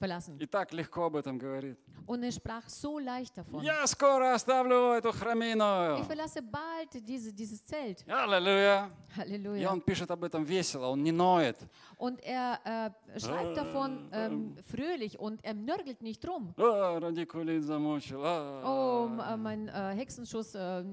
verlassen. 0.00 0.36
И 0.40 0.46
так 0.46 0.72
легко 0.72 1.04
об 1.04 1.16
этом 1.16 1.38
говорит. 1.38 1.78
Und 2.06 2.24
er 2.24 2.32
sprach 2.32 2.68
so 2.68 2.98
leicht 2.98 3.36
davon. 3.36 3.62
Я 3.62 3.86
скоро 3.86 4.34
оставлю 4.34 4.92
эту 4.94 5.10
Ich 5.10 5.16
храмину. 5.16 6.02
verlasse 6.06 6.42
bald 6.42 7.06
diese, 7.06 7.32
dieses 7.32 7.64
Zelt. 7.64 8.04
Аллилуйя. 8.08 8.90
И 9.16 9.20
Halleluja. 9.20 9.70
он 9.70 9.80
пишет 9.80 10.10
об 10.10 10.24
этом 10.24 10.44
весело, 10.44 10.86
он 10.88 11.02
не 11.02 11.12
ноет. 11.12 11.56
Und 11.98 12.20
er 12.24 12.58
äh, 13.14 13.20
schreibt 13.20 13.56
davon 13.56 14.08
ähm, 14.12 14.56
fröhlich 14.70 15.18
und 15.18 15.44
er 15.44 15.54
nörgelt 15.54 16.00
nicht 16.02 16.26
rum. 16.26 16.54
А, 16.56 16.98
радикулит 16.98 17.62
замучил. 17.62 18.22
а. 18.24 18.62
Oh, 18.64 19.20
äh, 19.20 19.36
mein 19.36 19.68
äh, 19.68 19.94
Hexenschuss 19.96 20.54
äh, 20.54 20.84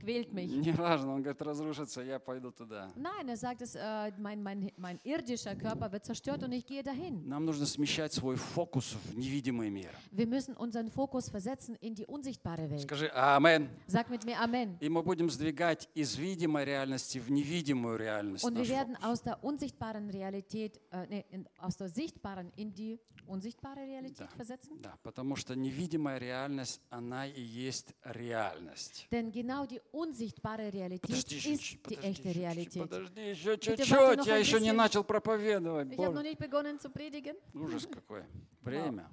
quält 0.00 0.32
mich. 0.32 0.50
Неважно, 0.50 1.12
он 1.14 1.22
говорит, 1.22 1.42
разрушится, 1.42 2.00
я 2.02 2.18
пойду 2.18 2.50
туда. 2.50 2.88
Nein, 2.96 3.28
er 3.28 3.36
sagt, 3.36 3.60
es, 3.62 3.74
äh, 3.74 4.12
mein, 4.18 4.42
mein, 4.42 4.70
mein 4.78 4.98
irdischer 5.04 5.54
Körper 5.54 5.90
wird 5.92 6.04
zerstört 6.04 6.42
und 6.42 6.52
ich 6.52 6.64
gehe 6.66 6.82
dahin. 6.82 7.28
Нам 7.28 7.44
нужно 7.44 7.66
смещать 7.66 8.12
свой 8.12 8.36
фокус 8.46 8.94
в 9.04 9.16
невидимый 9.18 9.68
мир. 9.70 9.90
Wir 10.12 10.26
müssen 10.26 10.56
unseren 10.56 10.90
Fokus 10.90 11.28
versetzen 11.28 11.76
in 11.80 11.94
die 11.94 12.06
unsichtbare 12.06 12.70
Welt. 12.70 12.80
Скажи 12.82 13.10
«Амен». 13.14 13.68
Sag 13.86 14.08
mit 14.10 14.24
mir 14.24 14.38
Amen. 14.40 14.76
И 14.80 14.88
мы 14.88 15.02
будем 15.02 15.28
сдвигать 15.30 15.88
из 15.94 16.16
видимой 16.16 16.64
реальности 16.64 17.18
в 17.18 17.30
невидимую 17.30 17.98
реальность. 17.98 18.44
Und 18.44 18.56
wir 18.56 18.68
werden 18.68 18.96
aus 19.02 19.22
der 19.22 19.42
unsichtbaren 19.44 20.08
Realität, 20.10 20.80
äh, 20.90 21.06
nee, 21.08 21.24
aus 21.58 21.76
der 21.76 21.88
sichtbaren 21.88 22.50
in 22.56 22.72
die 22.74 22.98
unsichtbare 23.26 23.80
Realität 23.80 24.20
Да. 24.20 24.28
versetzen. 24.36 24.80
Да, 24.80 24.96
потому 25.02 25.34
что 25.34 25.56
невидимая 25.56 26.18
реальность, 26.18 26.80
она 26.90 27.26
и 27.26 27.40
есть 27.42 27.92
реальность. 28.04 29.08
Denn 29.10 29.32
genau 29.32 29.66
die 29.66 29.80
unsichtbare 29.92 30.72
Realität 30.72 31.02
Подожди 31.02 31.34
еще, 31.36 31.52
ist 31.54 31.60
чуть- 31.62 31.80
die 31.88 31.96
подожди 31.96 32.08
echte 32.08 32.28
еще, 32.28 32.38
Realität. 32.40 32.82
подожди 32.82 33.20
еще 33.30 33.58
чуть-чуть, 33.58 34.26
я 34.26 34.36
еще 34.36 34.60
не 34.60 34.72
начал 34.72 35.02
проповедовать. 35.04 35.88
Ich 35.92 35.98
habe 35.98 36.14
noch 36.14 36.22
nicht 36.22 36.38
begonnen 36.38 36.78
zu 36.78 36.88
predigen. 36.88 37.34
ужас 37.52 37.86
какой. 37.86 38.22
Время. 38.62 39.08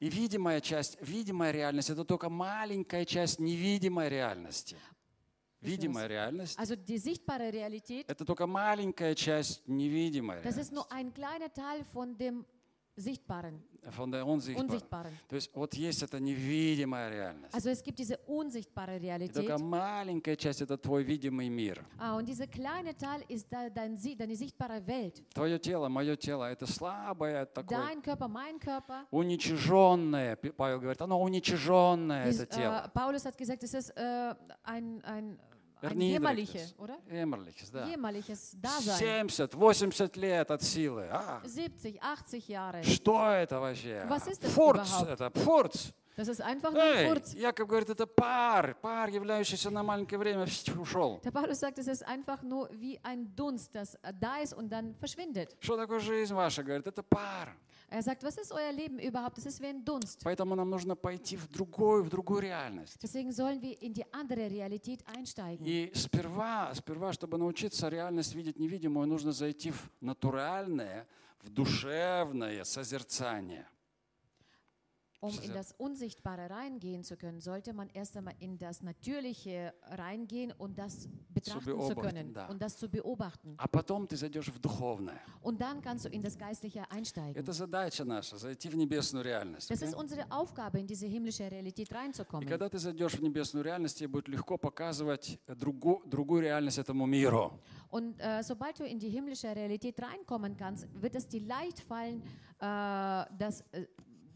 И 0.00 0.08
видимая 0.08 0.60
часть, 0.60 0.98
видимая 1.00 1.52
реальность, 1.52 1.90
это 1.90 2.04
только 2.04 2.28
маленькая 2.28 3.04
часть 3.04 3.38
невидимой 3.38 4.08
реальности. 4.08 4.76
Видимая 5.60 6.08
реальность, 6.08 6.58
Also 6.58 6.74
die 6.74 6.98
sichtbare 6.98 7.50
Realität, 7.52 8.04
это 8.08 8.24
только 8.24 8.48
маленькая 8.48 9.14
часть 9.14 9.62
невидимой 9.68 10.42
das 10.42 10.56
ist 10.56 10.72
nur 10.72 10.90
ein 10.90 11.14
kleiner 11.14 11.52
Teil 11.52 11.84
von 11.92 12.16
dem 12.18 12.44
Sichtbaren, 12.96 13.62
Von 13.90 14.12
der 14.12 14.24
unsichtbaren. 14.26 14.68
Unsichtbaren. 14.70 15.12
То 15.28 15.34
есть 15.36 15.50
вот 15.54 15.74
есть 15.74 16.02
эта 16.02 16.20
невидимая 16.20 17.10
реальность. 17.10 17.54
Also 17.54 17.70
es 17.70 17.82
gibt 17.82 17.98
diese 17.98 18.18
unsichtbare 18.26 18.96
И 18.96 19.00
Realität. 19.00 19.34
только 19.34 19.58
маленькая 19.58 20.36
часть– 20.36 20.60
это 20.62 20.76
твой 20.76 21.02
видимый 21.02 21.48
мир. 21.48 21.84
Ah, 21.98 22.14
und 22.16 22.26
dieser 22.28 22.46
kleine 22.46 22.94
Teil 22.96 23.24
ist 23.28 23.48
dein, 23.50 23.72
deine 23.74 24.36
sichtbare 24.36 24.86
Welt. 24.86 25.22
Твое 25.34 25.58
тело, 25.58 25.88
мое 25.88 26.16
тело– 26.16 26.44
это 26.52 26.66
слабое, 26.66 27.46
такое 27.46 27.78
Dein 27.78 28.02
Körper, 28.02 28.28
mein 28.28 28.58
Körper. 28.60 29.06
уничиженное. 29.10 30.36
Павел 30.36 30.78
говорит, 30.80 31.00
оно 31.00 31.20
уничиженное, 31.20 32.28
Dies, 32.28 32.42
это 32.42 32.46
тело. 32.54 32.84
äh, 32.84 32.88
Paulus 32.90 33.24
hat 33.24 33.36
gesagt, 33.38 33.62
es 33.64 33.74
ist 33.74 33.90
äh, 33.96 34.34
ein, 34.64 35.02
ein, 35.04 35.38
Erniedrigtes. 35.82 36.12
jämmerliche, 36.12 36.74
oder? 36.78 36.96
Эмерлихс, 37.10 37.70
да. 37.70 37.86
Jämmerliches 37.86 38.56
Dasein. 38.60 39.28
70-80 39.28 40.18
лет 40.18 40.50
от 40.50 40.62
силы. 40.62 41.08
А, 41.10 41.40
70, 41.44 41.98
80 42.00 42.48
Jahre. 42.48 42.82
что 42.84 43.28
это 43.30 43.60
вообще? 43.60 44.06
Was 44.08 44.26
ist 44.28 44.42
das 44.44 44.52
Фурц 44.52 44.88
überhaupt? 44.88 45.08
это, 45.10 45.30
фурц. 45.40 45.86
Das 46.14 46.28
ist 46.28 46.42
einfach 46.42 46.72
nur 46.72 46.82
ein 46.82 47.06
Furz. 47.06 47.34
Яков 47.34 47.68
говорит, 47.68 47.88
это 47.88 48.06
пар, 48.06 48.74
пар, 48.74 49.08
являющийся 49.08 49.70
на 49.70 49.82
маленькое 49.82 50.18
время, 50.18 50.46
ушел. 50.78 51.20
Der 51.24 51.30
Paulus 51.30 51.60
sagt, 51.60 51.78
es 51.78 51.86
ist 51.86 52.06
einfach 52.06 52.42
nur 52.42 52.68
wie 52.72 52.98
ein 53.02 53.34
Dunst, 53.34 53.74
das 53.74 53.96
da 54.20 54.38
ist 54.38 54.52
und 54.52 54.68
dann 54.70 54.94
verschwindet. 54.96 55.56
Что 55.60 55.76
такое 55.76 56.00
жизнь 56.00 56.34
ваша? 56.34 56.62
Говорит, 56.62 56.86
это 56.86 57.02
пар. 57.02 57.56
Er 57.88 58.02
sagt, 58.02 58.22
was 58.22 58.38
ist 58.38 58.52
euer 58.52 58.72
Leben 58.72 58.98
überhaupt? 58.98 59.36
Es 59.38 59.46
ist 59.46 59.60
wie 59.60 59.66
ein 59.66 59.84
Dunst. 59.84 60.22
Поэтому 60.24 60.54
нам 60.54 60.68
нужно 60.68 60.96
пойти 60.96 61.36
в 61.36 61.48
другую, 61.48 62.02
в 62.04 62.10
другую 62.10 62.40
реальность. 62.40 62.98
Deswegen 63.02 63.32
sollen 63.32 63.60
wir 63.62 63.80
in 63.80 63.94
die 63.94 64.04
andere 64.12 64.50
Realität 64.50 65.02
einsteigen. 65.06 65.64
И 65.64 65.92
сперва, 65.94 66.74
сперва, 66.74 67.12
чтобы 67.12 67.38
научиться 67.38 67.88
реальность 67.88 68.34
видеть 68.34 68.58
невидимую, 68.58 69.06
нужно 69.06 69.32
зайти 69.32 69.70
в 69.70 69.90
натуральное, 70.00 71.06
в 71.40 71.48
душевное 71.48 72.64
созерцание. 72.64 73.66
Um 75.21 75.29
Das 75.31 75.37
ist 75.39 75.45
in 75.45 75.49
ja- 75.49 75.57
das 75.57 75.71
Unsichtbare 75.79 76.47
reingehen 76.47 77.03
zu 77.03 77.17
können, 77.17 77.39
sollte 77.41 77.73
man 77.73 77.89
erst 77.91 78.15
einmal 78.15 78.35
in 78.37 78.55
das 78.59 78.83
Natürliche 78.83 79.73
reingehen 79.89 80.51
und 80.59 80.77
das 80.77 81.09
betrachten 81.33 81.61
zu 81.61 81.65
beobachten, 81.75 82.01
können 82.01 82.33
да. 82.35 82.45
und 82.49 82.61
das 82.61 82.77
zu 82.77 82.87
beobachten. 82.87 83.55
А 83.57 83.67
потом 83.67 84.07
ты 84.07 84.15
зайдешь 84.15 84.49
в 84.49 84.59
духовное. 84.59 85.19
Und 85.41 85.59
dann 85.59 85.81
kannst 85.81 86.05
du 86.05 86.09
in 86.09 86.21
das 86.21 86.37
Geistliche 86.37 86.83
einsteigen. 86.91 87.35
Это 87.35 87.51
задача 87.51 88.05
наша, 88.05 88.37
зайти 88.37 88.69
в 88.69 88.75
небесную 88.75 89.25
реальность. 89.25 89.71
Das 89.71 89.81
ist 89.81 89.95
окей? 89.95 89.99
unsere 90.03 90.31
Aufgabe, 90.31 90.79
in 90.79 90.85
diese 90.85 91.07
himmlische 91.07 91.49
Realität 91.49 91.89
И 91.89 91.93
reinzukommen. 91.95 92.47
когда 92.47 92.69
ты 92.69 92.77
зайдешь 92.77 93.13
в 93.17 93.21
небесную 93.23 93.63
реальность, 93.65 93.97
тебе 93.97 94.09
будет 94.09 94.27
легко 94.27 94.59
показывать 94.59 95.39
другу- 95.47 96.03
другую 96.05 96.43
реальность 96.43 96.77
этому 96.77 97.07
миру. 97.07 97.59
Und 97.89 98.19
äh, 98.19 98.43
sobald 98.43 98.79
du 98.79 98.83
in 98.85 98.99
die 98.99 99.09
himmlische 99.09 99.47
Realität 99.55 99.99
reinkommen 99.99 100.55
kannst, 100.55 100.85
wird 101.01 101.15
es 101.15 101.27
dir 101.27 101.41
leicht 101.41 101.79
fallen, 101.79 102.21
äh, 102.59 103.25
das, 103.35 103.61
äh, 103.71 103.87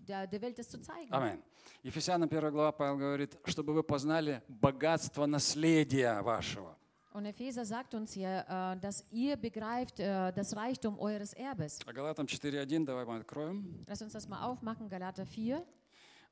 der, 0.09 0.27
der 0.27 0.41
Welt 0.41 0.59
das 0.59 0.69
zu 0.69 0.81
zeigen. 0.81 1.13
Аминь. 1.13 1.43
Ефесянам 1.83 2.29
1 2.29 2.53
глава 2.53 2.73
Павел 2.73 2.99
говорит, 2.99 3.37
чтобы 3.45 3.73
вы 3.73 3.83
познали 3.83 4.43
богатство 4.49 5.27
наследия 5.27 6.23
вашего. 6.23 6.77
Und 7.13 7.25
Epheser 7.25 7.65
sagt 7.65 7.95
uns 7.95 8.13
hier, 8.13 8.45
äh, 8.47 8.79
dass 8.79 9.05
ihr 9.11 9.37
begreift 9.37 10.01
äh, 10.01 10.33
das 10.35 10.55
Reichtum 10.55 10.99
eures 10.99 11.33
Erbes. 11.33 11.79
А 11.87 11.93
Галатам 11.93 12.27
4.1, 12.27 12.85
давай 12.85 13.07
мы 13.07 13.17
откроем. 13.17 13.85
Lass 13.87 14.03
uns 14.03 14.13
das 14.13 14.29
mal 14.29 14.45
aufmachen, 14.45 14.89
Galater 14.89 15.25
4. 15.25 15.65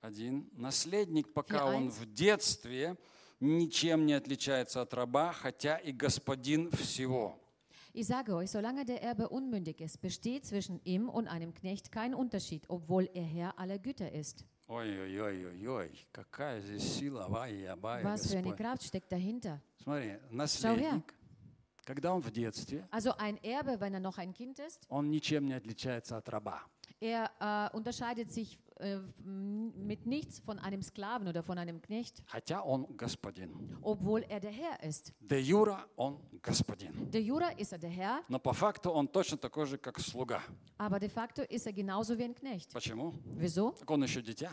Один. 0.02 0.50
Наследник, 0.52 1.32
пока 1.32 1.64
он 1.64 1.88
4:1. 1.88 1.90
в 1.90 2.12
детстве, 2.12 2.98
ничем 3.40 4.04
не 4.04 4.12
отличается 4.12 4.82
от 4.82 4.92
раба, 4.92 5.32
хотя 5.32 5.78
и 5.78 5.90
господин 5.92 6.70
всего. 6.70 7.40
Ich 7.93 8.07
sage 8.07 8.35
euch, 8.35 8.51
solange 8.51 8.85
der 8.85 9.01
Erbe 9.01 9.29
unmündig 9.29 9.81
ist, 9.81 10.01
besteht 10.01 10.45
zwischen 10.45 10.79
ihm 10.83 11.09
und 11.09 11.27
einem 11.27 11.53
Knecht 11.53 11.91
kein 11.91 12.13
Unterschied, 12.13 12.65
obwohl 12.69 13.09
er 13.13 13.23
Herr 13.23 13.59
aller 13.59 13.79
Güter 13.79 14.11
ist. 14.11 14.45
Ой-ой-ой-ой-ой, 14.67 15.89
какая 16.11 16.61
здесь 16.61 16.83
сила, 16.97 17.27
вай, 17.29 17.67
бай, 17.81 18.03
Was 18.03 18.27
für 18.27 18.37
eine 18.37 18.43
Господь. 18.49 18.57
Kraft 18.57 18.83
steckt 18.83 19.11
dahinter. 19.11 19.59
Смотри, 19.81 20.17
наследник, 20.29 21.13
когда 21.85 22.13
он 22.13 22.21
в 22.21 22.31
детстве, 22.31 22.87
Also 22.91 23.13
ein 23.17 23.37
Erbe, 23.43 23.79
wenn 23.79 23.93
er 23.95 23.99
noch 23.99 24.17
ein 24.19 24.33
Kind 24.33 24.59
ist, 24.59 24.85
он 24.89 25.09
ничем 25.09 25.47
не 25.47 25.53
отличается 25.53 26.17
от 26.17 26.29
раба. 26.29 26.61
er 27.03 27.29
äh, 27.39 27.75
unterscheidet 27.75 28.31
sich 28.31 28.59
äh, 28.79 28.95
m- 29.25 29.73
mit 29.85 30.05
nichts 30.05 30.39
von 30.39 30.57
einem 30.59 30.81
Sklaven 30.81 31.27
oder 31.27 31.43
von 31.43 31.57
einem 31.57 31.81
Knecht, 31.81 32.23
Хотя 32.27 32.61
он 32.61 32.85
господин. 32.97 33.77
obwohl 33.81 34.23
er 34.29 34.39
der 34.39 34.51
Herr 34.51 34.81
ist. 34.83 35.13
Де 35.19 35.39
юра 35.39 35.85
он 35.97 36.17
господин. 36.41 37.09
De 37.11 37.19
jura 37.21 37.49
ist 37.57 37.71
er 37.73 37.77
der 37.79 37.89
Herr, 37.89 38.21
Но 38.29 38.39
по 38.39 38.53
факту 38.53 38.89
он 38.91 39.07
точно 39.07 39.37
такой 39.37 39.65
же, 39.65 39.77
как 39.77 39.99
слуга. 39.99 40.41
aber 40.77 40.99
de 40.99 41.09
facto 41.09 41.41
ist 41.43 41.65
er 41.67 41.73
genauso 41.73 42.17
wie 42.17 42.23
ein 42.23 42.33
Knecht. 42.35 42.71
Почему? 42.73 43.13
Wieso? 43.35 43.71
Так 43.79 43.89
он 43.91 44.03
еще 44.03 44.21
дитя. 44.21 44.51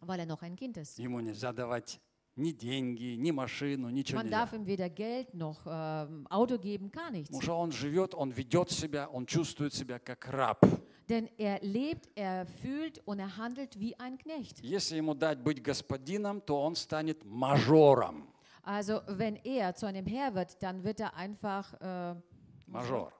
Weil 0.00 0.20
er 0.20 0.26
noch 0.26 0.42
ein 0.42 0.56
Kind 0.56 0.76
ist. 0.78 0.98
Ему 0.98 1.20
нельзя 1.20 1.52
давать 1.52 2.00
ни 2.36 2.52
деньги, 2.52 3.14
ни 3.16 3.30
машину, 3.30 3.88
ничего 3.90 4.18
Man 4.20 4.26
нельзя. 4.26 4.44
darf 4.44 4.52
ihm 4.52 4.66
weder 4.66 4.88
Geld 4.90 5.34
noch 5.34 5.66
ähm, 5.66 6.26
Auto 6.30 6.58
geben, 6.58 6.90
gar 6.90 7.10
nichts. 7.10 7.28
Потому 7.30 7.42
что 7.42 7.58
он 7.58 7.72
живет, 7.72 8.14
он 8.14 8.30
ведет 8.30 8.70
себя, 8.70 9.08
он 9.08 9.26
чувствует 9.26 9.72
себя 9.74 9.98
как 9.98 10.26
раб. 10.28 10.64
Denn 11.10 11.28
er 11.38 11.60
lebt, 11.62 12.08
er 12.14 12.46
fühlt 12.46 13.00
und 13.06 13.18
er 13.18 13.36
handelt 13.36 13.78
wie 13.78 13.98
ein 13.98 14.18
Knecht. 14.18 14.62
Если 14.62 14.98
ему 14.98 15.14
дать 15.14 15.38
быть 15.38 15.62
господином, 15.62 16.40
то 16.40 16.62
он 16.62 16.74
станет 16.74 17.24
мажором. 17.24 18.28
Also 18.62 19.00
wenn 19.06 19.36
er 19.44 19.74
zu 19.74 19.86
einem 19.86 20.06
Herr 20.06 20.34
wird, 20.34 20.60
dann 20.62 20.82
wird 20.82 21.00
er 21.00 21.14
einfach... 21.14 21.72
Äh, 21.80 22.14
Мажор, 22.66 23.12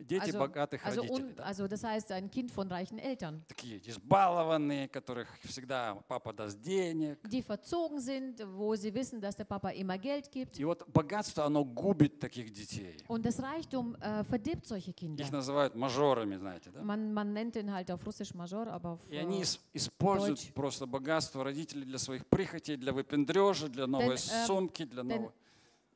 Дети 0.00 0.30
also, 0.30 0.38
богатых 0.38 0.84
also, 0.84 1.02
родителей. 1.02 1.30
un, 1.30 1.34
да. 1.36 1.44
also 1.44 1.68
das 1.68 1.84
heißt 1.84 2.12
ein 2.12 2.30
Kind 2.30 2.50
von 2.50 2.68
reichen 2.68 2.98
Eltern, 2.98 3.42
Такие 3.48 3.80
избалованные, 3.86 4.88
которых 4.88 5.28
всегда 5.44 5.94
папа 6.08 6.32
даст 6.32 6.60
денег. 6.60 7.18
die 7.28 7.42
verzogen 7.42 8.00
sind, 8.00 8.40
wo 8.56 8.74
sie 8.76 8.92
wissen, 8.94 9.20
dass 9.20 9.36
der 9.36 9.44
Papa 9.44 9.70
immer 9.70 9.98
Geld 9.98 10.30
gibt. 10.30 10.58
И 10.58 10.64
вот 10.64 10.86
богатство, 10.88 11.44
оно 11.44 11.64
губит 11.64 12.18
таких 12.18 12.52
детей. 12.52 12.96
Und 13.08 13.24
das 13.24 13.40
Reichtum 13.40 13.96
äh, 14.00 14.24
verdirbt 14.24 14.66
solche 14.66 14.92
Kinder. 14.92 15.22
Их 15.22 15.32
называют 15.32 15.74
мажорами, 15.74 16.36
знаете, 16.36 16.70
да? 16.70 16.82
Man, 16.82 17.12
man 17.12 17.32
nennt 17.32 17.56
ihn 17.56 17.72
halt 17.72 17.90
auf 17.90 18.04
Russisch 18.06 18.34
Major, 18.34 18.66
aber 18.68 18.90
auf, 18.90 19.00
И 19.10 19.16
они 19.16 19.40
äh, 19.40 19.42
ис- 19.42 19.58
используют 19.72 20.38
Deutsch. 20.38 20.52
просто 20.54 20.86
богатство 20.86 21.44
родителей 21.44 21.84
для 21.84 21.98
своих 21.98 22.26
прихотей, 22.26 22.76
для 22.76 22.92
выпендрежа, 22.92 23.68
для 23.68 23.86
новой 23.86 24.14
ähm, 24.16 24.46
сумки, 24.46 24.84
для 24.84 25.02
denn 25.02 25.20
новой... 25.22 25.32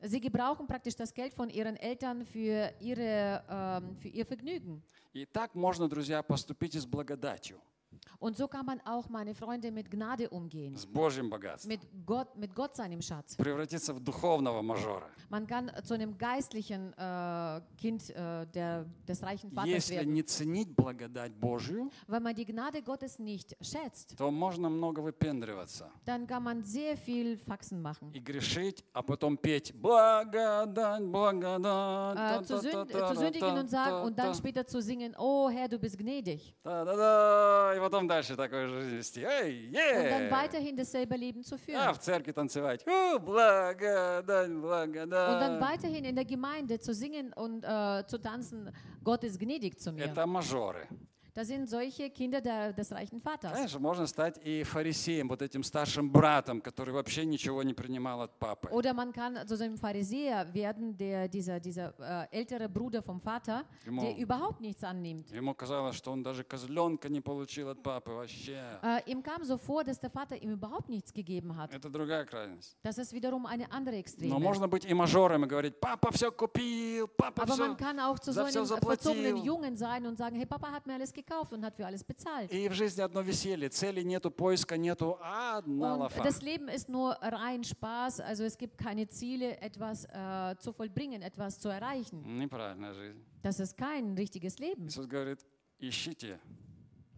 sie 0.02 0.20
gebrauchen 0.20 0.66
praktisch 0.66 0.96
das 0.96 1.12
Geld 1.12 1.34
von 1.34 1.50
ihren 1.50 1.76
Eltern 1.76 2.24
für, 2.24 2.72
ihre, 2.80 3.42
ähm, 3.48 3.96
für 3.96 4.08
ihr 4.08 4.26
Vergnügen. 4.26 4.82
И 5.12 5.26
так 5.26 5.54
можно, 5.54 5.88
друзья, 5.88 6.22
поступить 6.22 6.74
и 6.74 6.80
с 6.80 6.86
благодатью. 6.86 7.60
Und 8.20 8.36
so 8.38 8.48
kann 8.48 8.64
man 8.64 8.80
auch, 8.86 9.08
meine 9.10 9.34
Freunde, 9.34 9.70
mit 9.70 9.90
Gnade 9.90 10.30
umgehen. 10.30 10.74
с 10.76 10.86
Божьим 10.86 11.28
богатством. 11.28 11.68
Mit 11.68 11.80
Gott, 12.06 12.34
mit 12.36 12.54
Gott 12.54 12.74
seinem 12.74 13.02
Schatz. 13.02 13.36
Превратиться 13.36 13.92
в 13.92 14.00
духовного 14.00 14.62
мажора. 14.62 15.10
Man 15.28 15.46
kann 15.46 15.70
zu 15.84 15.92
einem 15.94 16.16
geistlichen 16.16 16.92
äh, 16.96 17.60
Kind 17.76 18.08
äh, 18.10 18.46
der, 18.46 18.86
des 19.06 19.22
reichen 19.22 19.50
Vaters 19.50 19.68
Если 19.68 19.96
werden. 19.96 20.14
не 20.14 20.22
ценить 20.22 20.74
благодать 20.74 21.32
Божью, 21.34 21.90
Wenn 22.06 22.22
man 22.22 22.34
die 22.34 22.46
Gnade 22.46 22.82
Gottes 22.82 23.18
nicht 23.18 23.56
schätzt, 23.60 24.16
то 24.16 24.30
можно 24.30 24.70
много 24.70 25.00
выпендриваться 25.00 25.90
dann 26.06 26.26
kann 26.26 26.42
man 26.44 26.62
sehr 26.62 26.96
viel 26.96 27.36
Faxen 27.36 27.82
machen. 27.82 28.10
и 28.14 28.20
грешить, 28.20 28.84
а 28.94 29.02
потом 29.02 29.36
петь 29.36 29.74
благодать, 29.74 31.04
благодать. 31.04 32.40
Äh, 32.40 32.44
zu, 32.44 32.58
sünd, 32.60 32.90
äh, 32.94 33.06
zu 33.08 33.16
sündigen 33.16 33.58
und 33.58 33.68
sagen 33.68 34.06
und 34.06 34.18
dann 34.18 34.34
später 34.34 34.66
zu 34.66 34.80
singen, 34.80 35.14
oh 35.18 35.50
Herr, 35.50 35.68
du 35.68 35.78
bist 35.78 35.98
gnädig. 35.98 36.54
Да-да-да, 36.62 37.74
и 37.76 37.80
потом 37.89 38.07
дальше 38.07 38.35
такой 38.35 38.67
же 38.67 38.81
жизнь 38.81 38.95
вести. 38.97 39.19
Эй, 39.21 39.69
Und 39.69 40.09
dann 40.09 40.23
е! 40.23 40.29
weiterhin 40.29 40.75
dasselbe 40.75 41.15
Leben 41.15 41.43
zu 41.43 41.57
А 41.75 41.93
в 41.93 41.99
церкви 41.99 42.31
танцевать. 42.31 42.85
У, 42.85 43.19
благодать, 43.19 44.25
Und 44.25 44.27
dann 44.27 44.61
благодать. 44.61 45.61
weiterhin 45.61 46.05
in 46.05 46.15
der 46.15 46.25
Gemeinde 46.25 46.79
zu 46.79 46.93
singen 46.93 47.33
und 47.33 47.63
äh, 47.63 48.05
zu 48.07 48.17
tanzen, 48.19 48.71
Gott 49.03 49.23
ist 49.23 49.39
gnädig 49.39 49.79
zu 49.79 49.91
mir. 49.91 50.05
Это 50.05 50.25
мажоры. 50.25 50.87
Das 51.36 51.48
sind 51.48 51.68
solche 51.68 52.10
Kinder 52.10 52.40
der, 52.40 52.72
des 52.72 52.92
reichen 52.92 53.20
Vaters. 53.20 53.52
Конечно, 53.54 53.80
можно 53.80 54.06
стать 54.06 54.38
и 54.44 54.62
фарисеем, 54.62 55.26
вот 55.28 55.42
этим 55.42 55.64
старшим 55.64 56.08
братом, 56.08 56.60
который 56.60 56.94
вообще 56.94 57.24
ничего 57.26 57.64
не 57.64 57.74
принимал 57.74 58.22
от 58.22 58.38
папы. 58.38 58.68
Oder 58.70 58.94
man 58.94 59.12
kann 59.12 59.44
zu 59.44 59.56
so 59.56 59.64
einem 59.64 59.76
Pharisäer 59.76 60.54
werden, 60.54 60.96
der 60.96 61.26
dieser, 61.26 61.58
dieser 61.58 61.92
äh, 61.98 62.28
ältere 62.38 62.68
Bruder 62.68 63.02
vom 63.02 63.20
Vater, 63.20 63.64
Genau. 63.84 64.02
der 64.02 64.16
überhaupt 64.16 64.60
nichts 64.60 64.84
annimmt. 64.84 65.32
Ему 65.32 65.54
казалось, 65.56 65.96
что 65.96 66.12
он 66.12 66.22
даже 66.22 66.44
козленка 66.44 67.08
не 67.08 67.20
получил 67.20 67.68
от 67.70 67.82
папы 67.82 68.12
вообще. 68.12 68.78
Äh, 68.84 69.02
ihm 69.10 69.20
kam 69.20 69.42
so 69.42 69.58
vor, 69.58 69.82
dass 69.82 69.98
der 69.98 70.10
Vater 70.10 70.36
ihm 70.40 70.52
überhaupt 70.52 70.88
nichts 70.88 71.12
gegeben 71.12 71.56
hat. 71.56 71.72
Это 71.74 71.90
другая 71.90 72.24
крайность. 72.26 72.76
Das 72.84 72.96
ist 72.98 73.12
wiederum 73.12 73.44
eine 73.46 73.72
andere 73.72 73.96
Но 73.96 74.00
Extreme. 74.00 74.38
можно 74.38 74.68
быть 74.68 74.84
и 74.84 74.94
мажором 74.94 75.42
и 75.44 75.48
говорить, 75.48 75.80
папа 75.80 76.12
все 76.12 76.30
купил, 76.30 77.08
папа 77.08 77.42
Aber 77.42 77.54
все. 77.54 77.66
man 77.66 77.76
kann 77.76 77.98
auch 77.98 78.20
zu 78.20 78.32
so 78.32 78.44
за 78.44 78.46
всё 78.46 78.60
einem 78.60 78.68
verzogenen 78.86 79.24
заплатил. 79.34 79.44
Jungen 79.44 79.76
sein 79.76 80.06
und 80.06 80.16
sagen, 80.16 80.36
hey, 80.36 80.46
Papa 80.46 80.70
hat 80.70 80.86
mir 80.86 80.94
alles 80.94 81.12
gekauft 81.18 81.52
und 81.52 81.64
hat 81.64 81.74
für 81.76 81.86
alles 81.86 82.02
bezahlt. 82.04 82.50
И 82.52 82.68
в 82.68 82.72
жизни 82.74 83.00
одно 83.02 83.22
веселье, 83.22 83.68
цели 83.68 84.02
нету, 84.02 84.30
поиска 84.30 84.76
нету, 84.76 85.18
одна 85.22 85.94
Und 85.94 85.98
лафа. 86.00 86.22
das 86.22 86.40
Leben 86.42 86.68
ist 86.68 86.88
nur 86.88 87.12
rein 87.22 87.62
Spaß, 87.64 88.20
also 88.20 88.44
es 88.44 88.56
gibt 88.58 88.78
keine 88.78 89.06
Ziele, 89.08 89.60
etwas 89.60 90.04
äh, 90.06 90.56
zu 90.58 90.72
vollbringen, 90.72 91.22
etwas 91.22 91.58
zu 91.58 91.68
erreichen. 91.68 92.22
Неправильная 92.38 92.92
жизнь. 92.94 93.22
Das 93.42 93.60
ist 93.60 93.76
kein 93.76 94.14
richtiges 94.16 94.58
Leben. 94.58 94.86
Иисус 94.88 95.06
говорит, 95.06 95.44
ищите, 95.80 96.38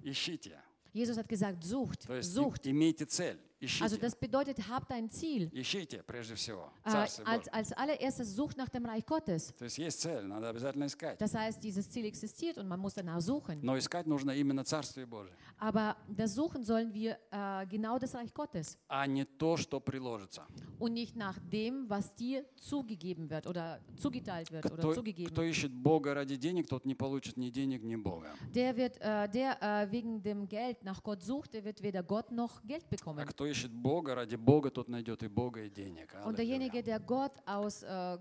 ищите. 0.03 0.59
Jesus 0.93 1.19
hat 1.19 1.29
gesagt, 1.29 1.63
sucht, 1.63 2.07
То 2.07 2.15
есть 2.15 2.33
sucht. 2.33 2.65
и- 2.67 2.71
имейте 2.71 3.05
цель, 3.05 3.39
Also 3.81 3.97
ищите. 3.97 4.01
das 4.01 4.15
bedeutet, 4.15 4.59
habt 4.69 4.93
ein 4.93 5.09
Ziel. 5.09 5.49
Ищите 5.51 6.03
прежде 6.07 6.35
всего 6.35 6.71
Äh, 6.85 6.91
Царствие 6.91 7.27
als, 7.27 7.39
Божие. 7.47 7.53
als 7.55 7.73
allererstes 7.73 8.37
sucht 8.37 8.57
nach 8.59 8.69
dem 8.69 8.85
Reich 8.85 9.05
Gottes. 9.07 9.55
То 9.57 9.65
есть 9.65 9.79
есть 9.79 9.99
цель, 10.03 10.27
надо 10.27 10.51
обязательно 10.51 10.85
искать. 10.85 11.19
Das 11.19 11.35
heißt, 11.35 11.63
dieses 11.63 11.89
Ziel 11.89 12.05
existiert 12.05 12.59
und 12.59 12.69
man 12.69 12.79
muss 12.79 12.93
danach 12.95 13.21
suchen. 13.23 13.61
Но 13.63 13.77
искать 13.79 14.07
нужно 14.07 14.33
именно 14.33 14.63
Царствие 14.63 15.07
Божие, 15.07 15.33
Aber 15.59 15.97
das 16.07 16.35
Suchen 16.35 16.63
sollen 16.65 16.93
wir 16.93 17.19
äh, 17.31 17.67
genau 17.67 17.99
das 17.99 18.15
Reich 18.15 18.33
Gottes 18.35 18.77
а 18.89 19.07
не 19.07 19.25
то, 19.25 19.57
что 19.57 19.81
приложится. 19.81 20.43
und 20.79 20.93
nicht 20.93 21.17
nach 21.17 21.39
dem, 21.51 21.89
was 21.89 22.15
dir 22.15 22.45
zugegeben 22.57 23.31
wird 23.31 23.47
oder 23.47 23.81
zugeteilt 23.97 24.53
wird 24.53 24.67
oder 24.67 24.77
Кто, 24.77 24.93
zugegeben. 24.95 25.31
кто 25.33 25.43
ищет 25.43 25.73
Бога 25.73 26.13
ради 26.15 26.37
денег, 26.37 26.69
тот 26.69 26.85
не 26.85 26.95
получит 26.95 27.39
ни 27.39 27.49
денег, 27.49 27.83
ни 27.83 27.97
Бога. 27.97 28.35
Der, 28.55 28.77
wird, 28.77 28.99
äh, 29.01 29.27
der 29.31 29.57
äh, 29.63 29.91
wegen 29.91 30.23
dem 30.23 30.47
Geld 30.47 30.85
nach 30.85 31.03
Gott 31.03 31.23
sucht, 31.23 31.55
der 31.55 31.65
wird 31.65 31.83
weder 31.83 32.03
Gott 32.03 32.31
noch 32.31 32.63
Geld 32.67 32.85
А 32.85 32.91
bekommen. 32.91 33.25
кто 33.27 33.47
ищет 33.52 33.72
Бога 33.72 34.16
ради 34.16 34.36
Бога, 34.36 34.70
тот 34.72 34.88
найдет 34.90 35.24
и 35.24 35.28
Бога, 35.28 35.62
и 35.64 35.70
денег. 35.70 36.14
Und 36.26 36.36
Аллилуйя. 36.36 36.36
derjenige, 36.38 36.84
der 36.84 37.00
Gott 37.00 37.34
aus, 37.46 37.84
äh, 37.84 38.18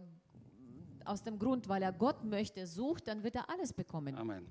aus 1.04 1.22
dem 1.22 1.38
Grund, 1.38 1.68
weil 1.68 1.82
er 1.82 1.92
Gott 1.92 2.22
möchte, 2.24 2.66
sucht, 2.66 3.06
dann 3.08 3.22
wird 3.22 3.34
er 3.36 3.48
alles 3.48 3.72
bekommen. 3.72 4.14
Амин. 4.16 4.46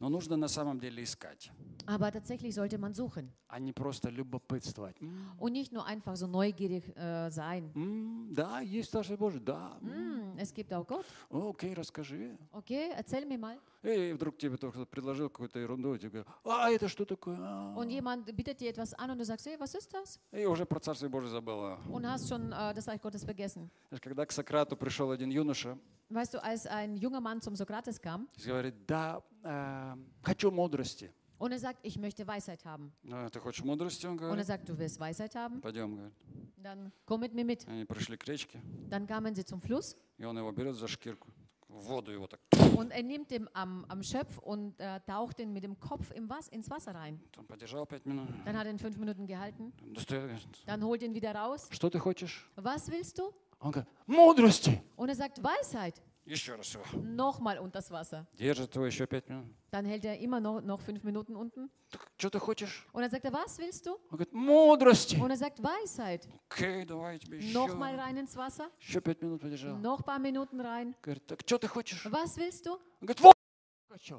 Но 0.00 0.08
нужно 0.08 0.36
на 0.36 0.46
самом 0.48 0.78
деле 0.78 1.02
искать, 1.02 1.50
Aber 1.86 2.12
tatsächlich 2.12 2.54
sollte 2.54 2.78
man 2.78 2.92
suchen 2.94 3.32
а 3.48 3.58
не 3.58 3.72
просто 3.72 4.10
любопытствовать. 4.10 4.96
М, 5.00 5.32
und 5.38 5.52
nicht 5.52 5.72
nur 5.72 5.84
einfach 5.86 6.16
so 6.16 6.26
neugierig 6.26 6.84
äh, 6.96 7.30
sein. 7.30 7.72
м, 7.74 8.32
Да, 8.32 8.60
есть 8.60 8.90
Царствие 8.92 9.16
Божие, 9.18 9.40
да. 9.40 9.78
м, 9.82 9.88
Hm, 10.34 10.38
es 10.38 10.52
gibt 10.54 10.72
auch 10.72 10.86
Gott. 10.86 11.06
Окей, 11.30 11.74
расскажи. 11.74 12.36
Okay, 12.52 12.90
erzähl 12.94 13.24
mir 13.26 13.38
mal. 13.38 13.58
И 13.82 14.12
вдруг 14.12 14.36
тебе 14.38 14.56
только 14.56 14.84
предложил 14.86 15.30
какую-то 15.30 15.60
ерунду, 15.60 15.94
и 15.94 15.98
тебе 15.98 16.10
говорят, 16.10 16.28
а 16.44 16.68
это 16.70 16.88
что 16.88 17.04
такое? 17.04 17.36
А». 17.40 17.74
Und 17.76 17.90
jemand 17.90 18.24
bietet 18.34 18.60
dir 18.60 18.70
etwas 18.70 18.92
an 18.94 19.10
und 19.12 19.18
du 19.18 19.24
sagst, 19.24 19.46
hey, 19.46 19.56
was 19.58 19.74
ist 19.74 19.92
das? 19.94 20.18
И 20.32 20.44
уже 20.46 20.66
про 20.66 20.80
Царствие 20.80 21.08
Божие 21.08 21.30
забыла. 21.30 21.78
Und 21.88 22.04
hast 22.06 22.28
schon 22.28 22.52
äh, 22.52 22.74
das 22.74 22.88
Reich 22.88 23.00
Gottes 23.00 23.24
vergessen. 23.24 23.70
Когда 24.00 24.26
к 24.26 24.32
Сократу 24.32 24.76
пришел 24.76 25.10
один 25.12 25.30
юноша, 25.30 25.78
Weißt 26.10 26.34
du, 26.34 26.42
als 26.42 26.66
ein 26.66 26.96
junger 26.96 27.20
Mann 27.20 27.40
zum 27.40 27.54
Sokrates 27.54 28.00
kam 28.00 28.28
говорит, 28.44 28.74
да, 28.86 29.22
э, 29.44 29.94
хочу 30.22 30.50
мудрости. 30.50 31.12
und 31.38 31.52
er 31.52 31.60
sagt, 31.60 31.78
ich 31.84 31.96
möchte 31.98 32.26
Weisheit 32.26 32.64
haben. 32.64 32.90
«А, 33.12 33.28
Ты 33.30 33.38
хочешь 33.38 33.62
мудрости? 33.64 34.06
Он 34.06 34.14
Und 34.14 34.18
er 34.22 34.26
говорит. 34.26 34.46
sagt, 34.46 34.68
du 34.68 34.76
willst 34.76 34.98
Weisheit 34.98 35.36
haben? 35.36 35.60
Пойдем, 35.60 35.94
говорит. 35.94 36.14
Dann 36.56 36.90
komm 37.06 37.20
mit 37.20 37.32
mir 37.32 37.44
mit. 37.44 37.64
Они 37.68 37.84
пришли 37.84 38.16
к 38.16 38.24
речке, 38.26 38.60
Dann 38.90 39.06
kamen 39.06 39.36
sie 39.36 39.44
zum 39.44 39.60
Fluss 39.60 39.96
и 40.18 40.24
он 40.24 40.36
его 40.36 40.50
берет 40.50 40.74
за 40.74 40.88
шкирку, 40.88 41.28
воду 41.77 42.11
его 42.11 42.27
так. 42.27 42.39
und 42.75 42.91
er 42.91 43.03
nimmt 43.03 43.31
ihn 43.31 43.49
am, 43.53 43.85
am 43.87 44.03
Schöpf 44.03 44.37
und 44.39 44.79
äh, 44.79 44.99
taucht 45.07 45.39
ihn 45.39 45.53
mit 45.53 45.63
dem 45.63 45.79
Kopf 45.79 46.11
im 46.11 46.29
Was, 46.29 46.47
ins 46.49 46.69
Wasser 46.69 46.93
rein. 46.93 47.19
Он 47.37 47.45
подержал 47.45 47.85
пять 47.85 48.05
минут. 48.05 48.27
Dann 48.45 48.57
hat 48.57 48.65
er 48.65 48.71
ihn 48.71 48.79
fünf 48.79 48.97
Minuten 48.97 49.25
gehalten. 49.25 49.73
Достает, 49.93 50.23
говорит, 50.23 50.63
Dann 50.65 50.83
holt 50.83 51.01
ihn 51.03 51.13
wieder 51.13 51.33
raus. 51.33 51.67
Что 51.71 51.89
ты 51.89 51.99
хочешь? 51.99 52.49
Was 52.55 52.89
willst 52.89 53.17
du? 53.17 53.33
Он 53.59 53.71
говорит, 53.71 53.89
мудрости. 54.07 54.81
Und 54.95 55.09
er 55.09 55.15
sagt, 55.15 55.41
Weisheit. 55.43 56.01
Еще 56.28 56.54
раз 56.56 56.74
его. 56.74 56.84
Nochmal 57.02 57.58
unter 57.58 57.78
das 57.78 57.90
Wasser. 57.90 58.26
Держит 58.34 58.74
его 58.74 58.84
еще 58.84 59.06
пять 59.06 59.28
минут. 59.28 59.46
Dann 59.70 59.86
hält 59.86 60.04
er 60.04 60.18
immer 60.18 60.40
noch, 60.40 60.60
noch 60.60 60.80
fünf 60.80 61.02
Minuten 61.02 61.34
unten. 61.36 61.70
Так, 61.90 62.06
что 62.18 62.28
ты 62.28 62.38
хочешь? 62.38 62.86
Und 62.92 63.00
dann 63.00 63.10
sagt 63.10 63.24
er, 63.24 63.32
was 63.32 63.58
willst 63.58 63.86
du? 63.86 63.92
Он 63.92 64.18
говорит, 64.18 64.32
мудрости. 64.34 65.16
Und 65.16 65.30
er 65.30 65.38
sagt, 65.38 65.62
Weisheit. 65.62 66.28
Окей, 66.50 66.84
давай 66.84 67.14
я 67.14 67.18
тебе 67.18 67.38
еще. 67.38 67.56
Nochmal 67.56 67.96
rein 67.98 68.18
ins 68.18 68.36
Wasser. 68.36 68.70
Еще 68.78 69.00
пять 69.00 69.22
минут 69.22 69.40
подержал. 69.40 69.76
Noch 69.78 70.04
paar 70.04 70.18
Minuten 70.18 70.60
rein. 70.60 70.94
Говорит, 71.02 71.26
так 71.26 71.40
что 71.46 71.56
ты 71.58 71.66
хочешь? 71.66 72.04
Was 72.06 72.36
willst 72.36 72.66
du? 72.66 72.72
Он 72.72 73.06
говорит, 73.06 73.20
вот. 73.20 73.34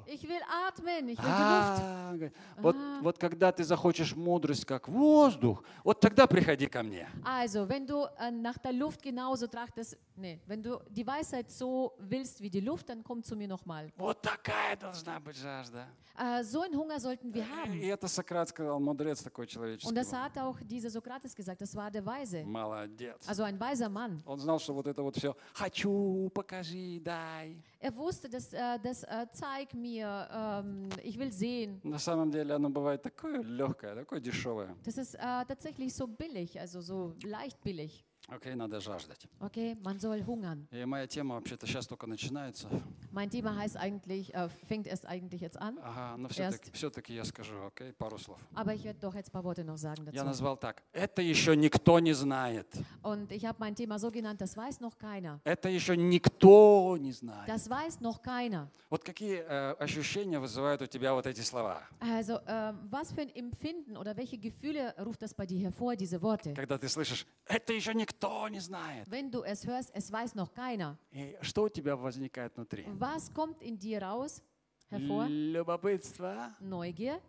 Ich 0.06 0.28
will 0.28 0.42
atmen. 0.66 1.08
Ich 1.08 1.18
will 1.18 1.24
Luft. 1.24 1.80
А, 1.80 2.12
говорит, 2.12 2.34
вот, 2.58 2.76
вот 3.02 3.18
когда 3.18 3.50
ты 3.52 3.62
захочешь 3.64 4.14
мудрость, 4.16 4.64
как 4.66 4.88
воздух, 4.88 5.62
вот 5.84 6.00
тогда 6.00 6.26
приходи 6.26 6.66
ко 6.66 6.82
мне. 6.82 7.08
Also, 7.24 7.66
wenn 7.68 7.86
du 7.86 8.04
äh, 8.18 8.30
nach 8.32 8.58
der 8.58 8.72
Luft 8.72 9.00
genauso 9.00 9.46
trachtest, 9.46 9.96
nee, 10.19 10.39
wenn 10.45 10.61
du 10.61 10.79
die 10.89 11.05
Weisheit 11.05 11.51
so 11.51 11.93
willst 11.99 12.41
wie 12.41 12.49
die 12.49 12.61
Luft, 12.61 12.89
dann 12.89 13.03
komm 13.03 13.23
zu 13.23 13.35
mir 13.35 13.47
nochmal. 13.47 13.91
Вот 13.97 14.21
такая 14.21 14.75
должна 14.75 15.19
быть 15.19 15.37
жажда. 15.37 15.87
Äh, 16.17 16.43
so 16.43 16.61
einen 16.61 16.75
Hunger 16.77 16.97
sollten 16.99 17.33
wir 17.33 17.43
haben. 17.47 17.73
И 17.73 17.87
это 17.87 18.07
Сократ 18.07 18.47
сказал, 18.47 18.79
мудрец 18.79 19.21
такой 19.21 19.47
человеческий. 19.47 19.89
Und 19.89 19.95
das 19.95 20.11
был. 20.11 20.17
hat 20.17 20.37
auch 20.37 20.57
dieser 20.61 20.89
Sokrates 20.89 21.35
gesagt, 21.35 21.59
das 21.59 21.75
war 21.75 21.91
der 21.91 22.05
Weise. 22.05 22.43
Молодец. 22.45 23.27
Also 23.27 23.43
ein 23.43 23.59
weiser 23.59 23.89
Mann. 23.89 24.21
Он 24.25 24.39
знал, 24.39 24.57
что 24.59 24.73
вот 24.73 24.87
это 24.87 25.03
вот 25.03 25.17
все 25.17 25.35
«хочу, 25.53 26.31
покажи, 26.33 27.01
дай». 27.03 27.57
Er 27.79 27.93
wusste, 27.95 28.29
dass, 28.29 28.53
äh, 28.53 28.79
das 28.81 29.03
äh, 29.03 29.27
zeig 29.33 29.73
mir, 29.73 30.27
ähm, 30.31 30.87
ich 31.03 31.19
will 31.19 31.31
sehen. 31.33 31.81
На 31.83 31.99
самом 31.99 32.31
деле 32.31 32.53
оно 32.53 32.69
бывает 32.69 33.01
такое 33.01 33.41
легкое, 33.43 33.93
такое 33.93 34.21
дешевое. 34.21 34.73
Das 34.85 34.97
ist 34.97 35.15
äh, 35.15 35.19
tatsächlich 35.45 35.93
so 35.93 36.07
billig, 36.07 36.57
also 36.57 36.79
so 36.79 37.13
leicht 37.23 37.61
billig. 37.61 38.05
Окей, 38.30 38.54
надо 38.54 38.80
жаждать. 38.80 39.26
Okay, 39.40 39.74
man 39.82 39.98
soll 39.98 40.24
hungern. 40.24 40.66
И 40.70 40.84
моя 40.84 41.06
тема 41.06 41.34
вообще-то 41.34 41.66
сейчас 41.66 41.86
только 41.86 42.06
начинается. 42.06 42.68
Mein 43.12 43.28
Thema 43.28 43.56
heißt 43.56 43.76
eigentlich, 43.76 44.32
äh, 44.34 44.48
fängt 44.68 44.86
erst 44.86 45.04
eigentlich 45.06 45.40
jetzt 45.40 45.56
an, 45.60 45.78
Ага, 45.82 46.16
но 46.16 46.28
все-таки, 46.28 46.70
все-таки 46.72 47.14
я 47.14 47.24
скажу, 47.24 47.54
окей, 47.66 47.92
пару 47.92 48.18
слов. 48.18 48.38
aber 48.54 48.72
ich 48.74 48.84
werde 48.84 49.00
doch 49.00 49.14
jetzt 49.16 49.32
paar 49.32 49.42
Worte 49.42 49.64
noch 49.64 49.78
sagen 49.78 50.04
Я 50.06 50.12
dazu. 50.12 50.24
назвал 50.26 50.56
так. 50.56 50.82
Это 50.92 51.22
еще 51.22 51.56
никто 51.56 51.98
не 51.98 52.12
знает. 52.12 52.66
Und 53.02 53.32
ich 53.32 53.44
habe 53.44 53.56
mein 53.58 53.74
Thema 53.74 53.98
so 53.98 54.10
genannt, 54.12 54.40
das 54.40 54.56
weiß 54.56 54.80
noch 54.80 54.96
keiner. 54.96 55.40
Это 55.44 55.68
еще 55.68 55.96
никто 55.96 56.96
не 56.98 57.12
знает. 57.12 57.48
Das 57.48 57.68
weiß 57.68 58.00
noch 58.00 58.22
keiner. 58.22 58.68
Вот 58.90 59.02
какие 59.04 59.38
э, 59.46 59.72
ощущения 59.78 60.38
вызывают 60.38 60.82
у 60.82 60.86
тебя 60.86 61.14
вот 61.14 61.26
эти 61.26 61.40
слова? 61.40 61.82
Also, 62.00 62.38
äh, 62.46 62.72
was 62.90 63.10
für 63.12 63.22
ein 63.22 63.30
Empfinden 63.34 63.96
oder 63.96 64.16
welche 64.16 64.38
Gefühle 64.38 64.94
ruft 65.04 65.22
das 65.22 65.34
bei 65.34 65.46
dir 65.46 65.58
hervor, 65.58 65.96
diese 65.96 66.20
Worte? 66.22 66.54
Когда 66.54 66.78
ты 66.78 66.88
слышишь, 66.88 67.26
это 67.46 67.72
еще 67.72 67.92
никто 67.94 68.19
не 68.48 68.60
знает. 68.60 69.08
Wenn 69.10 69.30
du 69.30 69.42
es 69.42 69.66
hörst, 69.66 69.90
es 69.94 70.10
weiß 70.12 70.34
noch 70.34 70.52
keiner. 70.52 70.96
И 71.12 71.36
что 71.42 71.64
у 71.64 71.68
тебя 71.68 71.96
возникает 71.96 72.54
внутри? 72.56 72.84
Was 72.98 73.32
kommt 73.32 73.62
in 73.62 73.78
dir 73.78 74.02
raus, 74.02 74.42
hervor? 74.90 75.26
Любопытство, 75.28 76.54
Neugier, 76.60 77.20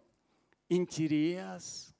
интерес. 0.69 1.93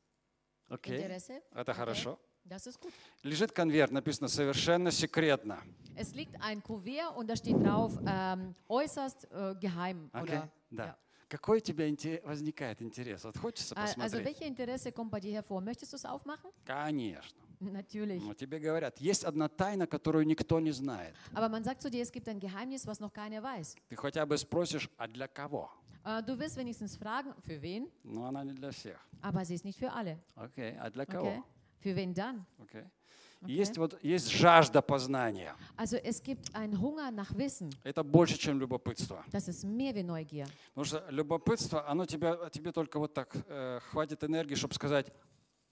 Окей, 0.70 0.98
Interesse. 0.98 1.42
это 1.54 1.72
Okay. 1.72 1.76
хорошо. 1.76 2.20
Das 2.46 2.66
ist 2.66 2.80
gut. 2.82 2.92
Лежит 3.24 3.52
конверт, 3.52 3.92
написано 3.92 4.28
совершенно 4.28 4.90
секретно. 4.92 5.62
Es 5.96 6.14
liegt 6.16 6.36
ein 6.42 6.62
Kuvert 6.64 7.16
und 7.18 7.28
da 7.30 7.36
steht 7.36 7.56
drauf, 7.64 7.94
ähm, 8.08 8.56
äußerst 8.68 9.28
äh, 9.32 9.56
geheim. 9.60 10.10
Окей? 10.14 10.38
Oder, 10.38 10.50
Да. 10.72 10.86
ja. 10.86 10.98
Какой 11.30 11.58
у 11.58 11.62
тебя 11.62 11.86
возникает 12.26 12.82
интерес? 12.82 13.24
Вот 13.24 13.38
хочется 13.38 13.76
Äh, 13.76 13.80
Also 13.80 13.96
посмотреть? 14.00 14.26
welche 14.26 14.46
Interesse 14.46 14.92
kommt 14.92 15.12
bei 15.12 15.20
dir 15.20 15.34
hervor? 15.34 15.62
Möchtest 15.62 15.94
du 15.94 15.98
es 15.98 16.06
aufmachen? 16.06 16.50
Конечно. 16.66 17.40
Natürlich. 17.72 18.22
Но 18.24 18.34
тебе 18.34 18.60
говорят, 18.60 19.00
есть 19.00 19.24
одна 19.24 19.48
тайна, 19.48 19.86
которую 19.88 20.26
никто 20.26 20.60
не 20.60 20.72
знает. 20.72 21.16
Aber 21.34 21.48
man 21.50 21.64
sagt 21.64 21.82
zu 21.82 21.90
dir, 21.90 22.02
es 22.02 22.12
gibt 22.12 22.28
ein 22.28 22.40
Geheimnis, 22.40 22.86
was 22.88 23.00
noch 23.00 23.14
keiner 23.14 23.42
weiß. 23.44 23.76
Ты 23.90 23.96
хотя 23.96 24.26
бы 24.26 24.38
спросишь, 24.38 24.90
а 24.98 25.08
для 25.08 25.28
кого? 25.28 25.70
Äh, 26.04 26.24
Du 26.24 26.38
wirst 26.40 26.58
wenigstens 26.58 26.96
fragen, 26.98 27.34
für 27.46 27.62
wen? 27.62 27.88
Но 28.04 28.26
она 28.26 28.44
не 28.44 28.54
для 28.54 28.72
всех. 28.72 28.98
Aber 29.22 29.46
sie 29.46 29.54
ist 29.56 29.64
nicht 29.66 29.78
für 29.78 29.92
alle. 29.92 30.18
Окей, 30.36 30.76
а 30.80 30.90
для 30.90 31.04
Okay? 31.04 31.12
кого? 31.12 31.44
Für 31.80 31.96
wen 31.96 32.14
dann? 32.14 32.46
Окей. 32.60 32.84
Есть 33.48 33.76
вот 33.80 33.98
есть 34.04 34.30
жажда 34.30 34.84
познания. 34.84 35.56
Also 35.76 35.98
es 35.98 36.22
gibt 36.22 36.54
einen 36.56 36.80
Hunger 36.80 37.10
nach 37.12 37.36
Wissen. 37.36 37.72
Это 37.84 38.04
больше, 38.04 38.38
чем 38.38 38.60
любопытство. 38.60 39.24
Das 39.32 39.48
ist 39.48 39.64
mehr 39.64 39.94
wie 39.96 40.04
Neugier. 40.04 40.48
Потому 40.76 40.86
что 40.86 41.06
любопытство, 41.10 41.88
оно 41.88 42.06
тебя, 42.06 42.38
тебе 42.52 42.72
только 42.72 43.00
вот 43.00 43.14
так 43.16 43.36
э, 43.48 43.80
хватит 43.90 44.24
энергии, 44.24 44.54
чтобы 44.56 44.74
сказать, 44.76 45.12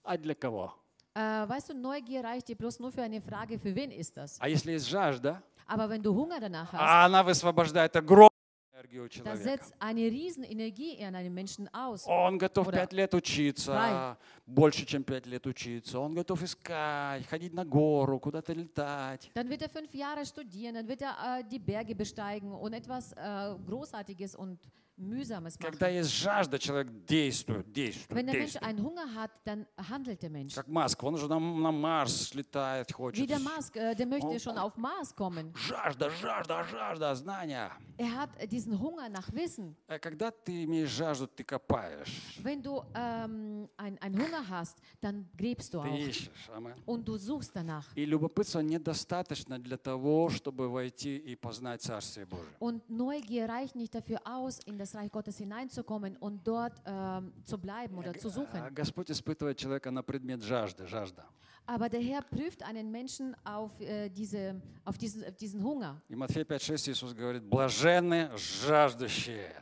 а 0.02 0.16
для 0.18 0.34
кого? 0.34 0.74
Äh, 1.13 1.19
weißt 1.47 1.69
du, 1.69 1.73
Neugier 1.73 2.23
reicht 2.23 2.47
dir 2.49 2.55
bloß 2.57 2.79
nur 2.79 2.91
für 2.91 3.01
eine 3.01 3.21
Frage, 3.21 3.57
für 3.57 3.73
wen 3.73 3.91
ist 3.91 4.17
das? 4.17 4.37
А 4.41 4.47
если 4.47 4.71
есть 4.71 4.89
жажда, 4.89 5.41
Aber 5.67 5.89
wenn 5.89 6.03
du 6.03 6.13
Hunger 6.13 6.39
danach 6.39 6.71
hast, 6.73 6.79
а 6.81 7.05
она 7.05 7.23
высвобождает 7.23 7.95
огромную 7.95 8.29
энергию 8.73 9.03
у 9.03 9.07
das 9.07 9.13
человека. 9.15 9.43
setzt 9.43 9.73
eine 9.79 10.01
riesen 10.11 10.43
Energie 10.43 10.95
in 10.99 11.15
einem 11.15 11.33
Menschen 11.33 11.69
aus. 11.73 12.05
Он 12.05 12.37
готов 12.37 12.67
Oder 12.67 12.79
пять 12.79 12.91
лет 12.93 13.13
учиться, 13.13 14.17
больше, 14.45 14.85
чем 14.85 15.03
пять 15.05 15.25
лет 15.25 15.47
учиться. 15.47 15.99
Он 15.99 16.13
готов 16.13 16.43
искать, 16.43 17.25
ходить 17.27 17.53
на 17.53 17.63
гору, 17.63 18.19
куда-то 18.19 18.51
летать. 18.53 19.31
Dann 19.33 19.49
wird 19.49 19.61
er 19.61 19.69
fünf 19.69 19.93
Jahre 19.93 20.25
studieren, 20.25 20.75
dann 20.75 20.87
wird 20.87 21.01
er 21.01 21.39
äh, 21.39 21.43
die 21.49 21.59
Berge 21.59 21.95
besteigen 21.95 22.51
und 22.51 22.73
etwas 22.73 23.13
äh, 23.13 23.55
Großartiges 23.65 24.35
und 24.35 24.59
Mühsames 25.00 25.58
machen. 25.58 25.70
Когда 25.72 25.88
есть 25.88 26.10
жажда, 26.12 26.58
человек 26.58 27.04
действует, 27.06 27.72
действует, 27.72 28.10
Wenn 28.18 28.26
der 28.26 28.34
Mensch 28.38 28.52
действует. 28.52 28.62
einen 28.64 28.82
Hunger 28.82 29.14
hat, 29.14 29.30
dann 29.44 29.66
handelt 29.76 30.22
der 30.22 30.30
Mensch. 30.30 30.54
Как 30.54 30.68
Маск, 30.68 31.02
он 31.02 31.14
уже 31.14 31.26
на, 31.28 31.38
на 31.38 31.72
Марс 31.72 32.32
летает, 32.34 32.88
Wie 32.90 32.92
хочет. 32.94 33.28
der 33.28 33.38
Musk, 33.40 33.76
äh, 33.76 33.94
der 33.94 34.06
möchte 34.06 34.26
Oh. 34.28 34.38
schon 34.38 34.58
auf 34.58 34.76
Mars 34.76 35.14
kommen. 35.14 35.52
Жажда, 35.54 36.10
жажда, 36.10 36.64
жажда, 36.64 37.14
знания. 37.16 37.70
Er 37.96 38.14
hat 38.16 38.30
äh, 38.38 38.46
diesen 38.46 38.78
Hunger 38.78 39.08
nach 39.08 39.32
Wissen. 39.32 39.74
Э, 39.88 39.98
Когда 39.98 40.30
ты 40.30 40.64
имеешь 40.64 40.90
жажду, 40.90 41.26
ты 41.26 41.44
копаешь, 41.44 42.38
Wenn 42.42 42.62
du 42.62 42.82
ähm, 42.94 43.68
ein, 43.76 43.98
einen 44.00 44.18
Hunger 44.18 44.48
hast, 44.48 44.78
dann 45.00 45.28
gräbst 45.36 45.72
du 45.74 45.80
ты 45.82 45.88
auch 45.88 45.94
ищешь. 45.98 46.30
Und 46.86 47.06
du 47.08 47.16
suchst 47.16 47.52
danach. 47.54 47.86
И 47.94 48.04
любопытство 48.04 48.60
недостаточно 48.60 49.58
для 49.58 49.76
того, 49.76 50.28
чтобы 50.30 50.68
войти 50.68 51.16
и 51.16 51.36
познать 51.36 51.82
Царствие 51.82 52.26
Божие. 52.26 52.54
Und 52.58 52.88
Neugier 52.88 53.48
reicht 53.48 53.74
nicht 53.76 53.94
dafür 53.94 54.20
aus, 54.24 54.60
in 54.66 54.78
das 54.78 54.89
Reich 54.94 55.10
Gottes 55.10 55.38
hineinzukommen 55.38 56.16
und 56.16 56.46
dort 56.46 56.80
ähm, 56.86 57.32
zu 57.44 57.58
bleiben 57.58 57.96
oder 57.98 58.14
zu 58.14 58.28
А 58.28 58.30
suchen. 58.30 58.74
Господь 58.74 59.10
испытывает 59.10 59.56
человека 59.58 59.90
на 59.90 60.02
предмет 60.02 60.42
жажды, 60.42 60.86
жажда. 60.86 61.24
Aber 61.66 61.88
der 61.88 62.00
Herr 62.00 62.22
prüft 62.22 62.62
einen 62.64 62.90
Menschen 62.90 63.36
auf, 63.44 63.70
äh, 63.80 64.08
diese, 64.08 64.60
auf, 64.84 64.98
diesen, 64.98 65.24
auf 65.24 65.36
diesen 65.36 65.62
Hunger. 65.62 66.00
И 66.08 66.16
Матфея 66.16 66.44
5.6 66.44 66.90
Иисус 66.90 67.14
говорит, 67.14 67.44
блаженны 67.44 68.30
жаждущие, 68.36 69.54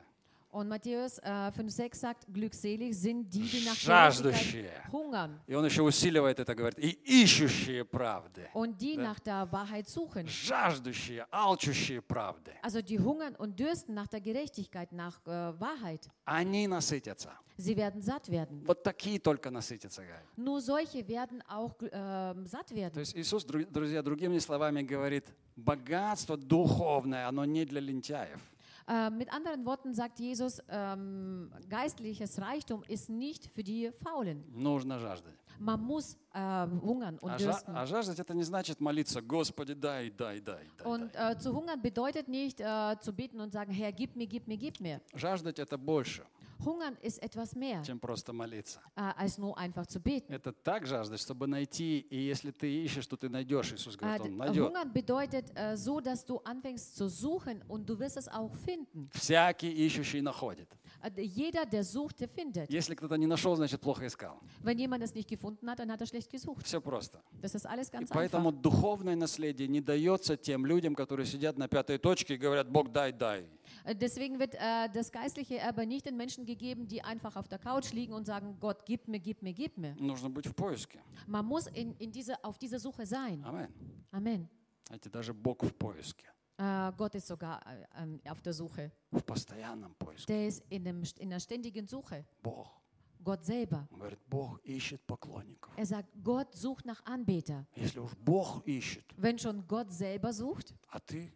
Und 0.50 0.66
Matthäus 0.68 1.18
äh, 1.18 1.28
5,6 1.50 1.94
sagt, 1.94 2.26
glückselig 2.32 2.94
sind 2.98 3.28
die, 3.28 3.42
die 3.42 3.66
nach 3.66 3.74
жаждущие. 3.76 4.70
Hungern 4.90 5.38
И 5.46 5.54
он 5.54 5.64
еще 5.66 5.82
усиливает 5.82 6.40
это, 6.40 6.54
говорит, 6.54 6.78
и 6.78 6.88
ищущие 7.22 7.84
правды. 7.84 8.48
und 8.54 8.78
die 8.80 8.96
Да. 8.96 9.02
nach 9.02 9.20
der 9.20 9.52
Wahrheit 9.52 9.86
suchen. 9.88 10.26
Жаждущие, 10.26 11.26
алчущие 11.30 12.00
правды. 12.00 12.52
Also 12.62 12.80
die 12.80 12.98
hungern 12.98 13.34
und 13.36 13.58
dürsten 13.60 13.92
nach 13.92 14.06
der 14.08 14.22
Gerechtigkeit, 14.22 14.90
nach 14.92 15.20
äh, 15.26 15.52
Wahrheit. 15.60 16.08
Они 16.24 16.66
насытятся. 16.66 17.30
Sie 17.58 17.76
werden 17.76 18.00
satt 18.00 18.30
werden. 18.30 18.64
Вот 18.66 18.82
такие 18.82 19.18
только 19.18 19.50
насытятся, 19.50 20.02
говорит. 20.02 20.24
Nur 20.36 20.60
solche 20.62 21.06
werden 21.06 21.42
auch 21.46 21.74
ähm, 21.92 22.46
satt 22.46 22.68
То 22.68 22.74
werden. 22.74 22.98
есть 23.00 23.14
Иисус, 23.14 23.44
дру- 23.44 23.66
друзья, 23.70 24.00
другими 24.02 24.38
словами 24.38 24.80
говорит, 24.82 25.26
богатство 25.56 26.36
духовное, 26.38 27.28
оно 27.28 27.44
не 27.44 27.64
для 27.66 27.80
лентяев. 27.80 28.40
Äh, 28.87 29.09
mit 29.09 29.31
anderen 29.33 29.65
Worten 29.65 29.93
sagt 29.93 30.19
Jesus, 30.19 30.61
ähm, 30.69 31.51
geistliches 31.69 32.39
Reichtum 32.41 32.83
ist 32.87 33.09
nicht 33.09 33.49
für 33.53 33.63
die 33.63 33.91
Faulen. 34.03 34.43
Нужно 34.53 34.99
жаждать. 34.99 35.35
Man 35.59 35.81
muss 35.81 36.17
äh, 36.33 36.39
hungern 36.81 37.17
und 37.19 37.31
А, 37.31 37.35
жа- 37.37 37.45
dürsten. 37.51 37.75
а 37.75 37.85
жаждать 37.85 38.19
это 38.19 38.33
не 38.33 38.43
значит 38.43 38.81
молиться, 38.81 39.21
Господи, 39.21 39.73
дай, 39.75 40.09
дай, 40.09 40.41
дай, 40.41 40.67
дай. 40.77 40.85
Und 40.87 41.13
дай». 41.13 41.33
äh, 41.33 41.37
zu 41.37 41.53
hungern 41.55 41.81
bedeutet 41.81 42.27
nicht 42.27 42.59
äh, 42.59 42.97
zu 42.99 43.13
beten 43.13 43.39
und 43.39 43.53
sagen, 43.53 43.71
Herr, 43.71 43.91
gib 43.91 44.15
mir, 44.15 44.27
gib 44.27 44.47
mir, 44.47 44.57
gib 44.57 44.79
mir. 44.81 44.99
Жаждать 45.13 45.59
это 45.59 45.77
больше, 45.77 46.25
Hungern 46.64 46.96
ist 47.02 47.22
etwas 47.22 47.54
mehr, 47.54 47.82
чем 47.82 47.98
просто 48.00 48.32
молиться. 48.32 48.80
äh, 48.96 49.12
als 49.16 49.38
nur 49.38 49.56
einfach 49.58 49.86
zu 49.86 50.00
beten. 50.00 50.32
Это 50.32 50.52
так 50.52 50.86
жаждать, 50.86 51.20
чтобы 51.20 51.46
найти, 51.46 52.00
и 52.10 52.16
если 52.18 52.50
ты 52.50 52.84
ищешь, 52.84 53.06
то 53.06 53.16
ты 53.16 53.28
найдешь. 53.28 53.72
Иисус 53.72 53.96
Äh, 53.96 53.98
говорит, 53.98 54.20
Он 54.22 54.36
найдет. 54.36 54.66
hungern 54.68 54.92
bedeutet 54.92 55.52
äh, 55.54 55.76
so, 55.76 56.00
dass 56.00 56.24
du 56.24 56.38
anfängst 56.44 56.96
zu 56.96 57.08
suchen 57.08 57.62
und 57.68 57.88
du 57.88 57.98
wirst 57.98 58.16
es 58.16 58.28
auch 58.28 58.54
finden. 58.56 59.08
Всякий 59.12 59.70
ищущий 59.86 60.20
находит. 60.20 60.68
Äh, 61.01 61.11
d- 61.11 61.21
jeder, 61.23 61.65
der 61.65 61.83
sucht, 61.83 62.19
der 62.19 62.27
findet. 62.27 62.69
Если 62.69 62.95
кто-то 62.95 63.15
не 63.17 63.27
нашел, 63.27 63.55
значит 63.55 63.81
плохо 63.81 64.05
искал. 64.07 64.39
Wenn 64.61 64.77
jemand 64.79 65.03
es 65.03 65.13
nicht 65.13 65.27
gefunden 65.29 65.69
hat, 65.69 65.79
dann 65.79 65.91
hat 65.91 65.99
er 66.01 66.07
schlecht 66.07 66.29
gesucht. 66.29 66.65
Все 66.65 66.79
просто. 66.81 67.21
Das 67.41 67.55
ist 67.55 67.65
alles 67.65 67.89
И 67.89 67.91
ganz 67.91 68.09
поэтому 68.09 68.49
einfach. 68.49 68.61
духовное 68.61 69.15
наследие 69.15 69.67
не 69.67 69.81
дается 69.81 70.37
тем 70.37 70.65
людям, 70.65 70.95
которые 70.95 71.25
сидят 71.25 71.57
на 71.57 71.67
пятой 71.67 71.97
точке 71.97 72.35
и 72.35 72.37
говорят, 72.37 72.69
Бог, 72.69 72.91
дай, 72.91 73.11
дай. 73.11 73.45
Äh, 73.85 73.95
Deswegen 73.95 74.39
wird 74.39 74.55
äh, 74.55 74.89
das 74.93 75.11
geistliche 75.11 75.57
Erbe 75.57 75.85
nicht 75.85 76.05
den 76.05 76.15
Menschen 76.15 76.45
gegeben, 76.45 76.87
die 76.87 77.01
einfach 77.03 77.35
auf 77.35 77.47
der 77.47 77.59
Couch 77.59 77.91
liegen 77.91 78.13
und 78.13 78.25
sagen, 78.25 78.55
Gott, 78.59 78.85
gib 78.85 79.07
mir, 79.07 79.19
gib 79.19 79.41
mir, 79.41 79.53
gib 79.53 79.77
mir. 79.77 79.95
Нужно 79.99 80.29
быть 80.29 80.47
в 80.47 80.53
поиске. 80.53 80.99
Man 81.27 81.45
muss 81.45 81.67
in, 81.67 81.95
in 81.97 82.11
diese, 82.11 82.41
auf 82.43 82.57
dieser 82.57 82.79
Suche 82.79 83.05
sein. 83.05 83.43
Аминь. 83.43 83.67
Amen. 84.11 84.47
Знаете, 84.87 85.09
даже 85.09 85.33
Бог 85.33 85.63
в 85.63 85.73
поиске. 85.73 86.25
Äh, 86.57 86.91
Gott 86.95 87.15
ist 87.15 87.27
sogar 87.27 87.65
äh, 87.65 87.85
ähm, 88.01 88.21
auf 88.27 88.41
der 88.41 88.53
Suche. 88.53 88.91
В 89.11 89.21
постоянном 89.21 89.95
поиске. 89.95 90.27
Der 90.33 90.47
ist 90.47 90.63
in, 90.69 90.83
dem, 90.83 91.03
in 91.17 91.29
der 91.29 91.39
ständigen 91.39 91.87
Suche. 91.87 92.25
Бог. 92.41 92.81
Gott 93.23 93.43
selber. 93.45 93.87
Он 93.91 93.99
говорит, 93.99 94.19
Бог 94.29 94.59
ищет 94.65 95.01
поклонников. 95.07 95.71
Er 95.77 95.85
sagt, 95.85 96.09
Gott 96.21 96.53
sucht 96.53 96.85
nach 96.85 97.03
Anbeter. 97.05 97.65
Если 97.75 97.99
уж 97.99 98.11
Бог 98.17 98.65
ищет, 98.67 99.05
Wenn 99.17 99.39
schon 99.39 99.65
Gott 99.67 99.91
selber 99.91 100.33
sucht, 100.33 100.75
а 100.89 100.99
ты 100.99 101.33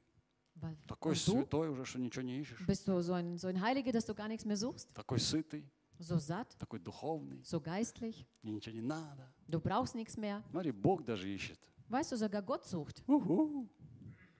weil, 0.55 0.75
такой 0.85 1.13
und 1.13 1.27
du 1.27 1.31
святой 1.31 1.69
уже, 1.69 1.85
что 1.85 1.99
ничего 1.99 2.23
не 2.23 2.39
ищешь, 2.41 2.65
bist 2.65 2.87
du 2.87 3.01
so 3.01 3.13
ein, 3.13 3.37
so 3.37 3.47
ein 3.47 3.59
Heiliger, 3.61 3.91
dass 3.91 4.05
du 4.05 4.13
gar 4.13 4.27
nichts 4.27 4.45
mehr 4.45 4.57
suchst, 4.57 4.93
такой 4.93 5.19
сытый, 5.19 5.65
so 5.97 6.17
satt, 6.17 6.57
такой 6.59 6.79
духовный, 6.79 7.41
so 7.43 7.61
geistlich, 7.61 8.25
мне 8.43 8.53
ничего 8.53 8.75
не 8.75 8.81
надо. 8.81 9.31
du 9.47 9.59
brauchst 9.59 9.95
nichts 9.95 10.17
mehr. 10.17 10.43
Смотри, 10.51 10.71
Бог 10.71 11.03
даже 11.05 11.29
ищет. 11.29 11.59
Weißt 11.89 12.11
du, 12.11 12.17
sogar 12.17 12.41
Gott 12.41 12.65
sucht. 12.65 13.01
Уху. 13.07 13.69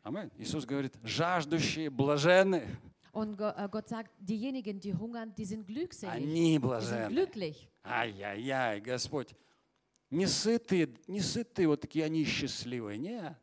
Аминь. 0.03 0.31
Иисус 0.39 0.65
говорит, 0.65 0.95
жаждущие 1.05 1.91
блаженны, 1.91 2.67
Und 3.13 3.37
Go- 3.37 3.53
äh, 3.55 3.69
Gott 3.69 3.89
sagt, 3.89 4.11
diejenigen, 4.19 4.81
die 4.81 4.95
hungern, 4.95 5.35
die 5.35 5.45
sind 5.45 5.67
glückselig. 5.67 6.11
они 6.11 6.27
Die 6.27 6.53
sind 6.55 6.63
блаженны. 6.63 7.09
glücklich. 7.09 7.69
Ай-яй-яй, 7.85 8.81
Господь. 8.81 9.35
Не 10.11 10.27
сытые, 10.27 10.89
не 11.07 11.21
сытые 11.21 11.69
вот 11.69 11.81
такие, 11.83 12.05
они 12.07 12.25
счастливые. 12.25 12.99
Не, 12.99 13.19
Äh, 13.19 13.35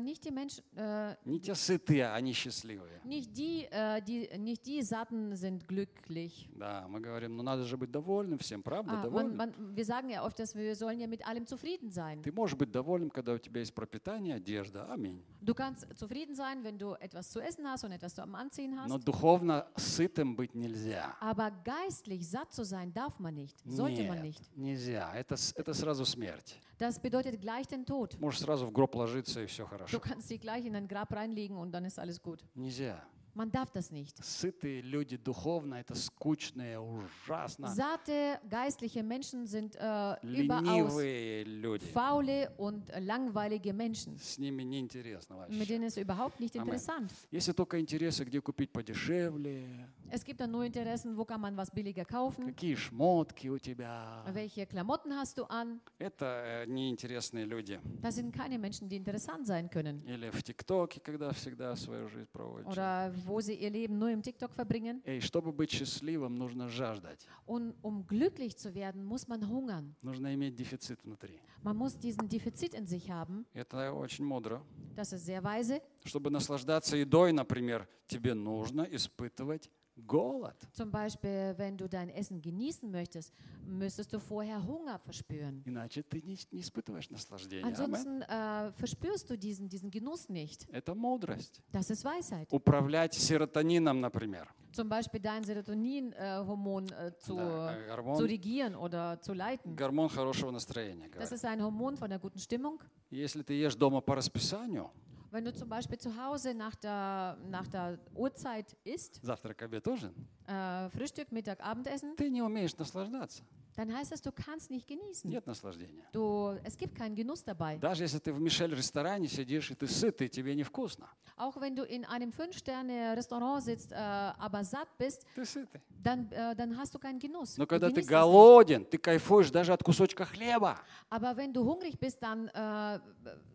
nicht 0.00 0.24
die 0.24 0.30
Menschen, 0.32 0.64
äh, 0.76 1.14
не 1.24 1.38
те 1.40 1.54
сытые, 1.54 2.12
они 2.12 2.32
счастливые. 2.32 3.00
nicht 3.04 3.36
die, 3.36 3.66
äh, 3.70 4.02
die, 4.02 4.28
nicht 4.38 4.66
die 4.66 4.82
Satten 4.82 5.36
sind 5.36 5.68
glücklich. 5.68 6.48
Да, 6.56 6.86
мы 6.88 7.00
говорим, 7.00 7.36
ну 7.36 7.42
надо 7.42 7.64
же 7.64 7.76
быть 7.76 7.90
довольным 7.90 8.38
всем, 8.38 8.62
правда? 8.62 8.92
Ah, 8.92 8.94
man, 8.96 9.02
довольным. 9.02 9.36
man, 9.36 9.76
wir 9.76 9.84
sagen 9.84 10.08
ja 10.10 10.24
oft, 10.24 10.38
dass 10.38 10.54
wir 10.54 10.74
sollen 10.74 10.98
ja 10.98 11.06
mit 11.06 11.24
allem 11.26 11.46
zufrieden 11.46 11.90
sein. 11.90 12.20
Ты 12.22 12.32
можешь 12.32 12.56
быть 12.56 12.72
довольным, 12.72 13.10
когда 13.10 13.32
у 13.34 13.38
тебя 13.38 13.60
есть 13.60 13.74
пропитание, 13.74 14.34
одежда. 14.34 14.90
Аминь. 14.92 15.22
Du 15.40 15.54
kannst 15.54 15.86
zufrieden 15.96 16.34
sein, 16.34 16.64
wenn 16.64 16.76
du 16.78 16.94
etwas 16.94 17.30
zu 17.30 17.40
essen 17.40 17.64
hast 17.68 17.84
und 17.84 17.92
etwas 17.92 18.14
zum 18.14 18.34
Anziehen 18.34 18.74
Но 18.74 18.94
hast. 18.96 19.04
духовно 19.04 19.66
сытым 19.76 20.34
быть 20.34 20.54
нельзя. 20.54 21.14
Aber 21.20 21.50
geistlich 21.64 22.28
satt 22.28 22.52
zu 22.52 22.64
sein 22.64 22.92
darf 22.92 23.18
man 23.20 23.34
nicht, 23.34 23.56
sollte 23.64 24.02
man 24.04 24.16
Нет, 24.22 24.24
nicht. 24.24 24.56
нельзя. 24.56 25.12
Это, 25.14 25.36
это 25.54 25.72
сразу 25.74 26.04
смерть. 26.04 26.58
Das 26.78 26.98
bedeutet 26.98 27.40
gleich 27.42 27.66
den 27.68 27.84
Tod. 27.84 28.18
Можешь 28.18 28.40
сразу 28.40 28.64
в 28.66 28.72
гроб 28.72 28.94
ложиться, 28.94 29.42
и 29.42 29.46
все 29.46 29.59
Du 29.64 29.66
хорошо. 29.68 30.00
kannst 30.00 30.30
dich 30.30 30.40
gleich 30.40 30.64
in 30.64 30.74
ein 30.76 30.86
Grab 30.88 31.12
reinlegen 31.12 31.56
und 31.56 31.72
dann 31.72 31.84
ist 31.84 31.98
alles 31.98 32.20
gut. 32.20 32.44
Нельзя. 32.54 33.02
Man 33.32 33.48
darf 33.52 33.70
das 33.70 33.92
nicht. 33.92 34.18
Сытые 34.24 34.80
люди 34.82 35.16
духовно, 35.16 35.76
это 35.76 35.94
скучные, 35.94 36.80
ужасно. 36.80 37.68
Satte 37.68 38.40
geistliche 38.50 39.04
Menschen 39.04 39.46
sind 39.46 39.76
äh, 39.76 40.16
überaus 40.24 40.64
Ленивые 40.64 41.44
люди. 41.44 41.86
faule 41.86 42.50
und 42.58 42.90
langweilige 42.98 43.72
Menschen. 43.72 44.18
С 44.18 44.36
ними 44.36 44.64
неинтересно 44.64 45.36
Mit 45.36 45.48
вообще. 45.60 45.66
denen 45.66 45.84
ist 45.84 45.96
überhaupt 45.96 46.40
nicht 46.40 46.56
Amen. 46.56 46.66
interessant. 46.66 47.12
Если 47.30 47.52
только 47.52 47.78
интересы, 47.78 48.24
где 48.24 48.40
купить 48.40 48.72
подешевле, 48.72 49.88
Es 50.12 50.24
gibt 50.24 50.40
dann 50.40 50.50
nur 50.50 50.64
Interessen, 50.64 51.16
wo 51.16 51.24
kann 51.24 51.40
man 51.40 51.56
was 51.56 51.70
billiger 51.70 52.04
kaufen, 52.04 52.46
какие 52.46 52.74
шмотки 52.74 53.48
у 53.48 53.58
тебя. 53.58 54.24
welche 54.32 54.66
Klamotten 54.66 55.14
hast 55.14 55.38
du 55.38 55.44
an. 55.44 55.80
Это 55.98 56.42
э, 56.44 56.66
неинтересные 56.66 57.44
люди. 57.44 57.78
Das 58.02 58.16
sind 58.16 58.32
keine 58.34 58.58
Menschen, 58.58 58.88
die 58.88 58.96
interessant 58.96 59.46
sein 59.46 59.70
können. 59.70 60.02
Или 60.06 60.30
в 60.30 60.42
ТикТоке, 60.42 61.00
когда 61.00 61.30
всегда 61.32 61.76
свою 61.76 62.08
жизнь 62.08 62.28
проводишь. 62.32 62.72
Oder 62.72 63.12
wo 63.24 63.40
sie 63.40 63.54
ihr 63.54 63.70
Leben 63.70 63.98
nur 63.98 64.10
im 64.10 64.20
TikTok 64.20 64.52
verbringen. 64.52 65.00
И 65.04 65.20
чтобы 65.20 65.52
быть 65.52 65.70
счастливым, 65.70 66.34
нужно 66.34 66.68
жаждать. 66.68 67.24
Und 67.46 67.74
um 67.82 68.04
glücklich 68.06 68.56
zu 68.56 68.74
werden, 68.74 69.04
muss 69.04 69.28
man 69.28 69.48
hungern. 69.48 69.94
Нужно 70.02 70.34
иметь 70.34 70.56
дефицит 70.56 71.04
внутри. 71.04 71.38
Man 71.62 71.76
muss 71.76 71.96
diesen 71.98 72.28
Defizit 72.28 72.74
in 72.74 72.86
sich 72.86 73.10
haben. 73.10 73.46
Это 73.54 73.92
очень 73.92 74.24
мудро. 74.24 74.60
Das 74.96 75.12
ist 75.12 75.24
sehr 75.24 75.44
weise. 75.44 75.80
Чтобы 76.04 76.30
наслаждаться 76.30 76.96
едой, 76.96 77.32
например, 77.32 77.86
тебе 78.08 78.34
нужно 78.34 78.82
испытывать 78.82 79.70
голод. 79.99 80.55
Zum 80.73 80.91
Beispiel, 80.91 81.53
wenn 81.57 81.77
du 81.77 81.87
dein 81.87 82.09
Essen 82.09 82.41
genießen 82.41 82.89
möchtest, 82.91 83.33
müsstest 83.65 84.11
du 84.13 84.19
vorher 84.19 84.61
Hunger 84.65 84.99
verspüren. 84.99 85.61
Иначе 85.65 86.03
ты 86.03 86.21
не, 86.21 86.37
не 86.51 86.59
испытываешь 86.59 87.09
наслаждение. 87.09 87.63
Амен. 87.65 87.75
Ansonsten 87.75 88.21
äh, 88.23 88.71
verspürst 88.73 89.29
du 89.29 89.37
diesen, 89.37 89.69
diesen 89.69 89.89
Genuss 89.89 90.27
nicht. 90.29 90.67
Это 90.71 90.93
мудрость. 90.95 91.61
Das 91.71 91.89
ist 91.89 92.03
Weisheit. 92.03 92.51
Управлять 92.51 93.13
серотонином, 93.13 94.01
например. 94.01 94.47
Zum 94.73 94.89
Beispiel 94.89 95.21
dein 95.21 95.41
Serotonin-Hormon 95.45 96.89
äh, 96.91 97.11
zu, 97.19 97.37
Да, 97.37 97.73
э, 97.73 97.83
zu 97.83 97.95
гормон, 97.95 98.25
regieren 98.25 98.75
oder 98.75 99.21
zu 99.21 99.33
leiten. 99.33 99.75
гормон 99.77 100.09
хорошего 100.09 100.51
настроения. 100.51 101.07
Das 101.07 101.29
говорят. 101.29 101.31
ist 101.31 101.45
ein 101.45 101.63
Hormon 101.63 101.95
von 101.95 102.09
der 102.09 102.19
guten 102.19 102.39
Stimmung. 102.39 102.79
Если 103.09 103.41
ты 103.43 103.53
ешь 103.53 103.75
дома 103.75 104.01
по 104.01 104.15
расписанию, 104.15 104.91
Wenn 105.31 105.43
du 105.43 105.53
zum 105.53 105.67
Beispiel 105.67 105.97
zu 105.97 106.15
Hause 106.15 106.53
nach 106.53 106.75
der, 106.75 107.37
nach 107.49 107.67
der 107.67 107.99
Uhrzeit 108.13 108.75
isst, 108.85 109.19
завтрак, 109.21 109.61
обед, 109.63 109.85
ужин, 109.87 110.13
äh, 110.47 110.89
Frühstück, 110.89 111.31
Mittag, 111.31 111.59
Abendessen, 111.61 112.15
ты 112.15 112.29
не 112.29 112.41
умеешь 112.41 112.77
наслаждаться. 112.77 113.43
Dann 113.80 113.94
heißt 113.94 114.12
das, 114.12 114.20
du 114.20 114.30
kannst 114.30 114.70
nicht 114.70 114.86
genießen. 114.86 115.30
Нет 115.30 115.46
наслаждения. 115.46 116.04
Du, 116.12 116.54
es 116.62 116.76
gibt 116.76 116.94
keinen 116.94 117.14
Genuss 117.14 117.42
dabei. 117.42 117.78
Даже 117.78 118.02
если 118.02 118.18
ты 118.18 118.30
в 118.30 118.38
Мишель-ресторане 118.38 119.26
сидишь, 119.26 119.70
и 119.70 119.74
ты 119.74 119.86
сытый, 119.86 120.28
тебе 120.28 120.54
невкусно. 120.54 121.08
Auch 121.38 121.58
wenn 121.58 121.74
du 121.74 121.84
in 121.84 122.04
einem 122.04 122.30
Fünf-Sterne-Restaurant 122.30 123.62
sitzt, 123.62 123.92
äh, 123.92 123.94
aber 123.96 124.64
satt 124.64 124.88
bist, 124.98 125.24
Ты 125.34 125.46
сытый. 125.46 125.80
dann, 125.88 126.30
äh, 126.30 126.54
dann 126.54 126.76
hast 126.76 126.94
du 126.94 126.98
keinen 126.98 127.18
Genuss. 127.18 127.56
Но 127.56 127.66
когда 127.66 127.88
ты 127.88 128.02
голоден, 128.02 128.84
ты 128.84 128.98
кайфуешь 128.98 129.50
даже 129.50 129.72
от 129.72 129.82
кусочка 129.82 130.26
хлеба. 130.26 130.78
Aber 131.08 131.34
wenn 131.38 131.50
du 131.54 131.64
hungrig 131.64 131.98
bist, 131.98 132.22
dann 132.22 132.48
äh, 132.48 133.00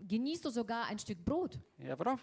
genießt 0.08 0.44
du 0.44 0.50
sogar 0.50 0.86
ein 0.88 0.98
Stück 0.98 1.24
Brot. 1.24 1.60
Я 1.78 1.96
прав? 1.96 2.20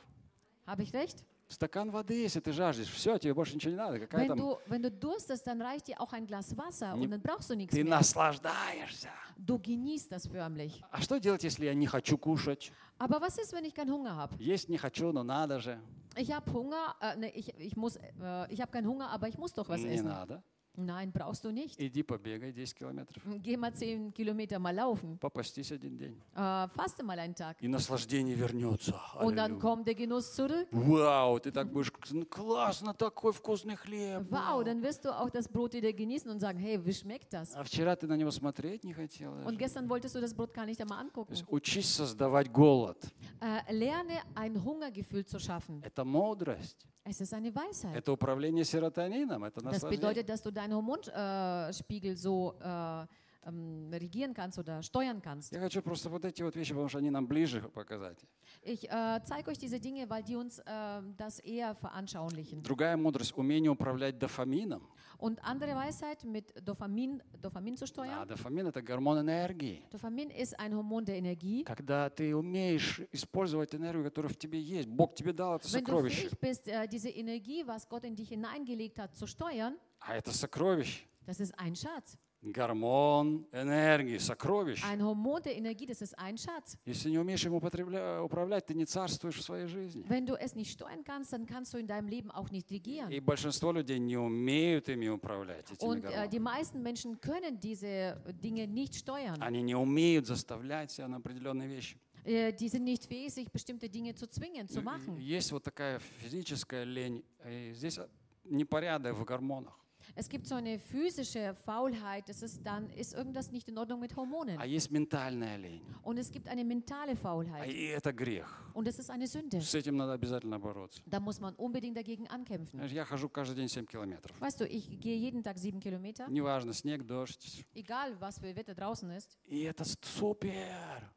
Habe 0.66 0.82
ich 0.82 0.92
recht? 0.92 1.24
Стакан 1.52 1.90
воды, 1.90 2.22
если 2.22 2.40
ты 2.40 2.50
жаждешь, 2.52 2.88
все, 2.88 3.18
тебе 3.18 3.34
больше 3.34 3.54
ничего 3.54 3.72
не 3.72 3.76
надо. 3.76 3.98
Какая 4.00 4.22
Wenn 4.24 4.28
там... 4.28 4.38
du, 4.38 4.58
wenn 4.66 4.82
du 4.82 4.90
durstest, 4.90 5.46
dann 5.46 5.60
reicht 5.60 5.86
dir 5.88 6.00
auch 6.00 6.12
ein 6.14 6.26
Glas 6.26 6.56
Wasser 6.56 6.94
Не- 6.96 7.04
und 7.04 7.10
dann 7.10 7.20
brauchst 7.20 7.50
du 7.50 7.54
nichts 7.54 7.74
Ты 7.74 7.84
mehr. 7.84 7.98
наслаждаешься. 7.98 9.08
Du 9.36 9.58
genießt 9.58 10.10
das 10.10 10.26
förmlich. 10.26 10.82
А 10.90 11.00
что 11.02 11.18
делать, 11.18 11.44
если 11.44 11.66
я 11.66 11.74
не 11.74 11.86
хочу 11.86 12.16
кушать? 12.16 12.72
Aber 12.98 13.20
was 13.20 13.36
ist, 13.38 13.52
wenn 13.52 13.64
ich 13.64 13.74
keinen 13.74 13.90
Hunger 13.92 14.16
habe? 14.16 14.34
Есть 14.38 14.68
не 14.70 14.78
хочу, 14.78 15.12
но 15.12 15.22
надо 15.22 15.60
же. 15.60 15.78
Ich 16.16 16.32
habe 16.32 16.50
Hunger, 16.52 16.94
äh, 17.00 17.16
ne, 17.16 17.30
ich, 17.30 17.52
ich, 17.58 17.76
muss, 17.76 17.96
äh, 17.96 18.46
ich 18.50 18.60
habe 18.60 18.70
keinen 18.72 18.86
Hunger, 18.86 19.10
aber 19.10 19.28
ich 19.28 19.36
muss 19.36 19.52
doch 19.52 19.68
was 19.68 19.82
Не 19.82 19.94
essen. 19.94 20.08
надо. 20.08 20.42
Nein, 20.79 21.11
brauchst 21.11 21.43
du 21.43 21.51
nicht. 21.51 21.79
Иди 21.79 22.03
побегай 22.03 22.53
10 22.53 22.75
километров. 22.75 23.23
Geh 23.41 23.57
mal 23.57 23.73
10 23.73 24.13
Kilometer 24.13 24.59
mal 24.59 24.75
laufen. 24.75 25.17
Попастись 25.17 25.71
один 25.71 25.97
день. 25.97 26.21
Äh, 26.35 26.67
faste 26.69 27.01
mal 27.03 27.17
einen 27.17 27.33
Tag. 27.33 27.57
И 27.61 27.67
наслаждение 27.67 28.35
вернется. 28.35 28.93
Und 29.19 29.35
dann 29.37 29.53
Аллилуйя. 29.53 29.59
kommt 29.59 29.87
der 29.87 29.95
Genuss 29.95 30.35
zurück. 30.35 30.67
Вау, 30.71 31.39
ты 31.39 31.51
так 31.51 31.71
будешь, 31.71 31.90
«Ну, 31.90 31.90
классно, 32.30 32.94
такой 32.94 33.32
вкусный 33.32 33.76
хлеб. 33.76 34.22
Wow, 34.30 34.30
вау». 34.30 34.64
dann 34.64 34.82
wirst 34.82 35.04
du 35.04 35.10
auch 35.10 35.30
das 35.30 35.48
Brot 35.48 35.74
wieder 35.74 35.92
genießen 35.92 36.30
und 36.30 36.40
sagen, 36.40 36.58
hey, 36.58 36.84
wie 36.84 36.92
schmeckt 36.92 37.32
das? 37.32 37.54
А 37.54 37.62
вчера 37.64 37.96
ты 37.96 38.06
на 38.06 38.16
него 38.16 38.30
смотреть 38.30 38.84
не 38.84 38.92
хотел. 38.92 39.32
Und 39.44 39.58
gestern 39.58 39.88
wolltest 39.88 40.14
du 40.14 40.20
das 40.20 40.34
Brot 40.34 40.52
gar 40.52 40.66
nicht 40.66 40.80
einmal 40.80 41.00
angucken. 41.00 41.34
учись 41.48 41.94
создавать 41.94 42.50
голод. 42.50 42.98
Äh, 43.40 43.72
lerne 43.72 44.20
ein 44.34 44.62
Hungergefühl 44.62 45.24
zu 45.24 45.38
schaffen. 45.38 45.82
Это 45.82 46.04
мудрость. 46.04 46.86
Es 47.04 47.20
ist 47.20 47.34
eine 47.34 47.52
Weisheit. 47.54 47.96
Это 47.96 48.12
управление 48.12 48.64
серотонином. 48.64 49.44
Это 49.44 49.60
Das 49.60 49.82
bedeutet, 49.82 50.28
dass 50.28 50.40
du 50.40 50.52
deinen 50.52 50.74
Hormonspiegel 50.74 52.16
so 52.16 52.54
äh, 52.60 53.06
ähm, 53.46 53.90
regieren 53.92 54.34
kannst 54.34 54.58
oder 54.58 54.82
steuern 54.82 55.20
kannst. 55.20 55.52
Я 55.52 55.60
хочу 55.60 55.82
просто 55.82 56.08
вот 56.08 56.24
эти 56.24 56.42
вот 56.42 56.54
вещи, 56.56 56.70
потому 56.72 56.88
что 56.88 56.98
они 56.98 57.10
нам 57.10 57.26
ближе 57.26 57.60
показать. 57.74 58.18
Ich 58.62 58.88
äh, 58.90 59.20
zeige 59.24 59.50
euch 59.50 59.58
diese 59.58 59.80
Dinge, 59.80 60.08
weil 60.08 60.22
die 60.22 60.36
uns 60.36 60.58
äh, 60.60 61.02
das 61.16 61.40
eher 61.40 61.74
veranschaulichen. 61.74 62.62
Другая 62.62 62.96
мудрость– 62.96 63.32
умение 63.36 63.70
управлять 63.70 64.18
дофамином. 64.18 64.88
Und 65.18 65.38
andere 65.44 65.76
Weisheit, 65.76 66.24
mit 66.24 66.52
Dopamin, 66.66 67.22
Dopamin 67.40 67.76
zu 67.76 67.84
А 67.84 67.86
steuern. 67.86 68.26
дофамин– 68.28 68.66
это 68.68 68.82
гормон 68.82 69.20
энергии. 69.20 69.84
Dopamin 69.90 70.30
ist 70.30 70.58
ein 70.58 70.74
Hormon 70.74 71.04
der 71.04 71.16
Energie. 71.16 71.64
Когда 71.64 72.10
ты 72.10 72.34
умеешь 72.34 73.00
использовать 73.12 73.74
энергию, 73.74 74.04
которая 74.04 74.32
в 74.32 74.36
тебе 74.36 74.60
есть, 74.60 74.88
Бог 74.88 75.14
тебе 75.14 75.32
дал 75.32 75.56
это 75.56 75.66
Wenn 75.68 75.84
du 75.84 75.86
сокровище. 75.92 76.28
fähig 76.28 76.38
bist, 76.40 76.68
äh, 76.68 76.88
diese 76.88 77.08
Energie, 77.08 77.64
was 77.66 77.88
Gott 77.88 78.04
in 78.04 78.16
dich 78.16 78.30
hineingelegt 78.30 78.98
hat, 78.98 79.14
zu 79.16 79.26
steuern, 79.26 79.76
А 80.00 80.16
это 80.16 80.32
сокровище. 80.32 81.04
das 81.26 81.38
ist 81.40 81.56
ein 81.58 81.76
Schatz. 81.76 82.16
Гормон 82.42 83.46
энергии, 83.52 84.18
сокровище. 84.18 84.84
Ein 84.84 85.00
Hormon 85.00 85.40
der 85.42 85.56
Energie, 85.56 85.86
das 85.86 86.02
ist 86.02 86.18
ein 86.18 86.36
Schatz. 86.36 86.76
Если 86.84 87.08
не 87.08 87.18
умеешь 87.18 87.44
им 87.44 87.54
управлять, 87.54 88.66
ты 88.66 88.74
не 88.74 88.84
царствуешь 88.84 89.36
в 89.36 89.42
своей 89.42 89.66
жизни. 89.66 90.04
Wenn 90.08 90.26
du 90.26 90.34
es 90.34 90.56
nicht 90.56 90.72
steuern 90.72 91.04
kannst, 91.04 91.32
dann 91.32 91.46
kannst 91.46 91.72
du 91.72 91.78
in 91.78 91.86
deinem 91.86 92.08
Leben 92.08 92.30
auch 92.32 92.50
nicht 92.50 92.68
regieren. 92.70 93.10
И 93.10 93.20
большинство 93.20 93.70
людей 93.72 94.00
не 94.00 94.16
умеют 94.16 94.88
ими 94.88 95.08
управлять, 95.08 95.70
этими 95.70 95.88
Und 95.88 96.04
äh, 96.04 96.28
die 96.28 96.38
гормонами. 96.38 96.38
meisten 96.40 96.82
Menschen 96.82 97.20
können 97.20 97.60
diese 97.60 98.20
Dinge 98.42 98.66
nicht 98.66 98.96
steuern. 98.96 99.40
Они 99.40 99.62
не 99.62 99.76
умеют 99.76 100.26
заставлять 100.26 100.90
себя 100.90 101.06
на 101.06 101.18
определенные 101.18 101.68
вещи. 101.68 101.96
Äh, 102.24 102.52
die 102.52 102.68
sind 102.68 102.84
nicht 102.84 103.06
fähig, 103.06 103.32
sich 103.32 103.50
bestimmte 103.52 103.88
Dinge 103.88 104.14
zu 104.14 104.26
zwingen, 104.26 104.68
zu 104.68 104.82
machen. 104.82 105.16
Есть 105.18 105.52
вот 105.52 105.62
такая 105.62 106.00
физическая 106.20 106.82
лень. 106.82 107.24
И 107.46 107.72
здесь 107.74 108.00
непорядок 108.44 109.16
в 109.16 109.24
гормонах. 109.24 109.78
Es 110.14 110.28
gibt 110.28 110.46
so 110.46 110.54
eine 110.56 110.78
physische 110.78 111.54
Faulheit, 111.64 112.28
das 112.28 112.42
ist 112.42 112.62
dann 112.66 112.90
ist 112.90 113.14
irgendwas 113.14 113.50
nicht 113.50 113.66
in 113.68 113.78
Ordnung 113.78 113.98
mit 114.00 114.14
Hormonen. 114.14 114.58
А 114.58 114.66
есть 114.66 114.90
ментальная 114.90 115.56
лень. 115.56 115.82
Und 116.02 116.18
es 116.18 116.30
gibt 116.30 116.48
eine 116.48 116.64
mentale 116.64 117.12
А 117.12 117.16
Faulheit 117.16 117.66
И 117.70 117.86
это 117.86 118.12
грех. 118.12 118.46
und 118.74 118.86
das 118.86 118.98
ist 118.98 119.08
eine 119.10 119.26
Sünde. 119.26 119.60
С 119.60 119.74
этим 119.74 119.96
надо 119.96 120.12
обязательно 120.12 120.58
бороться. 120.60 121.00
Da 121.06 121.18
muss 121.18 121.40
man 121.40 121.54
unbedingt 121.56 121.96
dagegen 121.96 122.26
ankämpfen. 122.28 122.78
Я 122.88 123.04
хожу 123.06 123.30
каждый 123.30 123.56
день 123.56 123.68
7 123.68 123.86
километров. 123.86 124.38
Weißt 124.38 124.60
du, 124.60 124.66
ich 124.66 125.00
gehe 125.00 125.16
jeden 125.16 125.42
Tag 125.42 125.58
sieben 125.58 125.80
Kilometer, 125.80 126.28
Неважно, 126.28 126.74
снег, 126.74 127.06
дождь. 127.06 127.64
egal 127.74 128.14
was 128.20 128.38
für 128.38 128.54
Wetter 128.54 128.74
draußen 128.74 129.10
ist. 129.12 129.38
И 129.46 129.62
это 129.62 129.84
супер. 129.84 131.10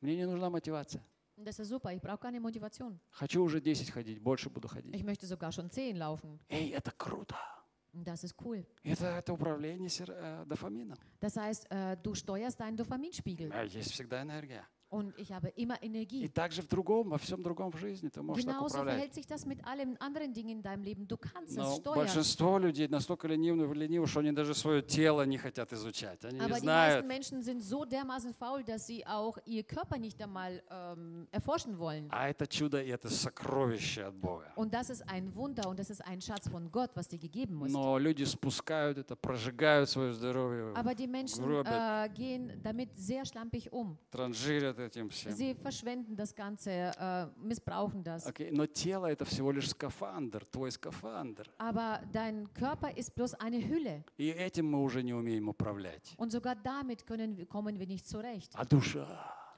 Мне 0.00 0.16
не 0.16 0.26
нужна 0.26 0.48
мотивация. 0.48 1.02
Das 1.38 1.58
ist 1.58 1.68
super, 1.68 1.92
ich 1.92 2.00
brauche 2.00 2.18
keine 2.18 2.40
Motivation. 2.40 2.98
Хочу 3.10 3.42
уже 3.42 3.60
10 3.60 3.90
ходить, 3.92 4.22
больше 4.22 4.48
буду 4.48 4.68
ходить. 4.68 4.94
Ich 4.94 5.04
möchte 5.04 5.26
sogar 5.26 5.52
schon 5.52 5.68
zehn 5.70 5.96
laufen. 5.96 6.38
Эй, 6.48 6.70
это 6.70 6.92
круто. 6.96 7.36
Das 8.04 8.22
ist 8.24 8.34
cool. 8.44 8.64
Это, 8.84 9.06
это 9.06 9.32
управление 9.32 9.88
сер- 9.88 10.10
э, 10.14 10.44
дофамином. 10.46 10.96
Das 11.20 11.36
heißt, 11.36 11.66
äh, 11.70 11.96
du 12.02 12.14
steuerst 12.14 12.60
deinen 12.60 12.76
Dopaminspiegel. 12.76 13.50
А 13.52 13.62
Есть 13.64 13.92
всегда 13.92 14.22
энергия. 14.22 14.64
Und 14.88 15.12
ich 15.18 15.32
habe 15.32 15.48
immer 15.56 15.76
И 15.82 15.86
Energie. 15.86 16.28
также 16.28 16.62
в 16.62 16.68
другом, 16.68 17.08
во 17.10 17.18
всем 17.18 17.42
другом 17.42 17.72
в 17.72 17.76
жизни 17.76 18.08
ты 18.08 18.22
можешь 18.22 18.44
так 18.44 18.54
Genauso 18.54 18.66
управлять. 18.78 18.94
verhält 18.94 19.14
sich 19.14 19.26
das 19.26 19.44
mit 19.44 19.64
allen 19.66 19.96
anderen 20.00 20.32
Dingen 20.32 20.58
in 20.58 20.62
deinem 20.62 20.84
Leben. 20.84 21.08
Du 21.08 21.16
kannst 21.16 21.50
es 21.52 21.56
Но 21.56 21.74
steuern. 21.76 21.96
большинство 21.96 22.58
людей 22.58 22.86
настолько 22.86 23.26
ленивы, 23.26 23.74
ленивы, 23.74 24.06
что 24.06 24.20
они 24.20 24.30
даже 24.30 24.54
свое 24.54 24.82
тело 24.82 25.26
не 25.26 25.38
хотят 25.38 25.72
изучать. 25.72 26.24
Они 26.24 26.38
Aber 26.38 26.60
не 26.60 26.60
die 26.60 26.66
meisten 26.66 27.02
знают. 27.02 27.06
Menschen 27.06 27.42
sind 27.42 27.62
so 27.64 27.84
dermaßen 27.84 28.32
faul, 28.34 28.62
dass 28.62 28.86
sie 28.86 29.04
auch 29.06 29.38
ihr 29.44 29.64
Körper 29.64 29.98
nicht 29.98 30.22
einmal 30.22 30.62
ähm, 30.70 31.26
erforschen 31.32 31.78
wollen. 31.80 32.06
А 32.10 32.28
это 32.28 32.46
чудо 32.46 32.80
и 32.80 32.88
это 32.88 33.08
сокровище 33.08 34.04
от 34.04 34.14
Бога. 34.14 34.52
Und 34.54 34.72
das 34.72 34.88
ist 34.90 35.02
ein 35.08 35.34
Wunder 35.34 35.68
und 35.68 35.80
das 35.80 35.90
ist 35.90 36.00
ein 36.06 36.20
Schatz 36.20 36.48
von 36.48 36.70
Gott, 36.70 36.90
was 36.94 37.08
dir 37.08 37.18
gegeben 37.18 37.64
ist. 37.66 37.72
Но 37.72 37.98
люди 37.98 38.22
спускают 38.24 38.98
это, 38.98 39.16
прожигают 39.16 39.90
свое 39.90 40.12
здоровье, 40.12 40.72
Aber 40.76 40.94
die 40.94 41.08
Menschen 41.08 41.44
Robert. 41.44 41.66
äh, 41.66 42.08
gehen 42.14 42.60
damit 42.62 42.96
sehr 42.96 43.24
schlampig 43.24 43.72
um. 43.72 43.98
транжирят 44.12 44.75
этим 44.78 45.08
всем. 45.10 45.32
Sie 45.32 45.54
verschwenden 45.54 46.16
das 46.16 46.34
Ganze, 46.34 46.70
äh, 46.70 47.26
missbrauchen 47.42 48.02
das. 48.02 48.26
Окей, 48.26 48.50
Но 48.50 48.66
тело 48.66 49.06
это 49.06 49.24
всего 49.24 49.52
лишь 49.52 49.70
скафандр, 49.70 50.44
твой 50.44 50.70
скафандр. 50.70 51.46
Aber 51.58 52.00
dein 52.12 52.52
Körper 52.54 52.96
ist 52.96 53.14
bloß 53.14 53.34
eine 53.34 53.58
Hülle. 53.58 54.04
И 54.18 54.28
этим 54.28 54.66
мы 54.70 54.82
уже 54.82 55.02
не 55.02 55.14
умеем 55.14 55.48
управлять. 55.48 56.14
Und 56.18 56.30
sogar 56.32 56.54
damit 56.56 57.06
können, 57.06 57.46
kommen 57.48 57.78
wir 57.78 57.86
nicht 57.86 58.06
zurecht. 58.08 58.52
А 58.54 58.64
душа, 58.64 59.06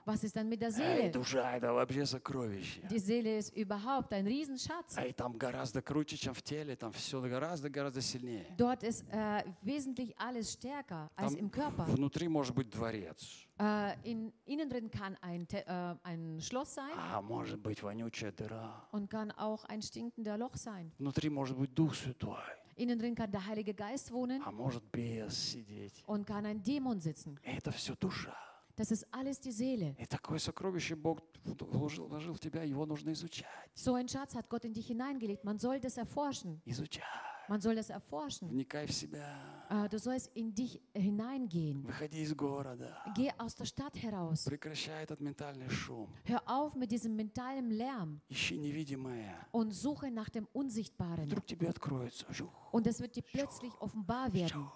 Was 0.04 0.24
ist 0.24 0.36
dann 0.36 0.48
mit 0.48 0.62
der 0.62 0.70
эй, 0.70 0.72
Seele? 0.72 1.10
душа 1.12 1.54
это 1.58 1.70
вообще 1.74 2.06
сокровище. 2.06 2.80
Die 2.88 2.98
Seele 2.98 3.36
ist 3.36 3.54
überhaupt 3.54 4.10
ein 4.14 4.26
Riesenschatz. 4.26 4.96
А 4.96 5.04
и 5.04 5.12
там 5.12 5.36
гораздо 5.36 5.82
круче, 5.82 6.16
чем 6.16 6.32
в 6.32 6.40
теле, 6.40 6.76
там 6.76 6.92
все 6.92 7.20
гораздо-гораздо 7.20 8.00
сильнее. 8.00 8.46
Dort 8.56 8.82
ist 8.84 9.04
äh, 9.12 9.44
wesentlich 9.60 10.14
alles 10.18 10.50
stärker 10.54 11.10
als 11.14 11.34
Там 11.34 11.40
im 11.44 11.50
Körper. 11.50 11.84
внутри 11.84 12.26
может 12.28 12.54
быть 12.54 12.70
дворец, 12.70 13.46
Äh, 13.59 13.93
in, 14.03 14.33
innen 14.45 14.67
drin 14.69 14.89
kann 14.89 15.15
ein, 15.21 15.47
Te 15.47 15.65
äh, 15.67 15.95
ein 16.03 16.41
Schloss 16.41 16.73
sein 16.73 16.91
а 16.97 17.21
может 17.21 17.59
быть 17.59 17.83
вонючая 17.83 18.31
дыра. 18.31 18.87
und 18.91 19.09
kann 19.09 19.31
auch 19.31 19.63
ein 19.65 19.81
stinkender 19.81 20.37
Loch 20.37 20.55
sein. 20.55 20.91
Внутри 20.97 21.29
может 21.29 21.57
быть 21.57 21.73
Дух 21.73 21.93
Святой, 21.93 22.41
Innen 22.75 22.97
drin 22.97 23.13
kann 23.13 23.31
der 23.31 23.45
Heilige 23.45 23.73
Geist 23.75 24.11
wohnen 24.11 24.41
а 24.43 24.51
может 24.51 24.83
бес 24.91 25.51
сидеть. 25.51 26.03
und 26.07 26.25
kann 26.25 26.45
ein 26.45 26.63
Dämon 26.63 26.99
sitzen. 26.99 27.37
И 27.43 27.49
это 27.57 27.71
все 27.71 27.95
душа. 27.95 28.35
Das 28.75 28.89
ist 28.89 29.05
alles 29.11 29.39
die 29.39 29.51
Seele. 29.51 29.95
И 29.99 30.05
такое 30.07 30.39
сокровище 30.39 30.95
Бог 30.95 31.19
вложил, 31.45 32.07
вложил 32.07 32.33
в 32.33 32.39
тебя, 32.39 32.63
его 32.63 32.87
нужно 32.87 33.11
изучать. 33.11 33.69
So 33.75 33.93
ein 33.93 34.07
Schatz 34.07 34.33
hat 34.33 34.49
Gott 34.49 34.65
in 34.65 34.73
dich 34.73 34.87
hineingelegt. 34.87 35.43
Man 35.43 35.59
soll 35.59 35.79
das 35.79 35.97
erforschen. 35.97 36.59
Изучай. 36.65 37.03
Man 37.49 37.59
soll 37.59 37.75
das 37.75 37.89
erforschen. 37.89 38.49
Вникай 38.49 38.87
в 38.87 38.91
себя. 38.93 39.35
Äh, 39.69 39.89
Du 39.89 39.97
sollst 39.99 40.27
in 40.33 40.53
dich 40.55 40.79
hineingehen. 40.95 41.83
Выходи 41.85 42.21
из 42.23 42.33
города. 42.33 42.97
Geh 43.15 43.31
aus 43.37 43.53
der 43.55 43.65
Stadt 43.65 43.95
heraus. 44.01 44.45
Прекращай 44.45 45.03
этот 45.03 45.19
ментальный 45.19 45.69
шум. 45.69 46.07
Hör 46.25 46.41
auf 46.47 46.73
mit 46.75 46.89
diesem 46.91 47.15
mentalen 47.17 47.69
Lärm 47.71 48.21
Ищи 48.29 48.57
невидимое. 48.57 49.35
und 49.51 49.71
suche 49.73 50.09
nach 50.09 50.29
dem 50.29 50.47
Unsichtbaren. 50.53 51.25
Вдруг 51.25 51.45
тебе 51.45 51.67
откроется. 51.69 52.25
Жух, 52.33 52.53
Und 52.71 52.87
es 52.87 53.01
wird 53.01 53.15
dir 53.17 53.23
plötzlich 53.23 53.73
offenbar 53.81 54.31
werden. 54.33 54.69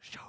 жух. 0.00 0.28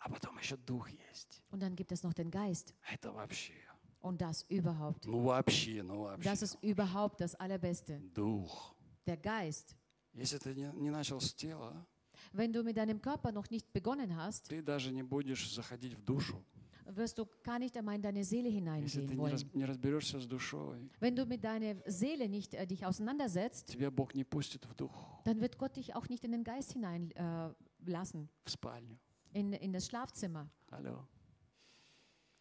А 0.00 0.08
потом 0.08 0.38
еще 0.38 0.56
дух 0.56 0.88
есть. 0.88 1.42
Und 1.50 1.60
dann 1.62 1.74
gibt 1.74 1.90
es 1.92 2.02
noch 2.04 2.14
den 2.14 2.30
Geist. 2.30 2.74
Это 2.92 3.12
вообще. 3.12 3.54
Und 4.00 4.20
das 4.20 4.44
überhaupt. 4.48 5.04
Ну 5.06 5.24
вообще, 5.24 5.82
ну 5.82 6.04
вообще. 6.04 6.22
Das 6.30 6.42
ist 6.42 6.56
überhaupt 6.62 7.20
das 7.20 7.34
Allerbeste. 7.34 7.98
Дух. 8.14 8.74
Der 9.06 9.16
Geist. 9.16 9.74
Если 10.13 10.37
ты 10.37 10.53
не, 10.53 10.89
начал 10.89 11.19
с 11.19 11.33
тела, 11.33 11.85
Wenn 12.31 12.51
du 12.53 12.63
mit 12.63 12.77
deinem 12.77 13.01
Körper 13.01 13.31
noch 13.31 13.49
nicht 13.49 13.71
begonnen 13.73 14.15
hast, 14.15 14.47
ты 14.49 14.61
даже 14.61 14.91
не 14.91 15.03
будешь 15.03 15.51
заходить 15.53 15.93
в 15.93 16.03
душу. 16.03 16.43
wirst 16.85 17.17
du 17.17 17.25
gar 17.43 17.59
nicht 17.59 17.75
einmal 17.77 17.95
in 17.95 18.01
deine 18.01 18.23
Seele 18.23 18.49
Если 18.49 19.01
ты 19.01 19.13
hineingehen 19.13 19.17
не, 19.17 19.31
раз- 19.31 19.43
wollen. 19.43 19.51
не 19.55 19.65
разберешься 19.65 20.19
с 20.19 20.25
душой, 20.27 20.89
Wenn 20.99 21.15
du 21.15 21.25
mit 21.25 21.43
deiner 21.43 21.75
Seele 21.85 22.27
nicht 22.29 22.53
äh, 22.53 22.65
dich 22.67 22.85
auseinandersetzt, 22.85 23.67
тебя 23.67 23.89
Бог 23.89 24.13
не 24.15 24.23
пустит 24.23 24.65
в 24.65 24.73
дух, 24.75 24.91
dann 25.25 25.39
wird 25.41 25.57
Gott 25.57 25.75
dich 25.75 25.95
auch 25.95 26.07
nicht 26.09 26.23
in 26.23 26.31
den 26.31 26.43
Geist 26.43 26.73
hinein 26.73 27.11
äh, 27.11 27.49
lassen, 27.85 28.29
в 28.45 28.51
спальню. 28.51 28.97
in, 29.33 29.53
in 29.53 29.71
das 29.73 29.87
Schlafzimmer. 29.87 30.47
Алло. 30.69 31.07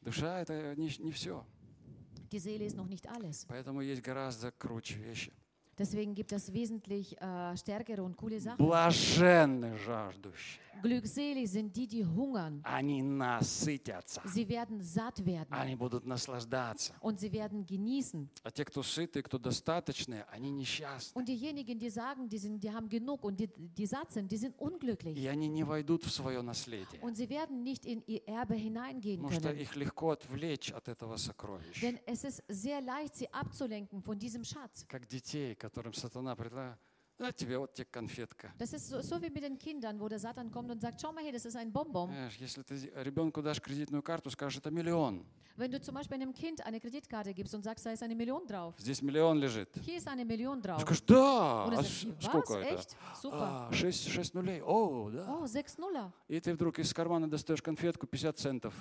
Душа 0.00 0.40
это 0.40 0.74
не, 0.76 0.90
не 0.98 1.12
все. 1.12 1.44
Die 2.32 2.38
Seele 2.38 2.64
ist 2.66 2.76
noch 2.76 2.88
nicht 2.88 3.06
alles. 3.08 3.46
Поэтому 3.46 3.80
есть 3.82 4.02
гораздо 4.02 4.50
круче 4.52 4.96
вещи. 4.98 5.32
Deswegen 5.78 6.14
gibt 6.14 6.32
es 6.32 6.52
wesentlich 6.52 7.20
äh, 7.20 7.56
stärkere 7.56 8.02
und 8.02 8.16
coole 8.16 8.40
Sachen. 8.40 8.58
Блаженны 8.58 9.76
жаждущие. 9.78 10.60
Glückselig 10.82 11.48
sind 11.48 11.76
die, 11.76 11.86
die 11.86 12.04
hungern. 12.04 12.60
Они 12.64 13.02
насытятся. 13.02 14.20
Sie 14.26 14.48
werden 14.48 14.80
satt 14.82 15.24
werden 15.24 15.52
Они 15.52 15.76
будут 15.76 16.04
наслаждаться. 16.06 16.92
und 17.00 17.20
sie 17.20 17.30
werden 17.32 17.64
genießen. 17.64 18.28
А 18.42 18.50
те, 18.50 18.64
кто 18.64 18.82
сытые, 18.82 19.22
кто 19.22 19.38
достаточные, 19.38 20.24
они 20.32 20.50
несчастны. 20.50 21.12
Und 21.18 21.28
diejenigen, 21.28 21.78
die 21.78 21.88
sagen, 21.90 22.28
die, 22.28 22.38
sind, 22.38 22.58
die 22.64 22.70
haben 22.72 22.88
genug 22.88 23.22
und 23.24 23.38
die, 23.38 23.48
die 23.56 23.86
satt 23.86 24.12
sind, 24.12 24.30
die 24.32 24.36
sind 24.38 24.58
unglücklich. 24.58 25.16
И 25.16 25.26
они 25.28 25.46
не 25.48 25.62
войдут 25.62 26.04
в 26.04 26.10
свое 26.10 26.42
наследие. 26.42 27.00
Und 27.00 27.16
sie 27.16 27.28
werden 27.28 27.62
nicht 27.62 27.86
in 27.86 28.02
ihr 28.06 28.26
Erbe 28.26 28.54
hineingehen 28.54 29.22
Потому 29.22 29.40
что 29.40 29.48
können. 29.50 29.60
их 29.60 29.76
легко 29.76 30.10
отвлечь 30.10 30.72
от 30.72 30.88
этого 30.88 31.16
сокровища. 31.16 31.80
Denn 31.80 31.98
es 32.06 32.24
ist 32.24 32.42
sehr 32.48 32.80
leicht, 32.80 33.14
sie 33.14 33.32
abzulenken 33.32 34.02
von 34.02 34.18
diesem 34.18 34.42
Schatz. 34.42 34.84
Как 34.88 35.06
детей, 35.06 35.54
которым 35.62 35.94
сатана 35.94 36.34
предлагает, 36.34 36.76
на 37.18 37.30
тебе 37.32 37.56
вот 37.56 37.72
тебе 37.72 37.86
конфетка. 37.90 38.52
Das 38.58 38.72
ist 38.72 38.88
so, 38.88 39.00
so 39.00 39.22
wie 39.22 39.30
mit 39.30 39.44
den 39.44 39.56
Kindern, 39.56 40.00
wo 40.00 40.08
der 40.08 40.18
Satan 40.18 40.50
kommt 40.50 40.70
und 40.72 40.80
sagt, 40.80 41.00
schau 41.00 41.12
mal 41.12 41.22
hier, 41.22 41.32
das 41.32 41.44
ist 41.44 41.54
ein 41.56 41.72
Bonbon. 41.72 42.08
Знаешь, 42.08 42.36
если 42.40 42.62
ты 42.62 42.74
ребенку 42.96 43.42
дашь 43.42 43.60
кредитную 43.60 44.02
карту, 44.02 44.28
скажешь, 44.30 44.58
это 44.58 44.70
миллион. 44.72 45.24
Wenn 45.56 45.70
du 45.70 45.80
zum 45.80 45.94
Beispiel 45.94 46.14
einem 46.16 46.32
Kind 46.32 46.64
eine 46.66 46.80
Kreditkarte 46.80 47.32
gibst 47.34 47.54
und 47.54 47.62
sagst, 47.62 47.84
da 47.86 47.92
ist 47.92 48.02
eine 48.02 48.16
Million 48.16 48.44
drauf. 48.46 48.74
Здесь 48.78 49.02
миллион 49.02 49.38
лежит. 49.38 49.68
Hier 49.84 49.98
ist 49.98 50.08
eine 50.08 50.24
Million 50.24 50.60
drauf. 50.60 50.80
скажешь, 50.80 51.04
да, 51.06 51.64
Und 51.66 51.74
а 51.74 51.76
er 51.76 51.82
sagt, 51.84 52.06
was? 52.06 52.24
сколько 52.24 52.54
это? 52.54 52.74
Echt? 52.74 52.96
Super. 53.22 53.68
А, 53.68 53.72
шесть, 53.72 54.08
шесть 54.08 54.34
нулей. 54.34 54.60
О, 54.62 55.10
да. 55.10 55.26
Oh, 55.28 55.44
sechs 55.44 55.78
Nuller. 55.78 56.10
И 56.26 56.40
ты 56.40 56.54
вдруг 56.54 56.78
из 56.80 56.92
кармана 56.92 57.30
достаешь 57.30 57.62
конфетку 57.62 58.06
50 58.06 58.36
центов. 58.38 58.74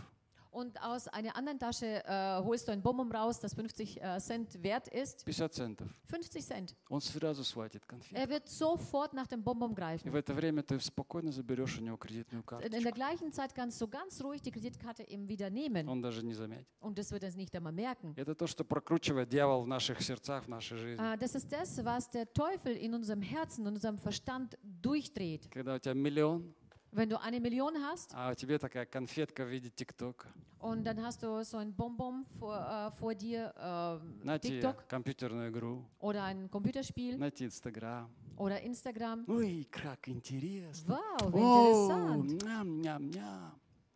Und 0.52 0.80
aus 0.82 1.06
einer 1.08 1.36
anderen 1.36 1.58
Tasche 1.58 2.02
äh, 2.06 2.42
holst 2.42 2.66
du 2.66 2.72
ein 2.72 2.80
Bonbon 2.80 3.12
raus, 3.12 3.38
das 3.38 3.52
50 3.52 4.00
äh, 4.02 4.18
Cent 4.18 4.62
wert 4.62 4.88
ist. 4.88 5.22
50 5.24 5.52
центов. 5.52 5.86
50 6.08 6.46
Cent. 6.46 6.74
Он 6.88 7.02
сразу 7.02 7.44
схватит 7.44 7.84
конфетку. 7.84 8.16
Er 8.16 8.26
wird 8.30 8.48
sofort 8.48 9.12
nach 9.12 9.26
dem 9.26 9.42
Bonbon 9.44 9.72
И 9.72 9.74
greifen. 9.74 10.10
в 10.10 10.14
это 10.14 10.32
время 10.32 10.62
ты 10.62 10.80
спокойно 10.80 11.30
заберешь 11.30 11.76
у 11.78 11.82
него 11.82 11.98
кредитную 11.98 12.42
In 12.42 12.46
der 12.46 12.70
карточку. 12.70 12.94
gleichen 12.94 13.32
Zeit 13.32 13.54
kannst 13.54 13.78
du 13.82 13.86
ganz 13.86 14.22
ruhig 14.24 14.40
die 14.40 14.50
Kreditkarte 14.50 15.02
ihm 15.02 15.28
wieder 15.28 15.50
nehmen. 15.50 15.86
Он 15.90 16.00
даже 16.00 16.24
не 16.24 16.32
заметит. 16.32 16.66
Und 16.80 16.96
das 16.96 17.12
wird 17.12 17.22
er 17.24 17.32
nicht 17.36 17.54
einmal 17.54 17.72
merken. 17.74 18.14
Это 18.16 18.34
то, 18.34 18.46
что 18.46 18.64
прокручивает 18.64 19.28
дьявол 19.28 19.64
в 19.64 19.66
наших 19.66 20.00
сердцах, 20.00 20.44
в 20.44 20.48
нашей 20.48 20.78
жизни. 20.78 21.04
Äh, 21.14 21.18
Das 21.18 21.34
ist 21.34 21.52
das, 21.52 21.84
was 21.84 22.08
der 22.08 22.32
Teufel 22.32 22.74
in 22.78 22.94
unserem 22.94 23.20
Herzen, 23.20 23.66
in 23.66 23.74
unserem 23.74 23.98
Verstand 23.98 24.56
durchdreht. 24.62 25.50
Когда 25.50 25.74
у 25.74 25.78
тебя 25.78 25.92
миллион, 25.92 26.54
Wenn 26.93 27.09
du 27.09 27.17
eine 27.21 27.39
Million 27.39 27.73
hast 27.81 28.13
а 28.13 28.31
у 28.31 28.35
тебя 28.35 28.59
такая 28.59 28.85
конфетка 28.85 29.45
в 29.45 29.49
виде 29.49 29.69
ТикТока. 29.69 30.27
und 30.59 30.83
dann 30.83 31.01
hast 31.01 31.23
du 31.23 31.41
so 31.43 31.57
ein 31.57 31.73
Bonbon 31.73 32.25
vor, 32.37 32.55
äh, 32.57 32.91
vor 32.99 33.15
dir, 33.15 33.53
äh, 33.57 34.25
Найти 34.25 34.49
TikTok 34.49 34.87
компьютерную 34.89 35.49
игру, 35.51 35.85
oder 35.99 36.23
ein 36.23 36.49
Computerspiel 36.51 37.17
найти 37.17 37.45
Инстаграм. 37.45 38.09
oder 38.37 38.59
Instagram. 38.61 39.23
Ой, 39.27 39.67
как 39.71 40.07
интересно. 40.09 40.99
Wow, 41.19 41.33
О, 41.33 42.17
interessant. 42.17 42.43
ням-ням-ням. 42.43 43.51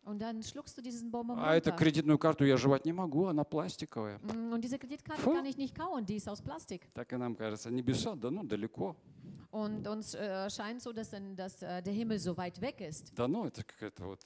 Und 0.06 0.20
dann 0.20 0.40
schluckst 0.40 0.78
du 0.78 0.82
diesen 0.82 1.10
Bonbon 1.10 1.36
А 1.38 1.56
эту 1.56 1.72
кредитную 1.72 2.16
карту 2.16 2.44
я 2.44 2.56
жевать 2.56 2.84
не 2.86 2.92
могу, 2.92 3.26
она 3.26 3.42
пластиковая. 3.44 4.20
Mm, 4.20 4.52
Und 4.52 4.60
diese 4.62 4.78
Kreditkarte 4.78 5.20
Puh. 5.20 5.34
kann 5.34 5.44
ich 5.44 5.56
nicht 5.56 5.74
kauen, 5.74 6.06
die 6.06 6.14
ist 6.16 6.28
aus 6.28 6.40
Plastik. 6.40 6.88
Так 6.94 7.12
и 7.12 7.16
нам 7.16 7.34
кажется, 7.34 7.70
небеса, 7.70 8.14
да 8.14 8.30
ну, 8.30 8.44
далеко. 8.44 8.96
Und 9.55 9.87
uns 9.87 10.13
äh, 10.13 10.49
scheint 10.49 10.81
so, 10.81 10.93
dass, 10.93 11.09
dann, 11.09 11.35
dass 11.35 11.61
äh, 11.61 11.81
der 11.81 11.93
Himmel 11.93 12.19
so 12.19 12.35
weit 12.37 12.59
weg 12.61 12.81
ist. 12.81 13.11
Да 13.15 13.27
ну, 13.27 13.45
это 13.45 13.63
какая-то 13.63 14.05
вот 14.05 14.25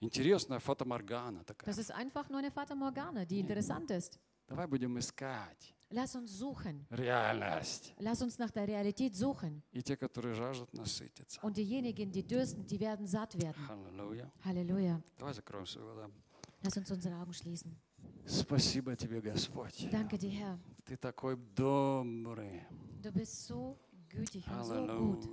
интересная 0.00 0.58
фотоморгана 0.60 1.44
такая. 1.44 1.66
Das 1.66 1.78
ist 1.78 1.90
einfach 1.90 2.28
nur 2.28 2.38
eine 2.38 2.50
Fata 2.50 2.74
Morgana, 2.74 3.24
die 3.24 3.40
interessant 3.40 3.90
ist. 3.90 4.18
Давай 4.46 4.66
будем 4.66 4.98
искать 4.98 5.74
Lass 5.90 6.14
uns 6.14 6.30
suchen. 6.38 6.86
реальность. 6.90 7.94
Lass 7.98 8.20
uns 8.22 8.38
nach 8.38 8.50
der 8.50 8.68
Realität 8.68 9.16
suchen. 9.16 9.62
И 9.72 9.82
те, 9.82 9.96
которые 9.96 10.34
жаждут, 10.34 10.72
насытятся. 10.74 11.40
Und 11.42 11.56
diejenigen, 11.56 12.12
die 12.12 12.22
dürsten, 12.22 12.66
die 12.66 12.78
werden 12.78 13.06
satt 13.06 13.40
werden. 13.40 13.68
Аллилуйя. 13.68 14.30
Halleluja. 14.44 15.00
Давай 15.18 15.34
закроем 15.34 15.66
свои 15.66 15.82
глаза. 15.84 16.10
Lass 16.62 16.76
uns 16.76 16.90
unsere 16.90 17.16
Augen 17.16 17.32
schließen. 17.32 17.74
Спасибо 18.26 18.94
тебе, 18.94 19.20
Господь. 19.20 19.88
Danke 19.90 20.18
dir, 20.18 20.30
Herr. 20.30 20.58
Ты 20.84 20.96
такой 20.96 21.36
добрый. 21.54 22.62
Du 23.02 23.10
bist 23.10 23.46
so 23.46 23.78
gütig 24.13 24.47
und 24.47 24.63
so 24.65 24.85
gut. 24.85 25.27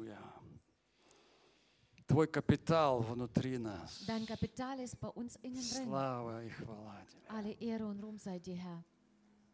Твой 2.07 2.27
капитал 2.27 3.03
внутри 3.03 3.57
нас. 3.59 4.03
Dein 4.07 4.27
Kapital 4.27 4.81
ist 4.81 4.99
bei 4.99 5.09
uns 5.09 5.37
innen 5.43 5.63
drin. 5.63 5.85
Слава 5.87 6.45
и 6.45 6.49
хвала 6.49 7.05
тебе. 7.07 7.29
Alle 7.29 7.53
Ehre 7.61 7.87
und 7.87 8.03
Ruhm 8.03 8.19
sei 8.19 8.41
dir, 8.41 8.57
Herr. 8.57 8.83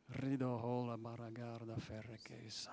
Ридо 0.09 0.57
гола 0.59 0.97
барагарда 0.97 1.79
феррекейса. 1.81 2.72